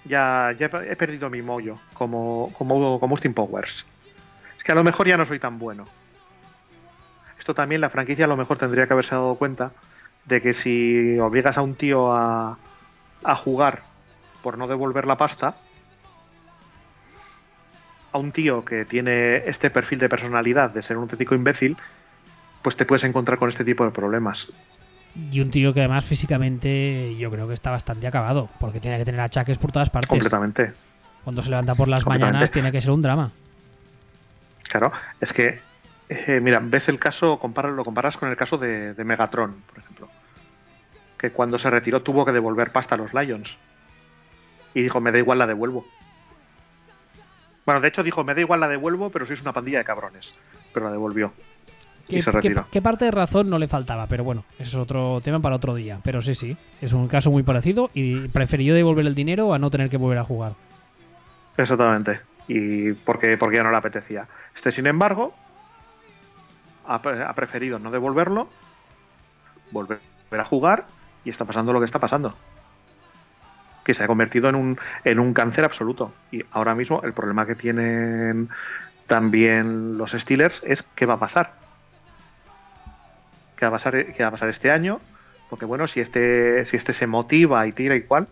[0.06, 3.86] ya, ya he perdido mi mollo como, como, como Austin Powers.
[4.58, 5.86] Es que a lo mejor ya no soy tan bueno.
[7.38, 9.72] Esto también la franquicia a lo mejor tendría que haberse dado cuenta
[10.24, 12.58] de que si obligas a un tío a,
[13.22, 13.84] a jugar
[14.42, 15.58] por no devolver la pasta,
[18.14, 21.76] a un tío que tiene este perfil de personalidad de ser un auténtico imbécil,
[22.62, 24.48] pues te puedes encontrar con este tipo de problemas.
[25.32, 29.06] Y un tío que además físicamente yo creo que está bastante acabado, porque tiene que
[29.06, 30.10] tener achaques por todas partes.
[30.10, 30.74] Completamente.
[31.24, 33.32] Cuando se levanta por las mañanas tiene que ser un drama.
[34.70, 35.60] Claro, es que,
[36.10, 40.10] eh, mira, ves el caso, lo comparas con el caso de, de Megatron, por ejemplo.
[41.18, 43.56] Que cuando se retiró tuvo que devolver pasta a los Lions.
[44.74, 45.86] Y dijo, me da igual, la devuelvo.
[47.66, 50.34] Bueno, de hecho dijo, me da igual, la devuelvo, pero sois una pandilla de cabrones.
[50.74, 51.34] Pero la devolvió.
[52.08, 54.08] ¿Qué, Y se parte de razón no le faltaba?
[54.08, 56.00] Pero bueno, eso es otro tema para otro día.
[56.04, 59.70] Pero sí, sí, es un caso muy parecido y prefirió devolver el dinero a no
[59.70, 60.54] tener que volver a jugar.
[61.58, 62.22] Exactamente.
[62.48, 64.28] Y porque, porque ya no le apetecía.
[64.56, 65.34] Este, sin embargo,
[66.86, 68.48] ha, ha preferido no devolverlo,
[69.72, 70.00] volver
[70.32, 70.86] a jugar
[71.26, 72.36] y está pasando lo que está pasando.
[73.84, 76.14] Que se ha convertido en un, en un cáncer absoluto.
[76.32, 78.48] Y ahora mismo el problema que tienen
[79.08, 81.67] también los Steelers es qué va a pasar.
[83.58, 85.00] ¿Qué va a pasar, qué va a pasar este año?
[85.50, 88.28] Porque bueno, si este, si este se motiva y tira y cual,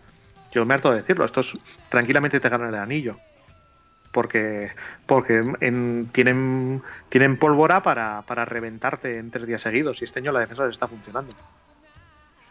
[0.52, 1.58] yo me harto de decirlo, estos
[1.90, 3.16] tranquilamente te ganan el anillo.
[4.12, 4.70] Porque,
[5.06, 10.00] porque en- tienen, tienen pólvora para, para reventarte en tres días seguidos.
[10.00, 11.30] Y este año la defensa les está funcionando.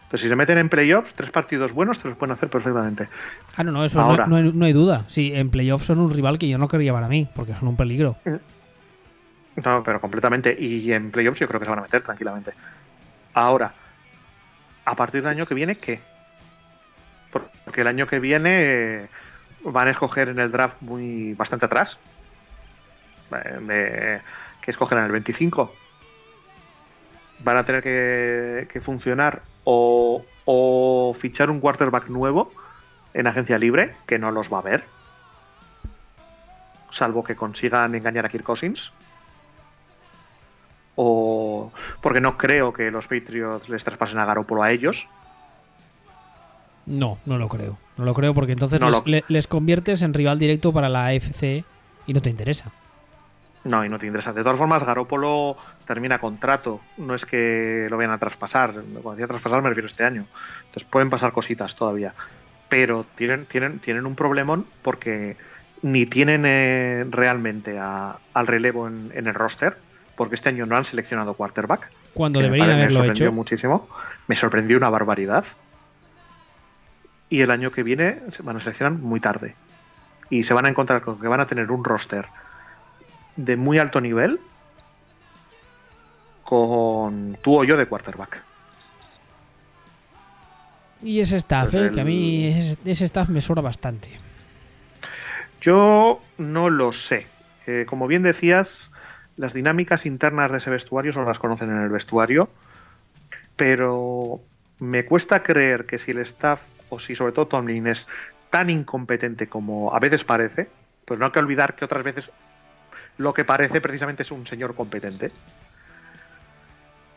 [0.04, 3.10] Entonces, si se meten en playoffs, tres partidos buenos te los pueden hacer perfectamente.
[3.58, 5.06] Ah, no, no, eso no, no hay, no hay duda.
[5.08, 7.78] Sí, en playoffs son un rival que yo no quería para mí, porque son un
[7.78, 8.16] peligro.
[9.64, 10.56] No, pero completamente.
[10.60, 12.54] Y en playoffs yo creo que se van a meter tranquilamente.
[13.34, 13.74] Ahora,
[14.84, 16.00] a partir del año que viene, ¿qué?
[17.32, 19.08] Porque el año que viene eh,
[19.64, 21.98] van a escoger en el draft muy bastante atrás.
[23.70, 24.22] Eh,
[24.62, 25.74] que escogen en el 25.
[27.40, 32.52] Van a tener que, que funcionar o, o fichar un quarterback nuevo
[33.14, 34.84] en agencia libre, que no los va a ver.
[36.92, 38.92] Salvo que consigan engañar a Kirk Cousins
[40.96, 45.06] o porque no creo que los Patriots les traspasen a Garoppolo a ellos.
[46.86, 47.78] No, no lo creo.
[47.98, 50.90] No lo creo porque entonces No les, lo- le- les conviertes en rival directo para
[50.90, 51.64] la AFC
[52.08, 52.72] y no te interesa.
[53.64, 54.32] No, y no te interesa.
[54.32, 55.58] De todas formas, Garoppolo
[55.88, 56.82] termina contrato.
[56.98, 58.74] No es que lo vayan a traspasar.
[58.74, 60.26] Cuando decía traspasar me refiero a este año.
[60.68, 62.14] Entonces pueden pasar cositas todavía.
[62.70, 65.38] Pero tienen, tienen, tienen un problemón porque
[65.82, 69.78] ni tienen eh, realmente a- al relevo en, en el roster.
[70.16, 71.90] Porque este año no han seleccionado quarterback.
[72.14, 73.34] Cuando me deberían pare- me haberlo sorprendió hecho.
[73.34, 73.90] muchísimo.
[74.28, 75.44] Me sorprendió una barbaridad.
[77.30, 79.56] Y el año que viene se van a seleccionar muy tarde.
[80.30, 82.26] Y se van a encontrar con que van a tener un roster
[83.36, 84.40] de muy alto nivel
[86.44, 88.42] con tú o yo de quarterback.
[91.02, 94.10] Y ese staff, Pues eh, que a mí ese, ese staff me sobra bastante.
[95.62, 97.28] Yo no lo sé.
[97.68, 98.90] Eh, como bien decías,
[99.38, 102.50] las dinámicas internas de ese vestuario solo las conocen en el vestuario,
[103.56, 104.42] pero
[104.80, 108.08] me cuesta creer que si el staff, o si sobre todo Tomlin es
[108.50, 110.70] tan incompetente como a veces parece,
[111.06, 112.30] pues no hay que olvidar que otras veces
[113.18, 115.32] lo que parece precisamente es un señor competente.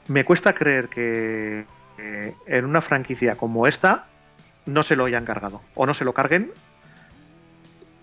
[0.08, 1.64] Me cuesta creer que
[1.98, 4.06] eh, en una franquicia como esta
[4.66, 6.50] no se lo hayan cargado o no se lo carguen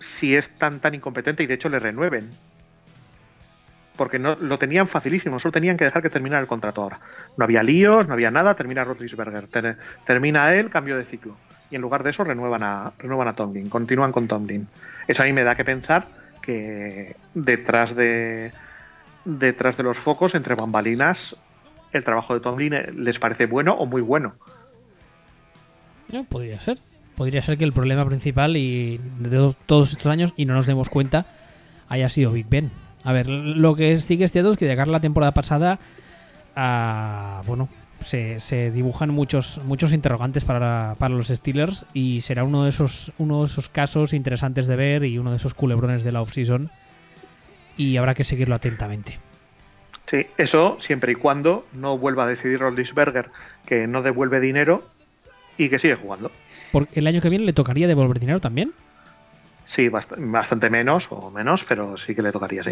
[0.00, 2.30] si es tan tan incompetente y de hecho le renueven.
[3.96, 7.00] Porque no, lo tenían facilísimo, solo tenían que dejar que terminara el contrato ahora.
[7.36, 9.16] No había líos, no había nada, termina Rodríguez
[9.50, 11.36] ter- termina él, cambio de ciclo.
[11.70, 14.68] Y en lugar de eso renuevan a, renuevan a Tomlin, continúan con Tomlin.
[15.08, 16.06] Eso a mí me da que pensar
[16.42, 18.52] que detrás de
[19.24, 21.34] detrás de los focos, entre bambalinas,
[21.92, 24.34] el trabajo de Tomlin eh, les parece bueno o muy bueno.
[26.12, 26.78] No, podría ser.
[27.16, 30.90] Podría ser que el problema principal y de todos estos años y no nos demos
[30.90, 31.26] cuenta
[31.88, 32.70] haya sido Big Ben.
[33.06, 35.30] A ver, lo que sí que es cierto es que de cara a la temporada
[35.30, 35.78] pasada,
[36.56, 37.68] ah, bueno,
[38.02, 43.12] se, se dibujan muchos muchos interrogantes para, para los Steelers y será uno de esos
[43.18, 46.68] uno de esos casos interesantes de ver y uno de esos culebrones de la offseason
[47.76, 49.20] y habrá que seguirlo atentamente.
[50.06, 53.30] Sí, eso siempre y cuando no vuelva a decidir Roethlisberger
[53.66, 54.84] que no devuelve dinero
[55.58, 56.32] y que sigue jugando.
[56.72, 58.72] Porque el año que viene le tocaría devolver dinero también.
[59.66, 62.70] Sí, bast- bastante menos o menos, pero sí que le tocaría, sí.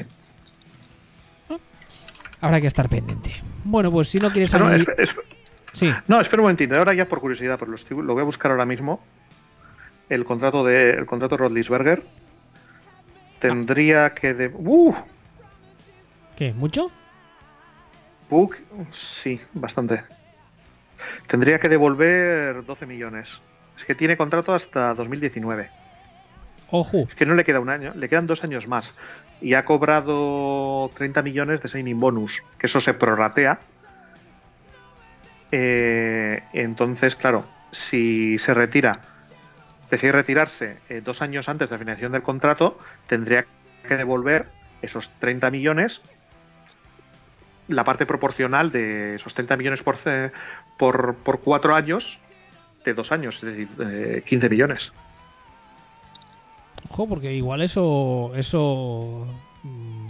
[2.41, 3.35] Habrá que estar pendiente.
[3.65, 5.23] Bueno, pues si no quieres añadir- espe- espe-
[5.73, 6.77] Sí, no, espera un momentito.
[6.77, 9.03] Ahora ya por curiosidad, pero lo, estoy- lo voy a buscar ahora mismo.
[10.09, 12.03] El contrato de el contrato de Rodlisberger
[13.41, 14.95] tendría que de uh,
[16.37, 16.53] ¿qué?
[16.53, 16.93] ¿Mucho?
[18.31, 18.57] Book,
[18.93, 20.05] sí, bastante.
[21.27, 23.31] Tendría que devolver 12 millones.
[23.77, 25.71] Es que tiene contrato hasta 2019.
[27.09, 28.93] Es que no le queda un año, le quedan dos años más.
[29.41, 33.59] Y ha cobrado 30 millones de signing bonus, que eso se prorratea.
[35.53, 39.01] Eh, entonces, claro, si se retira,
[39.91, 43.45] decide retirarse eh, dos años antes de la finalización del contrato, tendría
[43.87, 44.47] que devolver
[44.83, 46.01] esos 30 millones,
[47.69, 52.19] la parte proporcional de esos 30 millones por, por cuatro años,
[52.85, 54.93] de dos años, es decir, eh, 15 millones.
[56.97, 58.33] Porque igual eso.
[58.35, 59.27] Eso.
[59.63, 60.09] mm,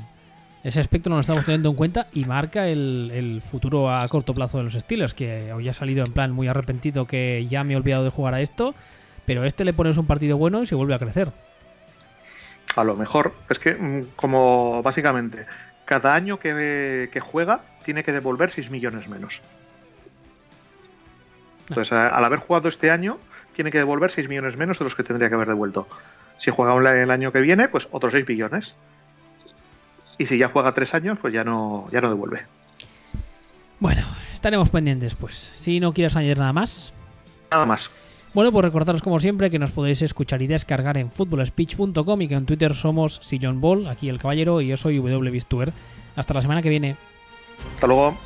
[0.65, 4.35] Ese aspecto no lo estamos teniendo en cuenta y marca el, el futuro a corto
[4.35, 7.75] plazo de los Steelers, que hoy ha salido en plan muy arrepentido que ya me
[7.75, 8.75] he olvidado de jugar a esto,
[9.27, 11.33] pero este le pones un partido bueno y se vuelve a crecer.
[12.77, 15.47] A lo mejor, es que mm, como básicamente
[15.85, 19.41] cada año que, juega tiene que devolver 6 millones menos.
[21.69, 23.19] Entonces, al haber jugado este año,
[23.55, 25.87] tiene que devolver 6 millones menos de los que tendría que haber devuelto.
[26.45, 28.75] Si juega un- el año que viene, pues otros 6 millones.
[30.19, 32.43] Y si ya juega 3 años, pues ya no, ya no devuelve.
[33.81, 34.03] Bueno,
[34.33, 35.35] estaremos pendientes pues.
[35.35, 36.93] Si no quieres añadir nada más,
[37.51, 37.89] Nada más.
[38.33, 42.35] Bueno, pues recordaros como siempre que nos podéis escuchar y descargar en footballspeech.com y que
[42.35, 45.73] en Twitter somos Sillon Ball, aquí el caballero, y yo soy W Bistuer.
[46.17, 46.97] Hasta la semana que viene.
[47.77, 48.19] Hasta luego.